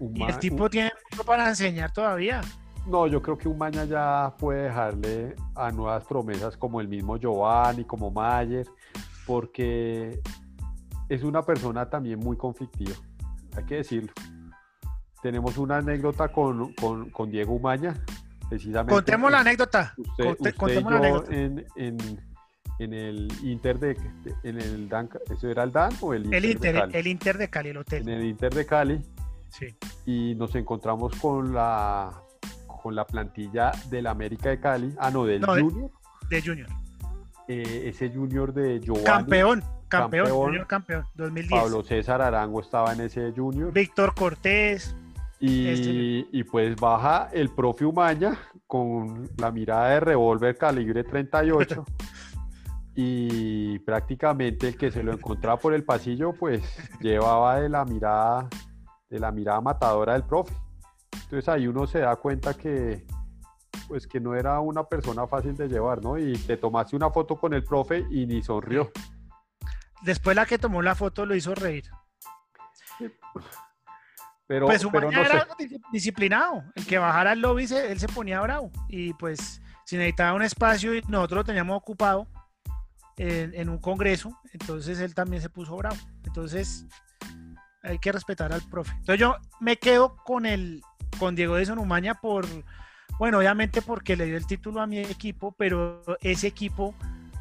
y 0.00 0.22
el 0.22 0.38
tipo 0.38 0.68
tiene 0.70 0.92
mucho 1.10 1.24
para 1.24 1.48
enseñar 1.48 1.92
todavía. 1.92 2.40
No, 2.86 3.06
yo 3.06 3.20
creo 3.20 3.36
que 3.36 3.48
Umaña 3.48 3.84
ya 3.84 4.34
puede 4.38 4.64
dejarle 4.64 5.34
a 5.54 5.70
nuevas 5.70 6.04
promesas 6.04 6.56
como 6.56 6.80
el 6.80 6.88
mismo 6.88 7.16
Giovanni, 7.16 7.84
como 7.84 8.10
Mayer, 8.10 8.66
porque 9.26 10.20
es 11.08 11.22
una 11.22 11.42
persona 11.42 11.88
también 11.88 12.18
muy 12.18 12.36
conflictiva, 12.36 12.94
hay 13.56 13.64
que 13.64 13.76
decirlo. 13.76 14.12
Tenemos 15.22 15.58
una 15.58 15.78
anécdota 15.78 16.28
con, 16.28 16.72
con- 16.74 17.10
con 17.10 17.30
Diego 17.30 17.54
Umaña, 17.54 17.92
precisamente. 18.48 18.94
Contemos 18.94 19.30
la 19.32 19.40
anécdota. 19.40 19.94
Usted, 19.96 20.24
conte- 20.24 20.32
usted 20.38 20.54
y 20.54 20.56
contemos 20.58 20.92
la 20.92 20.98
anécdota. 20.98 21.34
en, 21.34 21.66
en- 21.76 22.27
en 22.78 22.92
el 22.92 23.28
Inter 23.42 23.78
de, 23.78 23.94
de- 23.94 24.34
en 24.44 24.60
el 24.60 24.88
Dan, 24.88 25.08
¿eso 25.30 25.48
era 25.48 25.62
el 25.64 25.72
Dan 25.72 25.92
o 26.00 26.14
el 26.14 26.24
Inter? 26.24 26.36
El 26.36 26.42
de 26.42 26.50
Inter, 26.52 26.74
Cali? 26.76 26.96
el 26.96 27.06
Inter 27.06 27.38
de 27.38 27.50
Cali, 27.50 27.68
el 27.70 27.76
En 27.76 27.80
hotel. 27.80 28.08
el 28.08 28.24
Inter 28.26 28.54
de 28.54 28.66
Cali 28.66 29.02
Sí. 29.50 29.66
y 30.06 30.34
nos 30.34 30.54
encontramos 30.54 31.14
con 31.16 31.52
la 31.54 32.12
con 32.82 32.94
la 32.94 33.04
plantilla 33.06 33.72
del 33.90 34.06
América 34.06 34.50
de 34.50 34.60
Cali, 34.60 34.94
ah 34.98 35.10
no, 35.10 35.24
del 35.24 35.40
No, 35.40 35.54
de- 35.54 35.62
Junior, 35.62 35.90
De 36.30 36.42
Junior. 36.42 36.68
eh, 37.48 37.82
ese 37.86 38.08
Junior 38.10 38.52
de 38.54 38.78
Giovanni, 38.80 39.04
Campeón, 39.04 39.60
campeón, 39.88 40.26
Campeón. 40.26 40.30
Junior 40.46 40.66
campeón, 40.68 41.04
2010. 41.16 41.60
Pablo 41.62 41.82
César 41.82 42.22
Arango 42.22 42.60
estaba 42.60 42.92
en 42.92 43.00
ese 43.00 43.32
Junior 43.32 43.72
Víctor 43.72 44.14
Cortés, 44.14 44.94
y, 45.40 45.66
este- 45.68 46.28
y 46.30 46.44
pues 46.44 46.76
baja 46.76 47.28
el 47.32 47.48
profe 47.48 47.84
Umaña 47.84 48.38
con 48.66 49.28
la 49.38 49.50
mirada 49.50 49.88
de 49.90 50.00
revólver 50.00 50.56
calibre 50.56 51.02
38 51.04 51.84
y 53.00 53.78
prácticamente 53.78 54.66
el 54.66 54.76
que 54.76 54.90
se 54.90 55.04
lo 55.04 55.12
encontraba 55.12 55.56
por 55.56 55.72
el 55.72 55.84
pasillo 55.84 56.32
pues 56.32 56.60
llevaba 57.00 57.60
de 57.60 57.68
la 57.68 57.84
mirada 57.84 58.48
de 59.08 59.20
la 59.20 59.30
mirada 59.30 59.60
matadora 59.60 60.14
del 60.14 60.24
profe. 60.24 60.52
Entonces 61.12 61.48
ahí 61.48 61.68
uno 61.68 61.86
se 61.86 62.00
da 62.00 62.16
cuenta 62.16 62.54
que 62.54 63.06
pues 63.86 64.08
que 64.08 64.18
no 64.18 64.34
era 64.34 64.58
una 64.58 64.82
persona 64.82 65.28
fácil 65.28 65.54
de 65.56 65.68
llevar, 65.68 66.02
¿no? 66.02 66.18
Y 66.18 66.32
te 66.38 66.56
tomaste 66.56 66.96
una 66.96 67.08
foto 67.08 67.36
con 67.36 67.54
el 67.54 67.62
profe 67.62 68.04
y 68.10 68.26
ni 68.26 68.42
sonrió. 68.42 68.90
después 70.02 70.34
la 70.34 70.44
que 70.44 70.58
tomó 70.58 70.82
la 70.82 70.96
foto 70.96 71.24
lo 71.24 71.36
hizo 71.36 71.54
reír. 71.54 71.84
Pero, 74.48 74.66
pues 74.66 74.84
pero 74.90 75.06
Umaña 75.08 75.18
no 75.22 75.24
sé. 75.28 75.36
era 75.36 75.46
dis- 75.56 75.80
disciplinado. 75.92 76.64
El 76.74 76.84
que 76.84 76.98
bajara 76.98 77.30
al 77.32 77.40
lobby, 77.40 77.68
se- 77.68 77.92
él 77.92 78.00
se 78.00 78.08
ponía 78.08 78.40
bravo. 78.40 78.72
Y 78.88 79.12
pues, 79.14 79.60
si 79.84 79.96
necesitaba 79.96 80.32
un 80.34 80.42
espacio 80.42 80.94
y 80.96 81.02
nosotros 81.06 81.38
lo 81.38 81.44
teníamos 81.44 81.76
ocupado 81.76 82.26
en, 83.18 83.68
un 83.68 83.78
congreso, 83.78 84.38
entonces 84.52 85.00
él 85.00 85.14
también 85.14 85.42
se 85.42 85.50
puso 85.50 85.76
bravo. 85.76 85.96
Entonces, 86.24 86.86
hay 87.82 87.98
que 87.98 88.12
respetar 88.12 88.52
al 88.52 88.62
profe. 88.62 88.92
Entonces, 88.92 89.20
yo 89.20 89.36
me 89.60 89.76
quedo 89.76 90.16
con 90.24 90.46
el 90.46 90.82
con 91.18 91.34
Diego 91.34 91.56
de 91.56 91.70
Umaña 91.72 92.14
por, 92.14 92.46
bueno, 93.18 93.38
obviamente 93.38 93.82
porque 93.82 94.16
le 94.16 94.26
dio 94.26 94.36
el 94.36 94.46
título 94.46 94.80
a 94.80 94.86
mi 94.86 94.98
equipo, 94.98 95.52
pero 95.58 96.02
ese 96.20 96.46
equipo 96.46 96.94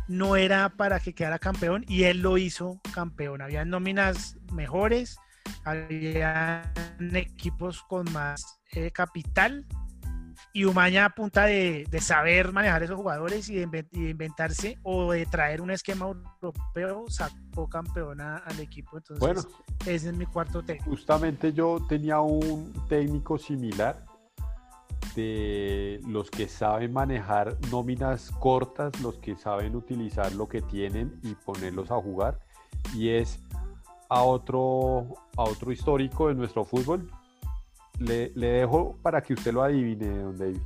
no 0.08 0.36
era 0.36 0.70
para 0.70 1.00
que 1.00 1.14
quedara 1.14 1.38
campeón 1.38 1.86
y 1.88 2.04
él 2.04 2.22
lo 2.22 2.38
hizo 2.38 2.80
campeón. 2.94 3.42
Había 3.42 3.66
nóminas 3.66 4.38
mejores, 4.54 5.20
había 5.64 6.72
equipos 7.14 7.84
con 7.84 8.12
más 8.14 8.60
eh, 8.72 8.92
capital 8.92 9.66
y 10.58 10.66
Umaña 10.66 11.06
a 11.06 11.10
punta 11.12 11.46
de, 11.46 11.86
de 11.92 12.02
saber 12.02 12.52
manejar 12.52 12.82
esos 12.82 12.96
jugadores 12.96 13.48
y 13.50 13.64
de, 13.64 13.86
inventarse 13.94 14.80
o 14.82 15.12
de 15.12 15.26
traer 15.28 15.62
un 15.62 15.70
esquema 15.70 16.08
europeo 16.08 17.06
sacó 17.10 17.70
campeón 17.70 18.22
a- 18.22 18.38
al 18.38 18.60
equipo. 18.60 18.98
Entonces, 18.98 19.20
Bueno, 19.20 19.42
ese 19.86 20.10
es 20.10 20.16
mi 20.18 20.26
cuarto 20.26 20.64
técnico. 20.64 20.90
justamente 20.90 21.54
yo 21.54 21.78
tenía 21.88 22.22
un 22.22 22.74
técnico 22.90 23.38
similar. 23.38 24.04
de 25.16 26.00
los 26.08 26.30
que 26.30 26.48
saben 26.48 26.94
manejar 26.94 27.58
nóminas 27.72 28.30
cortas, 28.40 28.92
los 29.02 29.18
que 29.18 29.36
saben 29.36 29.76
utilizar 29.76 30.32
lo 30.36 30.48
que 30.48 30.62
tienen 30.62 31.20
y 31.24 31.34
ponerlos 31.34 31.90
a 31.90 31.96
jugar. 31.96 32.40
Y 32.94 33.10
es 33.10 33.40
a 34.10 34.22
otro, 34.22 35.08
a 35.36 35.42
otro 35.44 35.72
histórico 35.72 36.28
de 36.28 36.36
nuestro 36.36 36.66
fútbol. 36.66 37.10
Le, 38.00 38.32
le 38.36 38.48
dejo 38.48 38.98
para 39.02 39.22
que 39.22 39.34
usted 39.34 39.52
lo 39.54 39.64
adivine, 39.64 40.08
don 40.20 40.38
David. 40.38 40.60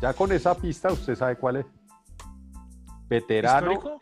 Ya 0.00 0.12
con 0.14 0.32
esa 0.32 0.54
pista 0.56 0.92
usted 0.92 1.14
sabe 1.16 1.36
cuál 1.36 1.56
es. 1.56 1.66
Veterano 3.08 4.00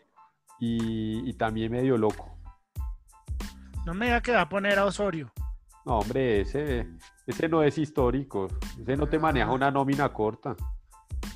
y, 0.59 1.29
y 1.29 1.33
también 1.33 1.71
medio 1.71 1.97
loco. 1.97 2.37
No 3.85 3.93
me 3.93 4.05
diga 4.07 4.21
que 4.21 4.33
va 4.33 4.41
a 4.41 4.49
poner 4.49 4.77
a 4.79 4.85
Osorio. 4.85 5.31
No, 5.85 5.99
hombre, 5.99 6.41
ese, 6.41 6.87
ese 7.25 7.47
no 7.47 7.63
es 7.63 7.77
histórico. 7.77 8.47
Ese 8.81 8.97
no 8.97 9.07
te 9.07 9.17
maneja 9.17 9.47
Ah. 9.49 9.53
una 9.53 9.71
nómina 9.71 10.09
corta. 10.11 10.55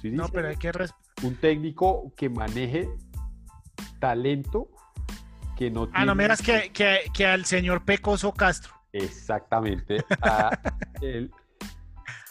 No, 0.04 0.28
pero 0.30 0.50
hay 0.50 0.58
que 0.58 0.72
Un 1.24 1.36
técnico 1.38 2.12
que 2.18 2.30
maneje 2.30 2.90
talento 4.00 4.68
que 5.56 5.70
no 5.72 5.88
Ah, 5.94 6.06
no 6.06 6.16
me 6.16 6.24
tiene- 6.28 6.36
digas 6.36 6.42
que, 6.42 6.72
que, 6.74 7.12
que 7.14 7.26
al 7.28 7.46
señor 7.46 7.86
Pecoso 7.86 8.34
Castro. 8.34 8.74
Exactamente. 8.92 10.04
a 10.22 10.50
el 11.02 11.32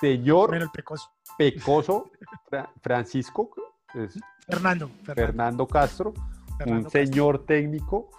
señor 0.01 0.70
Pecoso. 0.72 1.11
Pecoso 1.38 2.11
Fra- 2.51 2.70
Francisco 2.82 3.51
es 3.94 4.18
Fernando. 4.46 4.88
Fernando, 5.05 5.14
Fernando 5.14 5.66
Castro, 5.66 6.14
Fernando 6.59 6.76
un 6.78 6.82
Castro. 6.84 6.90
señor 7.07 7.44
técnico. 7.46 8.11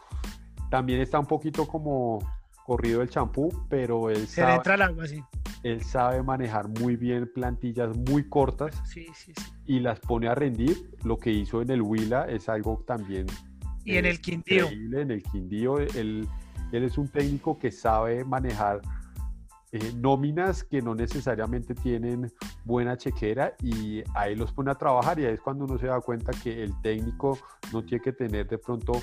También 0.69 1.01
está 1.01 1.19
un 1.19 1.25
poquito 1.25 1.67
como 1.67 2.19
corrido 2.65 3.01
el 3.01 3.09
champú, 3.09 3.49
pero 3.69 4.09
él 4.09 4.27
Se 4.27 4.41
le 4.41 4.47
sabe, 4.47 4.55
entra 4.55 4.75
el 4.75 4.81
agua, 4.83 5.07
sí. 5.07 5.21
él 5.63 5.83
sabe 5.83 6.23
manejar 6.23 6.69
muy 6.69 6.95
bien 6.95 7.29
plantillas 7.33 7.95
muy 7.97 8.29
cortas 8.29 8.73
Sí, 8.85 9.07
sí, 9.13 9.33
sí. 9.35 9.43
y 9.65 9.79
las 9.81 9.99
pone 9.99 10.29
a 10.29 10.35
rendir. 10.35 10.91
Lo 11.03 11.17
que 11.17 11.31
hizo 11.31 11.61
en 11.61 11.71
el 11.71 11.81
Huila 11.81 12.25
es 12.29 12.47
algo 12.47 12.83
también 12.87 13.25
Y 13.83 13.97
en 13.97 14.05
el 14.05 14.21
Quindío. 14.21 14.67
En 14.69 15.11
el 15.11 15.21
Quindío, 15.23 15.79
él, 15.79 16.25
él 16.71 16.83
es 16.83 16.97
un 16.97 17.09
técnico 17.09 17.59
que 17.59 17.71
sabe 17.71 18.23
manejar 18.23 18.79
eh, 19.73 19.93
nóminas 19.95 20.65
que 20.65 20.81
no 20.81 20.93
necesariamente 20.93 21.73
tienen 21.73 22.31
buena 22.65 22.97
chequera 22.97 23.53
y 23.63 24.03
ahí 24.15 24.35
los 24.35 24.51
pone 24.51 24.69
a 24.69 24.75
trabajar 24.75 25.17
y 25.19 25.25
ahí 25.25 25.33
es 25.33 25.39
cuando 25.41 25.63
uno 25.63 25.77
se 25.77 25.87
da 25.87 26.01
cuenta 26.01 26.33
que 26.43 26.61
el 26.61 26.73
técnico 26.81 27.37
no 27.71 27.81
tiene 27.81 28.03
que 28.03 28.11
tener 28.11 28.49
de 28.49 28.57
pronto 28.57 28.93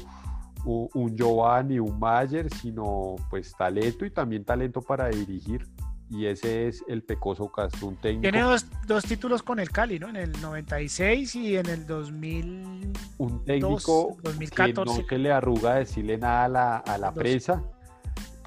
un 0.64 1.16
Giovanni, 1.16 1.79
un 1.79 1.99
Mayer, 1.99 2.53
sino 2.53 3.16
pues 3.31 3.55
talento 3.57 4.05
y 4.05 4.11
también 4.11 4.45
talento 4.45 4.83
para 4.83 5.09
dirigir. 5.09 5.66
Y 6.11 6.27
ese 6.27 6.69
es 6.69 6.85
el 6.89 7.03
Pecoso 7.03 7.53
Castro, 7.53 7.89
un 7.89 7.97
técnico, 7.97 8.23
Tiene 8.23 8.41
dos, 8.41 8.66
dos 8.87 9.05
títulos 9.05 9.43
con 9.43 9.61
el 9.61 9.71
Cali, 9.71 9.99
¿no? 9.99 10.09
En 10.09 10.16
el 10.16 10.33
96 10.41 11.35
y 11.37 11.57
en 11.57 11.66
el 11.66 11.87
2000. 11.87 12.93
un 13.19 13.45
técnico 13.45 14.16
que 14.16 14.23
2014. 14.23 15.03
no 15.03 15.07
se 15.07 15.19
le 15.19 15.33
arruga 15.33 15.75
decirle 15.75 16.16
nada 16.16 16.45
a 16.45 16.49
la, 16.49 16.77
a 16.79 16.99
la 16.99 17.12
prensa. 17.12 17.62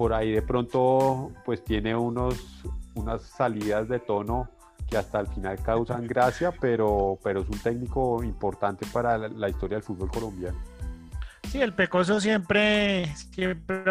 Por 0.02 0.16
ahí 0.16 0.32
de 0.32 0.42
pronto 0.42 1.32
pues 1.46 1.64
tiene 1.64 1.96
unos, 1.96 2.64
unas 2.96 3.22
salidas 3.22 3.88
de 3.88 4.00
tono 4.00 4.50
que 4.90 4.98
hasta 4.98 5.20
el 5.20 5.28
final 5.28 5.62
causan 5.62 6.08
gracia, 6.08 6.52
pero, 6.60 7.20
pero 7.24 7.42
es 7.42 7.48
un 7.50 7.60
técnico 7.60 8.24
importante 8.24 8.84
para 8.92 9.16
la, 9.16 9.28
la 9.28 9.48
historia 9.48 9.76
del 9.78 9.84
fútbol 9.84 10.10
colombiano. 10.10 10.58
Sí, 11.52 11.62
el 11.62 11.76
Pecoso 11.76 12.20
siempre. 12.20 13.14
siempre 13.16 13.84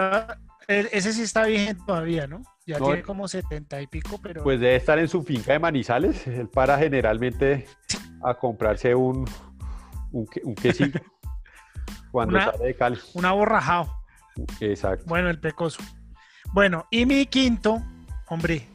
e- 0.67 0.89
ese 0.91 1.13
sí 1.13 1.23
está 1.23 1.45
vigente 1.45 1.81
todavía, 1.87 2.27
¿no? 2.27 2.43
Ya 2.67 2.81
No, 2.81 2.87
tiene 2.87 3.01
el- 3.03 3.07
como 3.07 3.29
70 3.29 3.81
y 3.81 3.87
pico, 3.87 4.19
pero. 4.21 4.43
Pues 4.43 4.59
debe 4.59 4.75
estar 4.75 4.99
en 4.99 5.07
su 5.07 5.23
finca 5.23 5.53
de 5.53 5.61
Manizales. 5.61 6.27
Él 6.27 6.49
para 6.49 6.77
generalmente 6.77 7.69
a 8.25 8.35
comprarse 8.35 8.97
un, 8.97 9.31
un, 10.11 10.29
un 10.43 10.55
quesillo 10.57 10.99
cuando 12.11 12.35
Una- 12.35 12.51
sale 12.51 12.65
de 12.67 12.75
Cali. 12.75 12.99
un 13.15 13.25
aborrajado. 13.27 13.95
Exacto. 14.59 15.05
Bueno, 15.07 15.31
el 15.31 15.39
Pecoso. 15.39 15.81
Bueno, 16.53 16.87
y 16.91 17.07
mi 17.07 17.27
quinto, 17.27 17.81
hombre, 18.29 18.67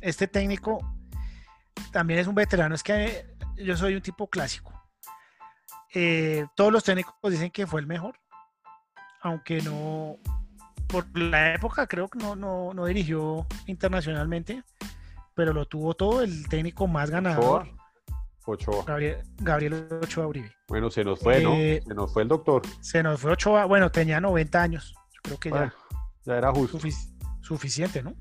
este 0.00 0.28
técnico 0.28 0.80
también 1.92 2.20
es 2.20 2.26
un 2.26 2.34
veterano. 2.34 2.74
Es 2.74 2.82
que 2.82 3.26
yo 3.56 3.76
soy 3.76 3.94
un 3.96 4.02
tipo 4.02 4.28
clásico. 4.28 4.72
Eh, 5.94 6.44
todos 6.54 6.72
los 6.72 6.84
técnicos 6.84 7.14
dicen 7.30 7.50
que 7.50 7.66
fue 7.66 7.80
el 7.80 7.86
mejor, 7.86 8.14
aunque 9.22 9.60
no, 9.62 10.16
por 10.86 11.06
la 11.18 11.54
época 11.54 11.86
creo 11.86 12.08
que 12.08 12.18
no, 12.18 12.36
no, 12.36 12.72
no 12.74 12.84
dirigió 12.86 13.46
internacionalmente, 13.66 14.62
pero 15.34 15.52
lo 15.52 15.66
tuvo 15.66 15.94
todo 15.94 16.22
el 16.22 16.48
técnico 16.48 16.86
más 16.86 17.10
ganador, 17.10 17.68
Ochoa. 18.44 18.84
Gabriel, 18.84 19.22
Gabriel 19.38 19.88
Ochoa 20.02 20.26
Uribe. 20.26 20.54
Bueno, 20.68 20.90
se 20.90 21.02
nos 21.02 21.18
fue, 21.18 21.42
¿no? 21.42 21.54
Eh, 21.54 21.82
Se 21.86 21.94
nos 21.94 22.12
fue 22.12 22.22
el 22.22 22.28
doctor. 22.28 22.62
Se 22.80 23.02
nos 23.02 23.20
fue 23.20 23.32
Ochoa, 23.32 23.64
bueno, 23.64 23.90
tenía 23.90 24.20
90 24.20 24.62
años, 24.62 24.94
yo 25.14 25.20
creo 25.22 25.40
que 25.40 25.50
ya 25.50 25.56
Bueno, 25.56 25.72
ya 26.24 26.36
era 26.36 26.52
justo. 26.52 26.78
sufic- 26.78 27.15
suficiente, 27.46 28.02
¿no? 28.02 28.14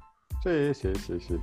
Sí, 0.43 0.73
sí, 0.73 0.89
sí, 1.05 1.19
sí. 1.27 1.35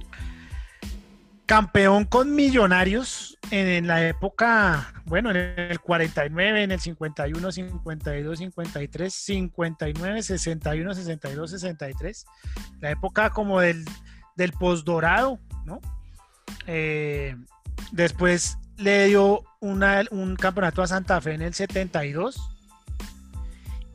campeón 1.47 2.05
con 2.05 2.35
Millonarios 2.35 3.37
en, 3.51 3.87
la 3.87 4.07
época, 4.09 4.95
bueno, 5.05 5.31
en 5.31 5.37
el 5.37 5.81
49, 5.81 6.63
en 6.63 6.71
el 6.73 6.81
51, 6.81 7.53
52, 7.53 8.39
53, 8.39 9.13
59, 9.13 10.23
61, 10.23 10.95
62, 10.95 11.51
63, 11.51 12.25
la 12.81 12.91
época 12.91 13.31
como 13.31 13.61
del, 13.61 13.85
del 14.37 14.53
posdorado, 14.53 15.39
¿no? 15.67 15.81
Eh, 16.67 17.37
después 17.91 18.57
le 18.79 19.07
dio 19.09 19.43
una- 19.61 20.05
un 20.11 20.37
campeonato 20.37 20.83
a 20.83 20.87
Santa 20.87 21.21
Fe 21.21 21.35
en 21.35 21.43
el 21.43 21.53
72 21.55 22.41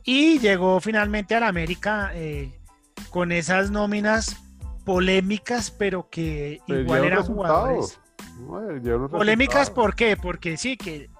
y 0.04 0.38
llegó 0.38 0.80
finalmente 0.80 1.34
a 1.34 1.40
la 1.40 1.48
América 1.48 2.10
eh, 2.14 2.57
con 3.10 3.32
esas 3.32 3.70
nóminas 3.70 4.36
polémicas, 4.84 5.70
pero 5.70 6.08
que 6.08 6.60
igual 6.66 7.04
eran 7.04 7.22
jugadores. 7.22 8.00
eh, 8.70 9.08
Polémicas. 9.10 9.70
¿por 9.70 9.94
qué? 9.94 10.16
Porque 10.16 10.56
sí, 10.56 10.76
que, 10.76 11.10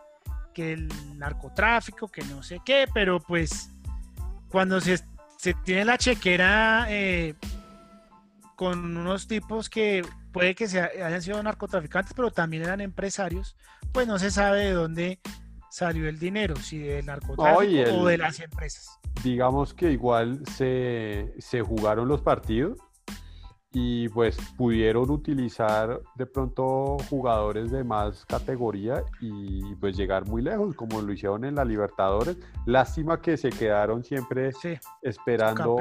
que 0.55 0.73
el 0.73 0.89
narcotráfico, 1.19 2.09
que 2.09 2.23
no 2.25 2.43
sé 2.43 2.61
qué, 2.65 2.87
pero 2.93 3.21
pues 3.21 3.71
cuando 4.49 4.81
se, 4.81 4.99
se 5.37 5.55
tiene 5.65 5.85
la 5.85 5.99
chequera 5.99 6.87
eh, 6.89 7.35
con 8.57 8.97
unos 8.97 9.29
tipos 9.29 9.69
que 9.69 10.05
puede 10.33 10.55
que 10.55 10.67
se 10.69 10.81
hayan 10.81 11.23
sido 11.23 11.43
narcotraficantes, 11.43 12.15
pero 12.15 12.31
también 12.31 12.63
eran 12.63 12.81
empresarios, 12.81 13.57
pues 13.93 14.07
no 14.07 14.19
se 14.19 14.31
sabe 14.31 14.65
de 14.65 14.73
dónde 14.73 15.21
salió 15.79 16.09
el 16.09 16.19
dinero, 16.19 16.57
si 16.57 16.79
del 16.79 17.07
narcotráfico 17.07 17.73
el- 17.73 17.95
o 17.95 18.07
de 18.07 18.19
las 18.19 18.41
empresas. 18.41 18.99
Digamos 19.23 19.73
que 19.75 19.93
igual 19.93 20.43
se, 20.57 21.33
se 21.39 21.61
jugaron 21.63 22.09
los 22.09 22.21
partidos 22.21 22.79
y 23.73 24.09
pues 24.09 24.37
pudieron 24.57 25.11
utilizar 25.11 26.01
de 26.17 26.27
pronto 26.27 26.97
jugadores 27.11 27.71
de 27.71 27.85
más 27.85 28.25
categoría 28.27 29.05
y 29.21 29.75
pues 29.77 29.97
llegar 29.97 30.27
muy 30.27 30.43
lejos, 30.43 30.75
como 30.75 31.01
lo 31.01 31.13
hicieron 31.13 31.45
en 31.45 31.55
la 31.55 31.65
Libertadores. 31.65 32.37
Lástima 32.67 33.21
que 33.21 33.37
se 33.37 33.51
quedaron 33.51 34.03
siempre 34.05 34.53
Sí, 34.53 34.75
esperando, 35.03 35.77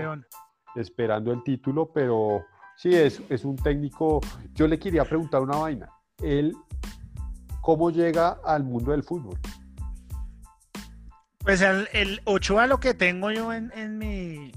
esperando 0.76 1.32
el 1.32 1.42
título, 1.44 1.92
pero 1.92 2.44
sí, 2.76 2.94
es, 2.94 3.22
es 3.30 3.46
un 3.46 3.56
técnico. 3.56 4.20
Yo 4.54 4.68
le 4.68 4.78
quería 4.78 5.06
preguntar 5.06 5.42
una 5.42 5.58
vaina. 5.58 5.90
Él, 6.22 6.54
¿cómo 7.62 7.90
llega 7.90 8.38
al 8.44 8.64
mundo 8.64 8.92
del 8.92 9.04
fútbol? 9.04 9.40
Pues 11.48 11.62
el, 11.62 11.88
el 11.94 12.22
Ochoa 12.26 12.68
lo 12.68 12.80
que 12.82 12.94
tengo 12.94 13.32
yo 13.32 13.54
en, 13.54 13.72
en 13.74 13.98
mi 13.98 14.52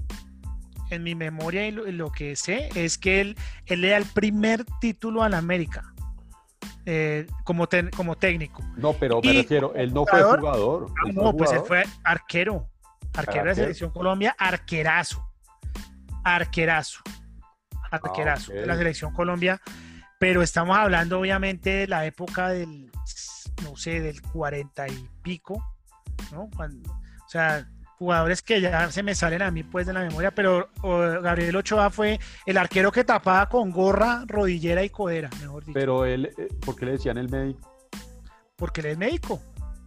en 0.89 1.03
mi 1.03 1.15
memoria 1.15 1.65
y 1.65 1.71
lo, 1.71 1.87
y 1.87 1.93
lo 1.93 2.11
que 2.11 2.35
sé 2.35 2.67
es 2.75 2.97
que 2.97 3.21
él, 3.21 3.37
él 3.65 3.79
le 3.79 3.91
da 3.91 3.97
el 3.97 4.03
primer 4.05 4.65
título 4.81 5.23
al 5.23 5.33
América 5.33 5.93
eh, 6.85 7.27
como, 7.45 7.65
como 7.95 8.17
técnico. 8.17 8.61
No, 8.75 8.91
pero 8.91 9.21
me 9.21 9.31
Y 9.31 9.37
refiero, 9.41 9.73
él 9.73 9.93
no 9.93 10.05
fue 10.05 10.21
jugador- 10.21 10.87
él 11.05 11.13
fue 11.13 11.23
no, 11.23 11.31
pues 11.33 11.53
él 11.53 11.59
jugador. 11.59 11.85
fue 11.85 11.93
arquero, 12.03 12.69
arquero 13.13 13.43
de 13.45 13.49
Arquero. 13.51 13.55
Selección 13.55 13.91
Colombia, 13.91 14.35
arquerazo, 14.37 15.25
arquerazo, 16.25 16.99
arquerazo 17.89 18.51
Ah, 18.51 18.55
ok. 18.55 18.59
de 18.61 18.65
la 18.67 18.75
Selección 18.75 19.13
Colombia, 19.13 19.61
pero 20.19 20.41
estamos 20.41 20.77
hablando 20.77 21.21
obviamente 21.21 21.69
de 21.69 21.87
la 21.87 22.05
época 22.05 22.49
del, 22.49 22.91
no 23.63 23.77
sé, 23.77 24.01
del 24.01 24.21
cuarenta 24.21 24.89
y 24.89 25.07
pico, 25.21 25.63
¿no? 26.31 26.49
Cuando- 26.55 26.91
o 26.91 27.29
sea, 27.29 27.65
jugadores 27.97 28.41
que 28.41 28.59
ya 28.61 28.89
se 28.91 29.03
me 29.03 29.13
salen 29.13 29.41
a 29.43 29.51
mí 29.51 29.63
pues 29.63 29.85
de 29.85 29.93
la 29.93 30.01
memoria, 30.01 30.31
pero 30.31 30.69
o, 30.81 30.97
Gabriel 31.21 31.55
Ochoa 31.55 31.89
fue 31.91 32.19
el 32.45 32.57
arquero 32.57 32.91
que 32.91 33.03
tapaba 33.03 33.47
con 33.47 33.69
gorra, 33.71 34.23
rodillera 34.27 34.83
y 34.83 34.89
codera, 34.89 35.29
mejor 35.39 35.63
dicho, 35.63 35.73
Pero 35.79 36.05
él, 36.05 36.31
eh, 36.37 36.47
¿por 36.65 36.75
qué 36.75 36.85
le 36.87 36.91
decían 36.93 37.17
el 37.17 37.29
médico? 37.29 37.67
porque 38.55 38.81
él 38.81 38.87
es 38.87 38.97
médico, 38.97 39.41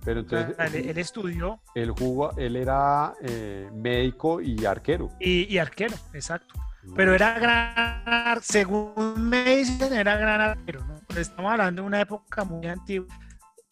Pero 0.04 0.20
entonces, 0.20 0.56
él, 0.74 0.88
él 0.90 0.98
estudió 0.98 1.60
él, 1.74 1.90
jugó, 1.90 2.36
él 2.36 2.56
era 2.56 3.14
eh, 3.22 3.68
médico 3.74 4.40
y 4.40 4.64
arquero. 4.64 5.08
y, 5.20 5.52
y 5.52 5.58
arquero, 5.58 5.94
exacto. 6.12 6.54
pero 6.96 7.14
era 7.14 7.38
gran, 7.38 8.42
según 8.42 9.28
me 9.28 9.56
dicen, 9.56 9.92
era 9.92 10.16
gran 10.16 10.40
arquero, 10.40 10.84
¿no? 10.86 10.94
estamos 11.18 11.50
hablando 11.52 11.82
de 11.82 11.86
una 11.88 12.00
época 12.00 12.44
muy 12.44 12.66
antigua, 12.66 13.06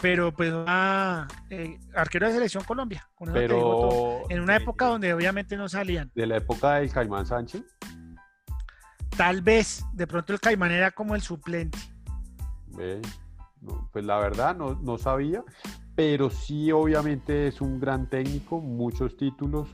pero 0.02 0.32
pues 0.32 0.52
eh, 1.50 1.78
arquero 1.94 2.26
de 2.26 2.32
selección 2.34 2.64
Colombia, 2.64 3.08
pero, 3.32 4.28
en 4.28 4.40
una 4.40 4.56
época 4.56 4.86
donde 4.86 5.14
obviamente 5.14 5.56
no 5.56 5.68
salían. 5.68 6.10
¿De 6.14 6.26
la 6.26 6.38
época 6.38 6.74
del 6.74 6.90
Caimán 6.90 7.24
Sánchez? 7.24 7.62
Tal 9.16 9.42
vez, 9.42 9.84
de 9.92 10.06
pronto 10.08 10.32
el 10.32 10.40
Caimán 10.40 10.72
era 10.72 10.90
como 10.90 11.14
el 11.14 11.22
suplente. 11.22 11.78
pues 13.92 14.04
la 14.04 14.18
verdad 14.18 14.56
no, 14.56 14.74
no 14.82 14.98
sabía, 14.98 15.44
pero 15.94 16.30
sí 16.30 16.72
obviamente 16.72 17.46
es 17.46 17.60
un 17.60 17.78
gran 17.78 18.10
técnico, 18.10 18.60
muchos 18.60 19.16
títulos 19.16 19.68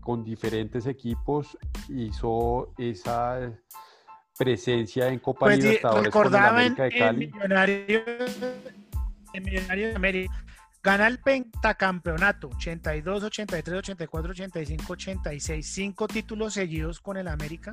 con 0.00 0.24
diferentes 0.24 0.86
equipos, 0.86 1.58
hizo 1.90 2.72
esa 2.78 3.52
presencia 4.38 5.08
en 5.08 5.18
Copa 5.18 5.40
pues, 5.40 5.58
Libertadores 5.58 6.10
con 6.10 6.28
el 6.28 6.36
América 6.36 6.84
de 6.84 6.90
Cali. 6.98 7.24
En 7.26 7.32
Millonario, 7.32 8.00
en 9.32 9.44
Millonario 9.44 9.88
de 9.88 9.96
América. 9.96 10.44
Gana 10.82 11.06
el 11.08 11.18
pentacampeonato, 11.18 12.48
82, 12.48 13.24
83, 13.24 13.78
84, 13.80 14.30
85, 14.30 14.92
86, 14.94 15.66
cinco 15.66 16.08
títulos 16.08 16.54
seguidos 16.54 17.00
con 17.00 17.18
el 17.18 17.28
América 17.28 17.72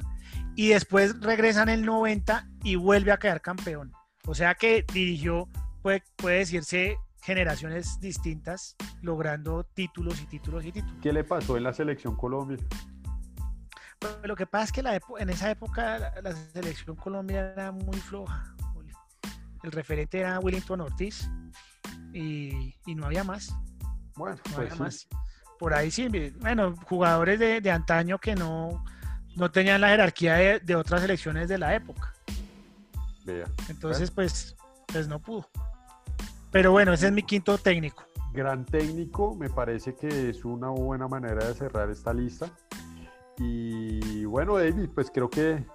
y 0.55 0.69
después 0.69 1.17
regresa 1.21 1.63
en 1.63 1.69
el 1.69 1.85
90 1.85 2.47
y 2.63 2.75
vuelve 2.75 3.13
a 3.13 3.17
quedar 3.17 3.41
campeón. 3.41 3.93
O 4.25 4.35
sea 4.35 4.55
que 4.55 4.85
dirigió, 4.91 5.47
puede, 5.81 6.03
puede 6.17 6.39
decirse, 6.39 6.97
generaciones 7.21 7.99
distintas, 8.01 8.75
logrando 9.01 9.63
títulos 9.63 10.21
y 10.21 10.25
títulos 10.25 10.65
y 10.65 10.73
títulos. 10.73 10.97
¿Qué 11.01 11.13
le 11.13 11.23
pasó 11.23 11.55
en 11.55 11.63
la 11.63 11.73
selección 11.73 12.15
Colombia? 12.17 12.57
Pues, 13.99 14.17
lo 14.23 14.35
que 14.35 14.45
pasa 14.45 14.65
es 14.65 14.71
que 14.71 14.83
la 14.83 14.99
en 15.19 15.29
esa 15.29 15.49
época 15.49 16.13
la, 16.21 16.35
selección 16.53 16.95
Colombia 16.95 17.53
era 17.53 17.71
muy 17.71 17.97
floja. 17.97 18.55
El 19.63 19.71
referente 19.71 20.19
era 20.19 20.39
Willington 20.39 20.81
Ortiz 20.81 21.29
y, 22.13 22.75
no 22.87 23.05
había 23.05 23.23
más. 23.23 23.55
Bueno, 24.15 24.37
pues 24.55 24.79
más. 24.79 25.07
Por 25.59 25.73
ahí 25.73 25.89
sí, 25.89 26.07
bueno, 26.39 26.75
jugadores 26.85 27.39
de, 27.39 27.71
antaño 27.71 28.19
que 28.19 28.35
no, 28.35 28.83
no 29.35 29.51
tenían 29.51 29.81
la 29.81 29.89
jerarquía 29.89 30.59
de, 30.59 30.75
otras 30.75 31.01
selecciones 31.01 31.49
de 31.49 31.57
la 31.57 31.75
época. 31.75 32.13
Entonces, 33.67 34.11
pues, 34.11 34.55
pues 34.87 35.07
no 35.07 35.19
pudo. 35.19 35.49
Pero 36.51 36.71
bueno, 36.71 36.93
ese 36.93 37.07
es 37.07 37.11
mi 37.11 37.23
quinto 37.23 37.57
técnico. 37.57 38.05
Gran 38.33 38.65
técnico, 38.65 39.35
me 39.35 39.49
parece 39.49 39.95
que 39.95 40.29
es 40.29 40.45
una 40.45 40.69
buena 40.69 41.07
manera 41.07 41.45
de 41.47 41.53
cerrar 41.53 41.89
esta 41.89 42.13
lista. 42.13 42.49
Y 43.37 44.25
bueno, 44.25 44.57
David, 44.57 44.89
pues 44.93 45.11
creo 45.11 45.29
que 45.29 45.65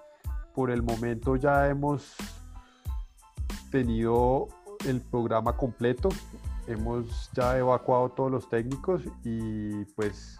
por 0.53 0.71
el 0.71 0.81
momento 0.81 1.35
ya 1.35 1.67
hemos 1.67 2.15
tenido 3.73 4.49
el 4.85 5.01
programa 5.01 5.57
completo. 5.57 6.09
Hemos 6.67 7.31
ya 7.33 7.57
evacuado 7.57 8.09
todos 8.09 8.31
los 8.31 8.47
técnicos 8.47 9.01
y 9.23 9.83
pues 9.95 10.37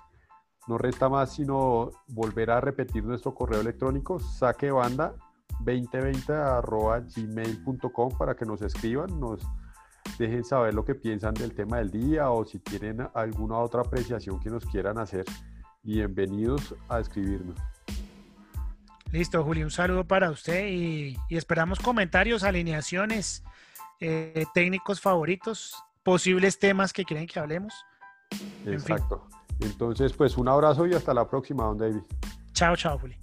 no 0.67 0.77
resta 0.77 1.09
más 1.09 1.33
sino 1.33 1.89
volver 2.09 2.51
a 2.51 2.61
repetir 2.61 3.03
nuestro 3.03 3.33
correo 3.33 3.59
electrónico 3.59 4.19
saquebanda 4.19 5.15
2020 5.65 6.31
gmail.com 7.15 8.17
para 8.19 8.35
que 8.35 8.45
nos 8.45 8.61
escriban, 8.61 9.19
nos 9.19 9.41
dejen 10.19 10.43
saber 10.43 10.75
lo 10.75 10.85
que 10.85 10.93
piensan 10.93 11.33
del 11.33 11.55
tema 11.55 11.77
del 11.77 11.89
día 11.89 12.29
o 12.29 12.45
si 12.45 12.59
tienen 12.59 13.07
alguna 13.15 13.57
otra 13.57 13.81
apreciación 13.81 14.39
que 14.39 14.51
nos 14.51 14.63
quieran 14.65 14.99
hacer 14.99 15.25
bienvenidos 15.81 16.75
a 16.87 16.99
escribirnos. 16.99 17.57
Listo, 19.13 19.43
Julio, 19.43 19.65
un 19.65 19.69
saludo 19.69 20.05
para 20.05 20.31
usted 20.31 20.69
y, 20.69 21.15
esperamos 21.29 21.79
comentarios, 21.79 22.43
alineaciones, 22.43 23.43
eh, 23.99 24.45
técnicos 24.55 24.99
favoritos, 24.99 25.75
posibles 26.01 26.57
temas 26.57 26.91
que 26.91 27.05
quieren 27.05 27.27
que 27.27 27.39
hablemos. 27.39 27.75
Exacto. 28.65 29.27
Entonces, 29.59 30.13
pues 30.13 30.35
un 30.35 30.47
abrazo 30.47 30.87
y 30.87 30.95
hasta 30.95 31.13
la 31.13 31.29
próxima, 31.29 31.63
don 31.63 31.77
David. 31.77 32.01
Chao, 32.53 32.75
chao, 32.75 32.97
Julio. 32.97 33.15